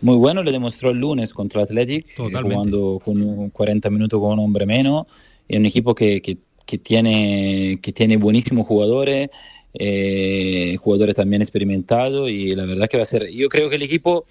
Muy 0.00 0.16
bueno, 0.16 0.42
le 0.42 0.52
demostró 0.52 0.90
el 0.90 0.98
lunes 0.98 1.32
contra 1.32 1.62
Athletic, 1.62 2.08
eh, 2.10 2.14
Totalmente. 2.16 2.54
jugando 2.54 3.00
con 3.04 3.20
un 3.22 3.50
40 3.50 3.90
minutos 3.90 4.20
con 4.20 4.32
un 4.32 4.44
hombre 4.44 4.64
menos. 4.66 5.06
Es 5.48 5.58
un 5.58 5.66
equipo 5.66 5.94
que, 5.94 6.20
que- 6.22 6.38
que 6.66 6.76
tiene, 6.76 7.78
que 7.80 7.92
tiene 7.94 8.18
buenísimos 8.18 8.66
jugadores, 8.66 9.30
eh, 9.72 10.76
jugadores 10.78 11.14
también 11.14 11.40
experimentados 11.40 12.28
y 12.30 12.54
la 12.54 12.66
verdad 12.66 12.88
que 12.88 12.98
va 12.98 13.04
a 13.04 13.06
ser, 13.06 13.30
yo 13.30 13.48
creo 13.48 13.70
que 13.70 13.76
el 13.76 13.82
equipo, 13.82 14.26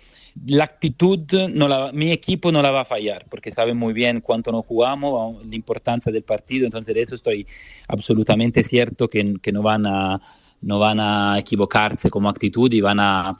la 0.45 0.65
actitud, 0.65 1.19
no 1.51 1.67
la, 1.67 1.91
mi 1.93 2.11
equipo 2.11 2.51
no 2.51 2.61
la 2.61 2.69
va 2.69 2.81
a 2.81 2.85
fallar 2.85 3.25
porque 3.27 3.49
sabe 3.51 3.73
muy 3.73 3.91
bien 3.93 4.21
cuánto 4.21 4.51
nos 4.51 4.65
jugamos, 4.65 5.43
la 5.47 5.55
importancia 5.55 6.11
del 6.11 6.21
partido, 6.23 6.65
entonces 6.65 6.93
de 6.93 7.01
eso 7.01 7.15
estoy 7.15 7.47
absolutamente 7.87 8.61
cierto 8.61 9.09
que, 9.09 9.33
que 9.41 9.51
no, 9.51 9.63
van 9.63 9.87
a, 9.87 10.21
no 10.61 10.77
van 10.77 10.99
a 10.99 11.39
equivocarse 11.39 12.11
como 12.11 12.29
actitud 12.29 12.71
y 12.71 12.81
van 12.81 12.99
a 12.99 13.37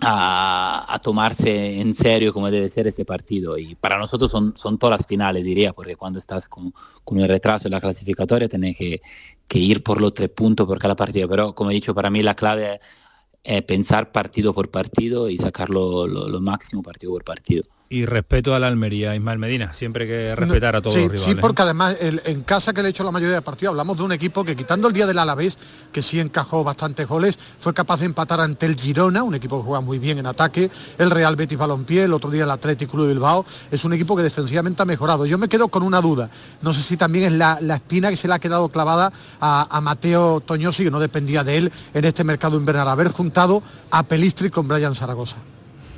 a, 0.00 1.00
tomarse 1.02 1.80
en 1.80 1.94
serio 1.94 2.32
como 2.32 2.50
debe 2.50 2.68
ser 2.68 2.86
este 2.86 3.04
partido. 3.04 3.58
Y 3.58 3.74
para 3.74 3.98
nosotros 3.98 4.30
son, 4.30 4.56
son 4.56 4.78
todas 4.78 5.00
las 5.00 5.06
finales, 5.06 5.44
diría, 5.44 5.72
porque 5.72 5.96
cuando 5.96 6.18
estás 6.18 6.48
con, 6.48 6.72
con 7.04 7.18
un 7.18 7.28
retraso 7.28 7.68
en 7.68 7.72
la 7.72 7.80
clasificatoria 7.80 8.48
tenés 8.48 8.76
que, 8.76 9.02
que 9.48 9.58
ir 9.58 9.82
por 9.82 10.00
los 10.00 10.14
tres 10.14 10.30
puntos 10.30 10.66
por 10.66 10.78
cada 10.78 10.96
partido. 10.96 11.28
Pero 11.28 11.54
como 11.54 11.70
he 11.70 11.74
dicho, 11.74 11.94
para 11.94 12.10
mí 12.10 12.22
la 12.22 12.34
clave 12.34 12.80
es 13.42 13.62
pensar 13.62 14.12
partido 14.12 14.52
por 14.54 14.70
partido 14.70 15.28
y 15.30 15.38
sacarlo 15.38 16.06
lo, 16.06 16.28
lo 16.28 16.40
máximo 16.40 16.82
partido 16.82 17.12
por 17.12 17.24
partido. 17.24 17.62
Y 17.88 18.04
respeto 18.04 18.52
a 18.52 18.58
la 18.58 18.66
Almería, 18.66 19.14
Ismael 19.14 19.38
Medina, 19.38 19.72
siempre 19.72 20.02
hay 20.02 20.08
que 20.10 20.34
respetar 20.34 20.74
a 20.74 20.82
todos 20.82 20.96
sí, 20.96 21.02
los 21.02 21.12
rivales. 21.12 21.34
Sí, 21.36 21.40
porque 21.40 21.62
además 21.62 21.96
el- 22.00 22.20
en 22.24 22.42
casa 22.42 22.72
que 22.72 22.82
le 22.82 22.88
he 22.88 22.90
hecho 22.90 23.04
la 23.04 23.12
mayoría 23.12 23.36
de 23.36 23.42
partidos 23.42 23.70
hablamos 23.70 23.96
de 23.98 24.02
un 24.02 24.10
equipo 24.10 24.42
que 24.44 24.56
quitando 24.56 24.88
el 24.88 24.94
día 24.94 25.06
del 25.06 25.16
Alavés, 25.20 25.56
que 25.92 26.02
sí 26.02 26.18
encajó 26.18 26.64
bastantes 26.64 27.06
goles, 27.06 27.38
fue 27.60 27.72
capaz 27.74 28.00
de 28.00 28.06
empatar 28.06 28.40
ante 28.40 28.66
el 28.66 28.74
Girona, 28.74 29.22
un 29.22 29.36
equipo 29.36 29.58
que 29.60 29.66
juega 29.66 29.80
muy 29.80 30.00
bien 30.00 30.18
en 30.18 30.26
ataque, 30.26 30.68
el 30.98 31.12
Real 31.12 31.36
Betis 31.36 31.56
Balompié, 31.56 32.02
el 32.02 32.12
otro 32.12 32.28
día 32.28 32.42
el 32.42 32.50
Atlético 32.50 32.90
Club 32.94 33.06
de 33.06 33.12
Bilbao, 33.12 33.46
es 33.70 33.84
un 33.84 33.92
equipo 33.92 34.16
que 34.16 34.24
defensivamente 34.24 34.82
ha 34.82 34.84
mejorado. 34.84 35.24
Yo 35.24 35.38
me 35.38 35.46
quedo 35.46 35.68
con 35.68 35.84
una 35.84 36.00
duda, 36.00 36.28
no 36.62 36.74
sé 36.74 36.82
si 36.82 36.96
también 36.96 37.26
es 37.26 37.32
la, 37.34 37.58
la 37.60 37.76
espina 37.76 38.10
que 38.10 38.16
se 38.16 38.26
le 38.26 38.34
ha 38.34 38.40
quedado 38.40 38.68
clavada 38.68 39.12
a, 39.40 39.68
a 39.70 39.80
Mateo 39.80 40.40
Toñosi, 40.40 40.82
que 40.82 40.90
no 40.90 40.98
dependía 40.98 41.44
de 41.44 41.58
él 41.58 41.72
en 41.94 42.04
este 42.04 42.24
mercado 42.24 42.56
invernal, 42.56 42.88
haber 42.88 43.12
juntado 43.12 43.62
a 43.92 44.02
Pelistri 44.02 44.50
con 44.50 44.66
Brian 44.66 44.96
Zaragoza. 44.96 45.36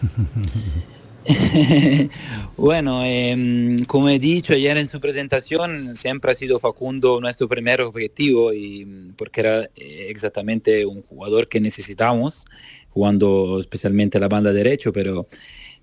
bueno, 2.57 3.05
em, 3.05 3.85
como 3.85 4.09
he 4.09 4.19
dicho 4.19 4.55
ayer 4.55 4.77
en 4.79 4.89
su 4.89 4.99
presentación, 4.99 5.95
siempre 5.97 6.31
ha 6.31 6.35
sido 6.35 6.59
Facundo 6.59 7.21
nuestro 7.21 7.49
primer 7.49 7.83
objetivo 7.83 8.53
y 8.53 8.85
mm, 8.85 9.13
porque 9.17 9.41
era 9.41 9.65
eh, 9.77 10.07
exactamente 10.09 10.87
un 10.87 11.03
jugador 11.03 11.49
que 11.49 11.61
necesitamos, 11.61 12.45
jugando 12.91 13.61
especialmente 13.61 14.19
la 14.19 14.29
banda 14.29 14.53
derecho, 14.53 14.93
pero 14.93 15.29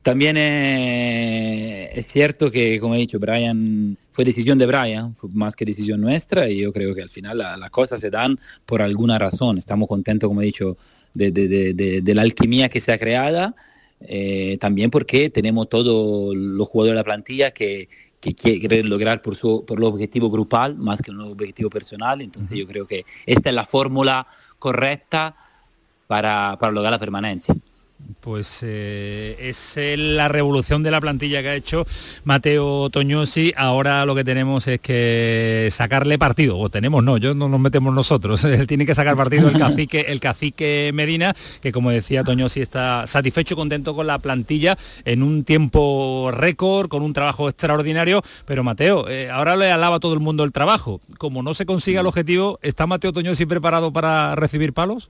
también 0.01 0.35
eh, 0.37 1.91
es 1.93 2.07
cierto 2.07 2.51
que, 2.51 2.79
como 2.79 2.95
he 2.95 2.99
dicho, 2.99 3.19
Brian 3.19 3.97
fue 4.11 4.25
decisión 4.25 4.57
de 4.57 4.65
Brian, 4.65 5.15
más 5.33 5.55
que 5.55 5.65
decisión 5.65 6.01
nuestra, 6.01 6.49
y 6.49 6.59
yo 6.59 6.73
creo 6.73 6.95
que 6.95 7.01
al 7.01 7.09
final 7.09 7.37
las 7.37 7.69
cosas 7.69 7.99
se 7.99 8.09
dan 8.09 8.39
por 8.65 8.81
alguna 8.81 9.19
razón. 9.19 9.57
Estamos 9.57 9.87
contentos, 9.87 10.27
como 10.27 10.41
he 10.41 10.45
dicho, 10.45 10.77
de, 11.13 11.31
de 11.31 12.13
la 12.13 12.21
alquimia 12.21 12.69
que 12.69 12.81
se 12.81 12.91
ha 12.91 12.97
creada 12.97 13.55
eh, 14.07 14.57
también 14.59 14.91
porque 14.91 15.29
tenemos 15.29 15.69
todos 15.69 16.35
los 16.35 16.67
jugadores 16.67 16.93
de 16.93 16.99
la 16.99 17.03
plantilla 17.03 17.51
que, 17.51 17.89
que 18.19 18.33
quieren 18.33 18.89
lograr 18.89 19.21
por, 19.21 19.35
su, 19.35 19.65
por 19.65 19.77
el 19.77 19.85
objetivo 19.85 20.29
grupal 20.29 20.77
más 20.77 21.01
que 21.01 21.11
un 21.11 21.21
objetivo 21.21 21.69
personal. 21.69 22.21
Entonces 22.21 22.57
yo 22.57 22.67
creo 22.67 22.87
que 22.87 23.05
esta 23.25 23.49
es 23.49 23.55
la 23.55 23.65
fórmula 23.65 24.25
correcta 24.57 25.35
para, 26.07 26.57
para 26.59 26.71
lograr 26.71 26.91
la 26.91 26.99
permanencia. 26.99 27.55
Pues 28.19 28.59
eh, 28.61 29.35
es 29.39 29.77
la 29.97 30.27
revolución 30.27 30.83
de 30.83 30.91
la 30.91 30.99
plantilla 30.99 31.41
que 31.41 31.49
ha 31.49 31.55
hecho 31.55 31.87
Mateo 32.23 32.89
Toñosi. 32.89 33.53
Ahora 33.55 34.05
lo 34.05 34.15
que 34.15 34.23
tenemos 34.23 34.67
es 34.67 34.79
que 34.79 35.69
sacarle 35.71 36.19
partido, 36.19 36.57
o 36.57 36.69
tenemos 36.69 37.03
no, 37.03 37.17
yo 37.17 37.33
no 37.33 37.47
nos 37.47 37.59
metemos 37.59 37.93
nosotros. 37.93 38.45
Tiene 38.67 38.85
que 38.85 38.93
sacar 38.93 39.15
partido 39.15 39.47
el 39.47 39.57
cacique, 39.57 40.05
el 40.09 40.19
cacique 40.19 40.91
Medina, 40.93 41.35
que 41.61 41.71
como 41.71 41.89
decía 41.89 42.23
Toñosi 42.23 42.61
está 42.61 43.07
satisfecho, 43.07 43.55
contento 43.55 43.95
con 43.95 44.07
la 44.07 44.19
plantilla 44.19 44.77
en 45.05 45.23
un 45.23 45.43
tiempo 45.43 46.31
récord, 46.33 46.89
con 46.89 47.01
un 47.01 47.13
trabajo 47.13 47.47
extraordinario. 47.47 48.23
Pero 48.45 48.63
Mateo, 48.63 49.07
eh, 49.07 49.29
ahora 49.31 49.55
le 49.55 49.71
alaba 49.71 49.97
a 49.97 49.99
todo 49.99 50.13
el 50.13 50.19
mundo 50.19 50.43
el 50.43 50.51
trabajo. 50.51 50.99
Como 51.17 51.43
no 51.43 51.53
se 51.53 51.65
consiga 51.65 52.01
el 52.01 52.07
objetivo, 52.07 52.59
¿está 52.61 52.87
Mateo 52.87 53.13
Toñosi 53.13 53.45
preparado 53.45 53.93
para 53.93 54.35
recibir 54.35 54.73
palos? 54.73 55.09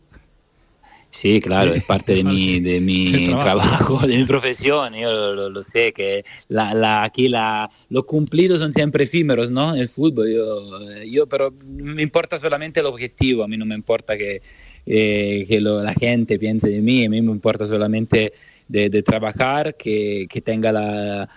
Sí, 1.19 1.39
claro, 1.39 1.73
es 1.73 1.83
parte 1.83 2.13
de 2.13 2.23
mi, 2.25 2.59
de 2.59 2.81
mi 2.81 3.27
trabajo. 3.39 4.05
de 4.05 4.17
mi 4.17 4.25
profesión. 4.25 4.93
Yo 4.93 5.49
lo, 5.49 5.63
sé, 5.63 5.93
que 5.93 6.25
la, 6.49 7.03
aquí 7.03 7.29
la, 7.29 7.69
los 7.89 8.05
cumplidos 8.05 8.59
son 8.59 8.73
siempre 8.73 9.05
efímeros, 9.05 9.49
¿no? 9.49 9.75
El 9.75 9.87
fútbol, 9.87 10.29
yo, 10.31 11.05
yo, 11.05 11.25
pero 11.25 11.53
me 11.65 12.01
importa 12.01 12.37
solamente 12.37 12.81
el 12.81 12.85
objetivo, 12.87 13.43
a 13.43 13.47
mí 13.47 13.55
no 13.55 13.65
me 13.65 13.75
importa 13.75 14.17
que, 14.17 14.41
eh, 14.85 15.45
que 15.47 15.61
la 15.61 15.93
gente 15.93 16.37
piense 16.37 16.69
de 16.69 16.81
mí, 16.81 17.05
a 17.05 17.09
mí 17.09 17.21
me 17.21 17.31
importa 17.31 17.65
solamente 17.65 18.33
de, 18.67 19.01
trabajar, 19.01 19.75
que, 19.75 20.27
que, 20.29 20.41
tenga 20.41 20.71
la 20.71 21.29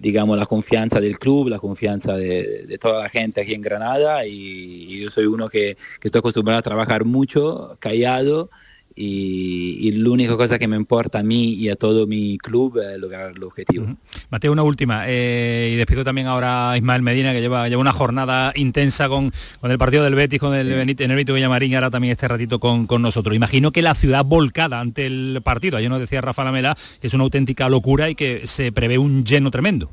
digamos 0.00 0.36
la 0.36 0.46
confianza 0.46 0.98
del 0.98 1.18
club, 1.18 1.48
la 1.48 1.58
confianza 1.58 2.16
de, 2.16 2.78
toda 2.80 3.02
la 3.02 3.08
gente 3.08 3.42
aquí 3.42 3.54
en 3.54 3.60
Granada 3.60 4.26
y, 4.26 4.98
yo 5.00 5.10
soy 5.10 5.26
uno 5.26 5.48
que, 5.50 5.76
que 6.00 6.08
estoy 6.08 6.20
acostumbrado 6.20 6.58
a 6.58 6.62
trabajar 6.62 7.04
mucho, 7.04 7.76
callado 7.80 8.48
y, 8.96 9.90
la 9.92 10.10
única 10.10 10.36
cosa 10.36 10.58
que 10.58 10.66
me 10.66 10.76
importa 10.76 11.18
a 11.18 11.22
mí 11.22 11.52
y 11.52 11.68
a 11.68 11.76
todo 11.76 12.06
mi 12.06 12.38
club 12.38 12.78
es 12.78 12.98
lograr 12.98 13.32
el 13.36 13.42
objetivo. 13.42 13.86
Mateo, 14.30 14.52
una 14.52 14.62
última, 14.62 15.04
eh, 15.06 15.70
y 15.74 15.76
despido 15.76 16.02
también 16.02 16.26
ahora 16.26 16.70
a 16.70 16.76
Ismael 16.78 17.02
Medina, 17.02 17.32
que 17.32 17.40
lleva, 17.40 17.68
lleva 17.68 17.80
una 17.80 17.92
jornada 17.92 18.52
intensa 18.56 19.08
con, 19.08 19.32
con 19.60 19.70
el 19.70 19.78
partido 19.78 20.02
del 20.04 20.14
Betis, 20.14 20.40
con 20.40 20.54
el, 20.54 20.68
Benito, 20.68 21.04
el 21.04 21.10
Benito 21.10 21.34
Villamarín, 21.34 21.72
y 21.72 21.74
ahora 21.74 21.90
también 21.90 22.12
este 22.12 22.26
ratito 22.26 22.58
con, 22.58 22.86
con, 22.86 23.02
nosotros. 23.02 23.36
Imagino 23.36 23.70
que 23.70 23.82
la 23.82 23.94
ciudad 23.94 24.24
volcada 24.24 24.80
ante 24.80 25.06
el 25.06 25.40
partido, 25.44 25.76
ayer 25.76 25.90
nos 25.90 26.00
decía 26.00 26.22
Rafa 26.22 26.44
Lamela, 26.44 26.76
que 27.00 27.08
es 27.08 27.14
una 27.14 27.24
auténtica 27.24 27.68
locura 27.68 28.08
y 28.08 28.14
que 28.14 28.46
se 28.46 28.72
prevé 28.72 28.96
un 28.96 29.24
lleno 29.24 29.50
tremendo. 29.50 29.90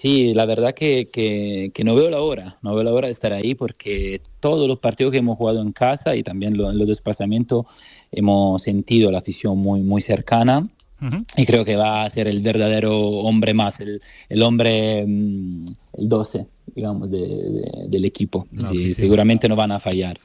Sí, 0.00 0.32
la 0.32 0.46
verdad 0.46 0.74
que, 0.74 1.08
que, 1.12 1.84
no 1.84 1.96
veo 1.96 2.08
la 2.08 2.20
hora, 2.20 2.56
no 2.62 2.72
veo 2.72 2.84
la 2.84 2.92
hora 2.92 3.08
de 3.08 3.12
estar 3.12 3.32
ahí 3.32 3.56
porque 3.56 4.20
todos 4.38 4.68
los 4.68 4.78
partidos 4.78 5.10
que 5.10 5.18
hemos 5.18 5.36
jugado 5.36 5.60
en 5.60 5.72
casa 5.72 6.14
y 6.14 6.22
también 6.22 6.54
en 6.54 6.78
los 6.78 6.86
desplazamientos 6.86 7.66
hemos 8.12 8.62
sentido 8.62 9.10
la 9.10 9.18
afición 9.18 9.58
muy, 9.58 9.80
muy 9.80 10.00
cercana. 10.00 10.64
Y 11.36 11.46
creo 11.46 11.64
que 11.64 11.74
va 11.74 12.04
a 12.04 12.10
ser 12.10 12.28
el 12.28 12.42
verdadero 12.42 12.96
hombre 12.96 13.54
más, 13.54 13.80
el, 13.80 14.00
el 14.28 14.42
hombre, 14.42 15.04
mm, 15.04 15.66
el 15.94 16.08
12, 16.08 16.46
digamos, 16.76 17.10
del 17.10 18.04
equipo. 18.04 18.46
seguramente 18.94 19.48
no 19.48 19.56
van 19.56 19.72
a 19.72 19.80
fallar. 19.80 20.20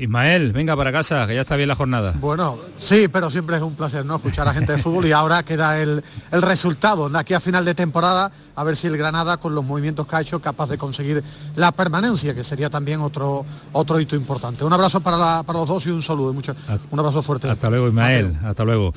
Ismael, 0.00 0.52
venga 0.52 0.74
para 0.76 0.90
casa, 0.92 1.26
que 1.26 1.34
ya 1.34 1.42
está 1.42 1.56
bien 1.56 1.68
la 1.68 1.74
jornada. 1.74 2.14
Bueno, 2.20 2.56
sí, 2.78 3.08
pero 3.08 3.30
siempre 3.30 3.56
es 3.56 3.62
un 3.62 3.74
placer 3.74 4.04
no 4.06 4.16
escuchar 4.16 4.48
a 4.48 4.54
gente 4.54 4.72
de 4.72 4.82
fútbol 4.82 5.04
y 5.06 5.12
ahora 5.12 5.42
queda 5.42 5.80
el, 5.80 6.02
el 6.32 6.42
resultado. 6.42 7.10
Aquí 7.16 7.34
a 7.34 7.40
final 7.40 7.64
de 7.64 7.74
temporada, 7.74 8.32
a 8.56 8.64
ver 8.64 8.76
si 8.76 8.86
el 8.86 8.96
Granada, 8.96 9.36
con 9.36 9.54
los 9.54 9.64
movimientos 9.64 10.06
que 10.06 10.16
ha 10.16 10.20
hecho, 10.22 10.40
capaz 10.40 10.68
de 10.70 10.78
conseguir 10.78 11.22
la 11.56 11.72
permanencia, 11.72 12.34
que 12.34 12.44
sería 12.44 12.70
también 12.70 13.00
otro, 13.00 13.44
otro 13.72 14.00
hito 14.00 14.16
importante. 14.16 14.64
Un 14.64 14.72
abrazo 14.72 15.00
para, 15.00 15.42
para 15.42 15.58
los 15.58 15.68
dos 15.68 15.86
y 15.86 15.90
un 15.90 16.02
saludo. 16.02 16.32
Mucho, 16.32 16.54
un 16.90 16.98
abrazo 16.98 17.22
fuerte. 17.22 17.50
Hasta 17.50 17.68
luego, 17.68 17.88
Ismael. 17.88 18.38
Hasta 18.42 18.64
luego. 18.64 18.94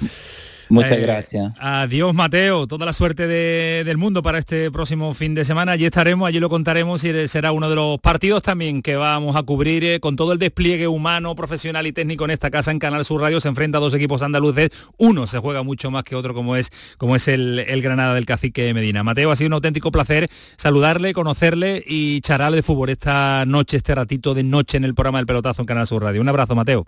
Muchas 0.74 0.97
eh, 0.97 1.01
gracias. 1.01 1.53
Adiós, 1.59 2.15
Mateo. 2.15 2.65
Toda 2.65 2.86
la 2.88 2.93
suerte 2.93 3.28
del 3.28 3.97
mundo 3.97 4.24
para 4.24 4.39
este 4.39 4.71
próximo 4.71 5.13
fin 5.13 5.36
de 5.36 5.45
semana. 5.45 5.74
Allí 5.74 5.86
estaremos, 5.86 6.28
allí 6.28 6.39
lo 6.39 6.49
contaremos 6.49 7.03
y 7.03 7.28
será 7.28 7.51
uno 7.51 7.69
de 7.69 7.76
los 7.76 7.99
partidos 7.99 8.41
también 8.41 8.82
que 8.82 8.95
vamos 8.95 9.36
a 9.36 9.43
cubrir 9.43 9.84
eh, 9.84 9.99
con 9.99 10.15
todo 10.15 10.34
el 10.34 10.39
despliegue 10.39 10.88
humano, 10.88 11.36
profesional 11.36 11.86
y 11.86 11.93
técnico 11.93 12.26
en 12.26 12.32
esta 12.32 12.49
casa 12.49 12.71
en 12.71 12.80
Canal 12.80 13.05
Sur 13.05 13.21
Radio. 13.21 13.39
Se 13.39 13.49
enfrenta 13.49 13.78
a 13.78 13.82
dos 13.82 13.93
equipos 13.93 14.24
andaluces. 14.24 14.71
Uno 14.97 15.28
se 15.28 15.38
juega 15.38 15.61
mucho 15.61 15.91
más 15.91 16.03
que 16.03 16.15
otro, 16.15 16.34
como 16.34 16.55
es, 16.55 16.71
como 16.97 17.15
es 17.15 17.28
el, 17.28 17.59
el 17.59 17.82
Granada 17.84 18.15
del 18.15 18.26
Cacique 18.26 18.74
Medina. 18.74 19.03
Mateo, 19.03 19.30
ha 19.30 19.36
sido 19.36 19.49
un 19.49 19.53
auténtico 19.53 19.91
placer 19.91 20.28
saludarle, 20.57 21.13
conocerle 21.13 21.84
y 21.86 22.21
charlarle 22.21 22.57
de 22.57 22.63
fútbol 22.63 22.89
esta 22.89 23.45
noche, 23.45 23.78
este 23.78 23.93
ratito 23.93 24.34
de 24.34 24.41
noche 24.41 24.78
en 24.78 24.86
el 24.86 24.95
programa 24.95 25.19
del 25.19 25.28
pelotazo 25.28 25.61
en 25.61 25.67
Canal 25.67 25.86
Sur 25.86 26.01
Radio. 26.01 26.19
Un 26.19 26.30
abrazo, 26.30 26.55
Mateo. 26.55 26.86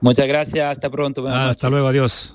Muchas 0.00 0.26
gracias. 0.26 0.70
Hasta 0.70 0.88
pronto. 0.88 1.28
Hasta 1.28 1.68
luego. 1.68 1.88
Adiós. 1.88 2.34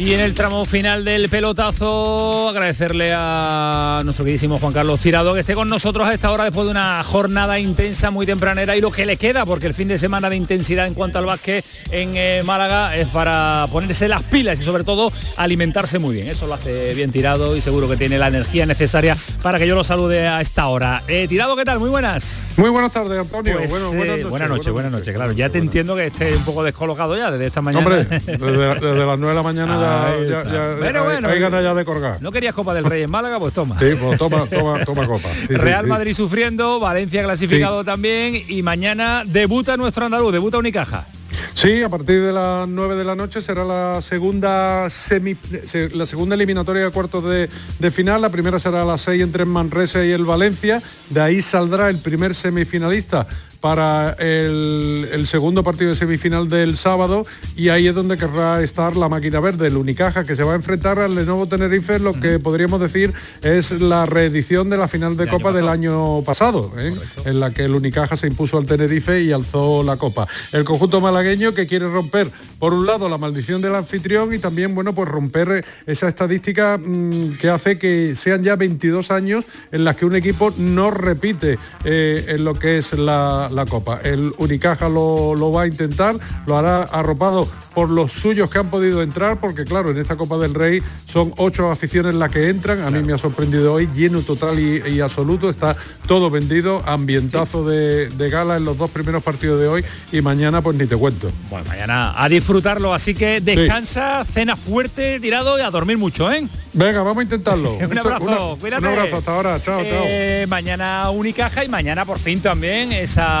Y 0.00 0.14
en 0.14 0.20
el 0.20 0.32
tramo 0.34 0.64
final 0.64 1.04
del 1.04 1.28
pelotazo, 1.28 2.48
agradecerle 2.48 3.12
a 3.14 4.00
nuestro 4.02 4.24
queridísimo 4.24 4.58
Juan 4.58 4.72
Carlos 4.72 4.98
Tirado 4.98 5.34
que 5.34 5.40
esté 5.40 5.54
con 5.54 5.68
nosotros 5.68 6.08
a 6.08 6.14
esta 6.14 6.30
hora 6.30 6.44
después 6.44 6.64
de 6.64 6.70
una 6.70 7.02
jornada 7.02 7.58
intensa, 7.58 8.10
muy 8.10 8.24
tempranera 8.24 8.74
y 8.74 8.80
lo 8.80 8.90
que 8.90 9.04
le 9.04 9.18
queda, 9.18 9.44
porque 9.44 9.66
el 9.66 9.74
fin 9.74 9.88
de 9.88 9.98
semana 9.98 10.30
de 10.30 10.36
intensidad 10.36 10.86
en 10.86 10.94
cuanto 10.94 11.18
al 11.18 11.26
básquet 11.26 11.66
en 11.90 12.12
eh, 12.14 12.40
Málaga 12.46 12.96
es 12.96 13.08
para 13.08 13.66
ponerse 13.70 14.08
las 14.08 14.22
pilas 14.22 14.58
y 14.62 14.64
sobre 14.64 14.84
todo 14.84 15.12
alimentarse 15.36 15.98
muy 15.98 16.14
bien. 16.14 16.28
Eso 16.28 16.46
lo 16.46 16.54
hace 16.54 16.94
bien 16.94 17.12
Tirado 17.12 17.54
y 17.54 17.60
seguro 17.60 17.86
que 17.86 17.98
tiene 17.98 18.18
la 18.18 18.28
energía 18.28 18.64
necesaria 18.64 19.14
para 19.42 19.58
que 19.58 19.66
yo 19.66 19.74
lo 19.74 19.84
salude 19.84 20.26
a 20.26 20.40
esta 20.40 20.66
hora. 20.68 21.02
Eh, 21.08 21.28
tirado, 21.28 21.56
¿qué 21.56 21.66
tal? 21.66 21.78
Muy 21.78 21.90
buenas. 21.90 22.54
Muy 22.56 22.70
buenas 22.70 22.90
tardes, 22.90 23.18
Antonio. 23.18 23.58
Pues, 23.58 23.70
Bueno, 23.70 23.92
eh, 23.92 23.94
buenas 23.94 24.08
noches, 24.16 24.30
buenas 24.30 24.50
noches, 24.50 24.72
buenas 24.72 24.92
noches, 24.92 25.14
claro. 25.14 25.32
Ya 25.32 25.50
te 25.50 25.58
entiendo 25.58 25.94
que 25.94 26.06
esté 26.06 26.34
un 26.34 26.44
poco 26.46 26.64
descolocado 26.64 27.18
ya 27.18 27.30
desde 27.30 27.44
esta 27.44 27.60
mañana. 27.60 27.86
Hombre, 27.86 28.04
desde, 28.04 28.48
desde 28.48 29.06
las 29.06 29.18
9 29.18 29.28
de 29.28 29.34
la 29.34 29.42
mañana 29.42 29.89
ya, 29.90 30.06
Ahí 30.12 30.28
ya, 30.28 30.38
está. 30.42 30.52
ya- 30.52 30.76
Bueno, 30.78 30.98
hay, 31.00 31.04
bueno. 31.04 31.28
hay 31.28 31.40
ganas 31.40 31.62
ya 31.64 31.74
de 31.74 31.84
colgar. 31.84 32.18
¿No 32.22 32.32
querías 32.32 32.54
Copa 32.54 32.74
del 32.74 32.84
Rey 32.84 33.02
en 33.02 33.10
Málaga? 33.10 33.38
Pues 33.38 33.52
toma. 33.54 33.78
Sí, 33.78 33.92
pues 34.00 34.18
toma, 34.18 34.44
toma, 34.46 34.84
toma 34.84 35.06
copa. 35.06 35.28
Sí, 35.48 35.54
Real 35.54 35.84
sí. 35.84 35.88
Madrid 35.90 36.14
sufriendo, 36.14 36.80
Valencia 36.80 37.22
clasificado 37.22 37.84
también 37.84 38.42
y 38.48 38.62
mañana 38.62 39.22
debuta 39.26 39.76
nuestro 39.76 40.04
andaluz, 40.06 40.32
debuta 40.32 40.58
Unicaja. 40.58 41.06
Sí, 41.54 41.82
a 41.82 41.88
partir 41.88 42.22
de 42.22 42.32
las 42.32 42.68
9 42.68 42.94
de 42.96 43.04
la 43.04 43.14
noche 43.14 43.40
será 43.40 43.64
la 43.64 44.00
segunda 44.02 44.88
semi, 44.90 45.36
se- 45.66 45.90
la 45.90 46.06
segunda 46.06 46.34
eliminatoria 46.34 46.84
de 46.84 46.90
cuartos 46.90 47.24
de, 47.24 47.48
de 47.78 47.90
final. 47.90 48.22
La 48.22 48.28
primera 48.30 48.58
será 48.58 48.82
a 48.82 48.84
las 48.84 49.00
6 49.02 49.20
entre 49.22 49.42
el 49.42 49.48
Manresa 49.48 50.04
y 50.04 50.12
el 50.12 50.24
Valencia. 50.24 50.82
De 51.08 51.20
ahí 51.20 51.42
saldrá 51.42 51.88
el 51.90 51.98
primer 51.98 52.34
semifinalista 52.34 53.26
para 53.60 54.12
el, 54.18 55.08
el 55.12 55.26
segundo 55.26 55.62
partido 55.62 55.90
de 55.90 55.96
semifinal 55.96 56.48
del 56.48 56.76
sábado 56.76 57.24
y 57.56 57.68
ahí 57.68 57.86
es 57.86 57.94
donde 57.94 58.16
querrá 58.16 58.62
estar 58.62 58.96
la 58.96 59.08
máquina 59.08 59.40
verde, 59.40 59.68
el 59.68 59.76
Unicaja, 59.76 60.24
que 60.24 60.36
se 60.36 60.44
va 60.44 60.52
a 60.52 60.56
enfrentar 60.56 60.98
al 60.98 61.14
Lenovo 61.14 61.46
Tenerife, 61.46 61.98
lo 61.98 62.12
que 62.12 62.38
podríamos 62.38 62.80
decir 62.80 63.12
es 63.42 63.70
la 63.72 64.06
reedición 64.06 64.70
de 64.70 64.76
la 64.76 64.88
final 64.88 65.16
de 65.16 65.28
Copa 65.28 65.52
del 65.52 65.68
año 65.68 66.22
pasado, 66.22 66.72
¿eh? 66.78 66.94
en 67.24 67.40
la 67.40 67.52
que 67.52 67.64
el 67.64 67.74
Unicaja 67.74 68.16
se 68.16 68.26
impuso 68.26 68.58
al 68.58 68.66
Tenerife 68.66 69.20
y 69.22 69.32
alzó 69.32 69.82
la 69.82 69.96
Copa. 69.96 70.26
El 70.52 70.64
conjunto 70.64 71.00
malagueño 71.00 71.54
que 71.54 71.66
quiere 71.66 71.88
romper, 71.88 72.30
por 72.58 72.72
un 72.72 72.86
lado, 72.86 73.08
la 73.08 73.18
maldición 73.18 73.60
del 73.60 73.74
anfitrión 73.74 74.32
y 74.32 74.38
también, 74.38 74.74
bueno, 74.74 74.94
pues 74.94 75.08
romper 75.08 75.64
esa 75.86 76.08
estadística 76.08 76.78
mm, 76.78 77.36
que 77.38 77.50
hace 77.50 77.78
que 77.78 78.14
sean 78.16 78.42
ya 78.42 78.56
22 78.56 79.10
años 79.10 79.44
en 79.72 79.84
las 79.84 79.96
que 79.96 80.06
un 80.06 80.14
equipo 80.14 80.52
no 80.56 80.90
repite 80.90 81.58
eh, 81.84 82.24
en 82.28 82.44
lo 82.44 82.54
que 82.54 82.78
es 82.78 82.92
la, 82.94 83.48
la 83.52 83.66
Copa. 83.66 84.00
El 84.02 84.32
Unicaja 84.38 84.88
lo, 84.88 85.34
lo 85.34 85.52
va 85.52 85.62
a 85.62 85.66
intentar, 85.66 86.16
lo 86.46 86.56
hará 86.56 86.82
arropado 86.82 87.48
por 87.74 87.88
los 87.88 88.12
suyos 88.12 88.50
que 88.50 88.58
han 88.58 88.68
podido 88.68 89.00
entrar, 89.02 89.38
porque 89.38 89.64
claro, 89.64 89.90
en 89.90 89.98
esta 89.98 90.16
Copa 90.16 90.38
del 90.38 90.54
Rey 90.54 90.82
son 91.06 91.32
ocho 91.36 91.70
aficiones 91.70 92.14
las 92.14 92.30
que 92.30 92.48
entran. 92.48 92.82
A 92.82 92.90
mí 92.90 93.00
me 93.02 93.12
ha 93.12 93.18
sorprendido 93.18 93.72
hoy, 93.74 93.88
lleno 93.94 94.20
total 94.22 94.58
y, 94.58 94.82
y 94.88 95.00
absoluto, 95.00 95.48
está 95.48 95.76
todo 96.06 96.30
vendido, 96.30 96.82
ambientazo 96.86 97.64
de, 97.64 98.08
de 98.08 98.28
gala 98.30 98.56
en 98.56 98.64
los 98.64 98.76
dos 98.76 98.90
primeros 98.90 99.22
partidos 99.22 99.60
de 99.60 99.68
hoy 99.68 99.84
y 100.12 100.20
mañana 100.20 100.60
pues 100.62 100.76
ni 100.76 100.86
te 100.86 100.96
cuento. 100.96 101.30
Bueno, 101.48 101.64
mañana 101.68 102.12
a 102.22 102.28
disfrutarlo, 102.28 102.92
así 102.92 103.14
que 103.14 103.40
descansa, 103.40 104.24
cena 104.24 104.56
fuerte, 104.56 105.20
tirado 105.20 105.56
y 105.58 105.62
a 105.62 105.70
dormir 105.70 105.96
mucho, 105.98 106.30
¿eh? 106.32 106.46
Venga, 106.72 107.02
vamos 107.02 107.18
a 107.18 107.22
intentarlo. 107.22 107.72
Un 107.90 107.98
abrazo, 107.98 108.24
Una- 108.24 108.60
cuídate. 108.60 108.82
Un 108.86 108.88
abrazo, 108.98 109.16
hasta 109.16 109.32
ahora, 109.32 109.62
chao, 109.62 109.80
chao. 109.82 110.04
Eh, 110.06 110.46
mañana 110.48 111.10
Unicaja 111.10 111.64
y 111.64 111.68
mañana 111.68 112.04
por 112.04 112.18
fin 112.18 112.40
también 112.40 112.92
esa 112.92 113.39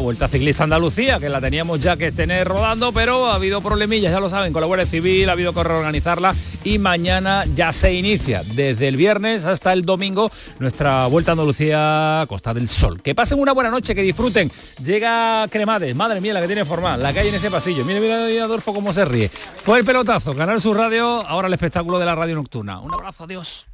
Vuelta 0.00 0.28
Ciclista 0.28 0.64
Andalucía, 0.64 1.18
que 1.18 1.28
la 1.28 1.40
teníamos 1.40 1.80
ya 1.80 1.96
que 1.96 2.12
tener 2.12 2.48
rodando, 2.48 2.92
pero 2.92 3.26
ha 3.26 3.34
habido 3.34 3.60
problemillas, 3.60 4.12
ya 4.12 4.20
lo 4.20 4.28
saben, 4.28 4.52
con 4.52 4.60
la 4.60 4.66
Guardia 4.66 4.86
Civil, 4.86 5.28
ha 5.28 5.32
habido 5.32 5.52
que 5.52 5.62
reorganizarla 5.62 6.34
y 6.64 6.78
mañana 6.78 7.44
ya 7.54 7.72
se 7.72 7.92
inicia, 7.92 8.42
desde 8.54 8.88
el 8.88 8.96
viernes 8.96 9.44
hasta 9.44 9.72
el 9.72 9.84
domingo, 9.84 10.30
nuestra 10.58 11.06
Vuelta 11.06 11.32
Andalucía 11.32 12.24
Costa 12.28 12.52
del 12.54 12.68
Sol. 12.68 13.00
Que 13.02 13.14
pasen 13.14 13.38
una 13.38 13.52
buena 13.52 13.70
noche, 13.70 13.94
que 13.94 14.02
disfruten. 14.02 14.50
Llega 14.82 15.46
Cremades, 15.48 15.94
madre 15.94 16.20
mía, 16.20 16.34
la 16.34 16.40
que 16.40 16.46
tiene 16.46 16.64
formal, 16.64 17.02
la 17.02 17.12
calle 17.12 17.28
en 17.28 17.34
ese 17.34 17.50
pasillo. 17.50 17.84
Mira, 17.84 18.00
mira, 18.00 18.44
Adolfo 18.44 18.72
cómo 18.74 18.92
se 18.92 19.04
ríe. 19.04 19.28
Fue 19.28 19.78
el 19.78 19.84
pelotazo, 19.84 20.34
Canal 20.34 20.60
Sur 20.60 20.76
Radio, 20.76 21.26
ahora 21.26 21.48
el 21.48 21.54
espectáculo 21.54 21.98
de 21.98 22.06
la 22.06 22.14
radio 22.14 22.34
nocturna. 22.34 22.80
Un 22.80 22.92
abrazo, 22.92 23.24
adiós. 23.24 23.66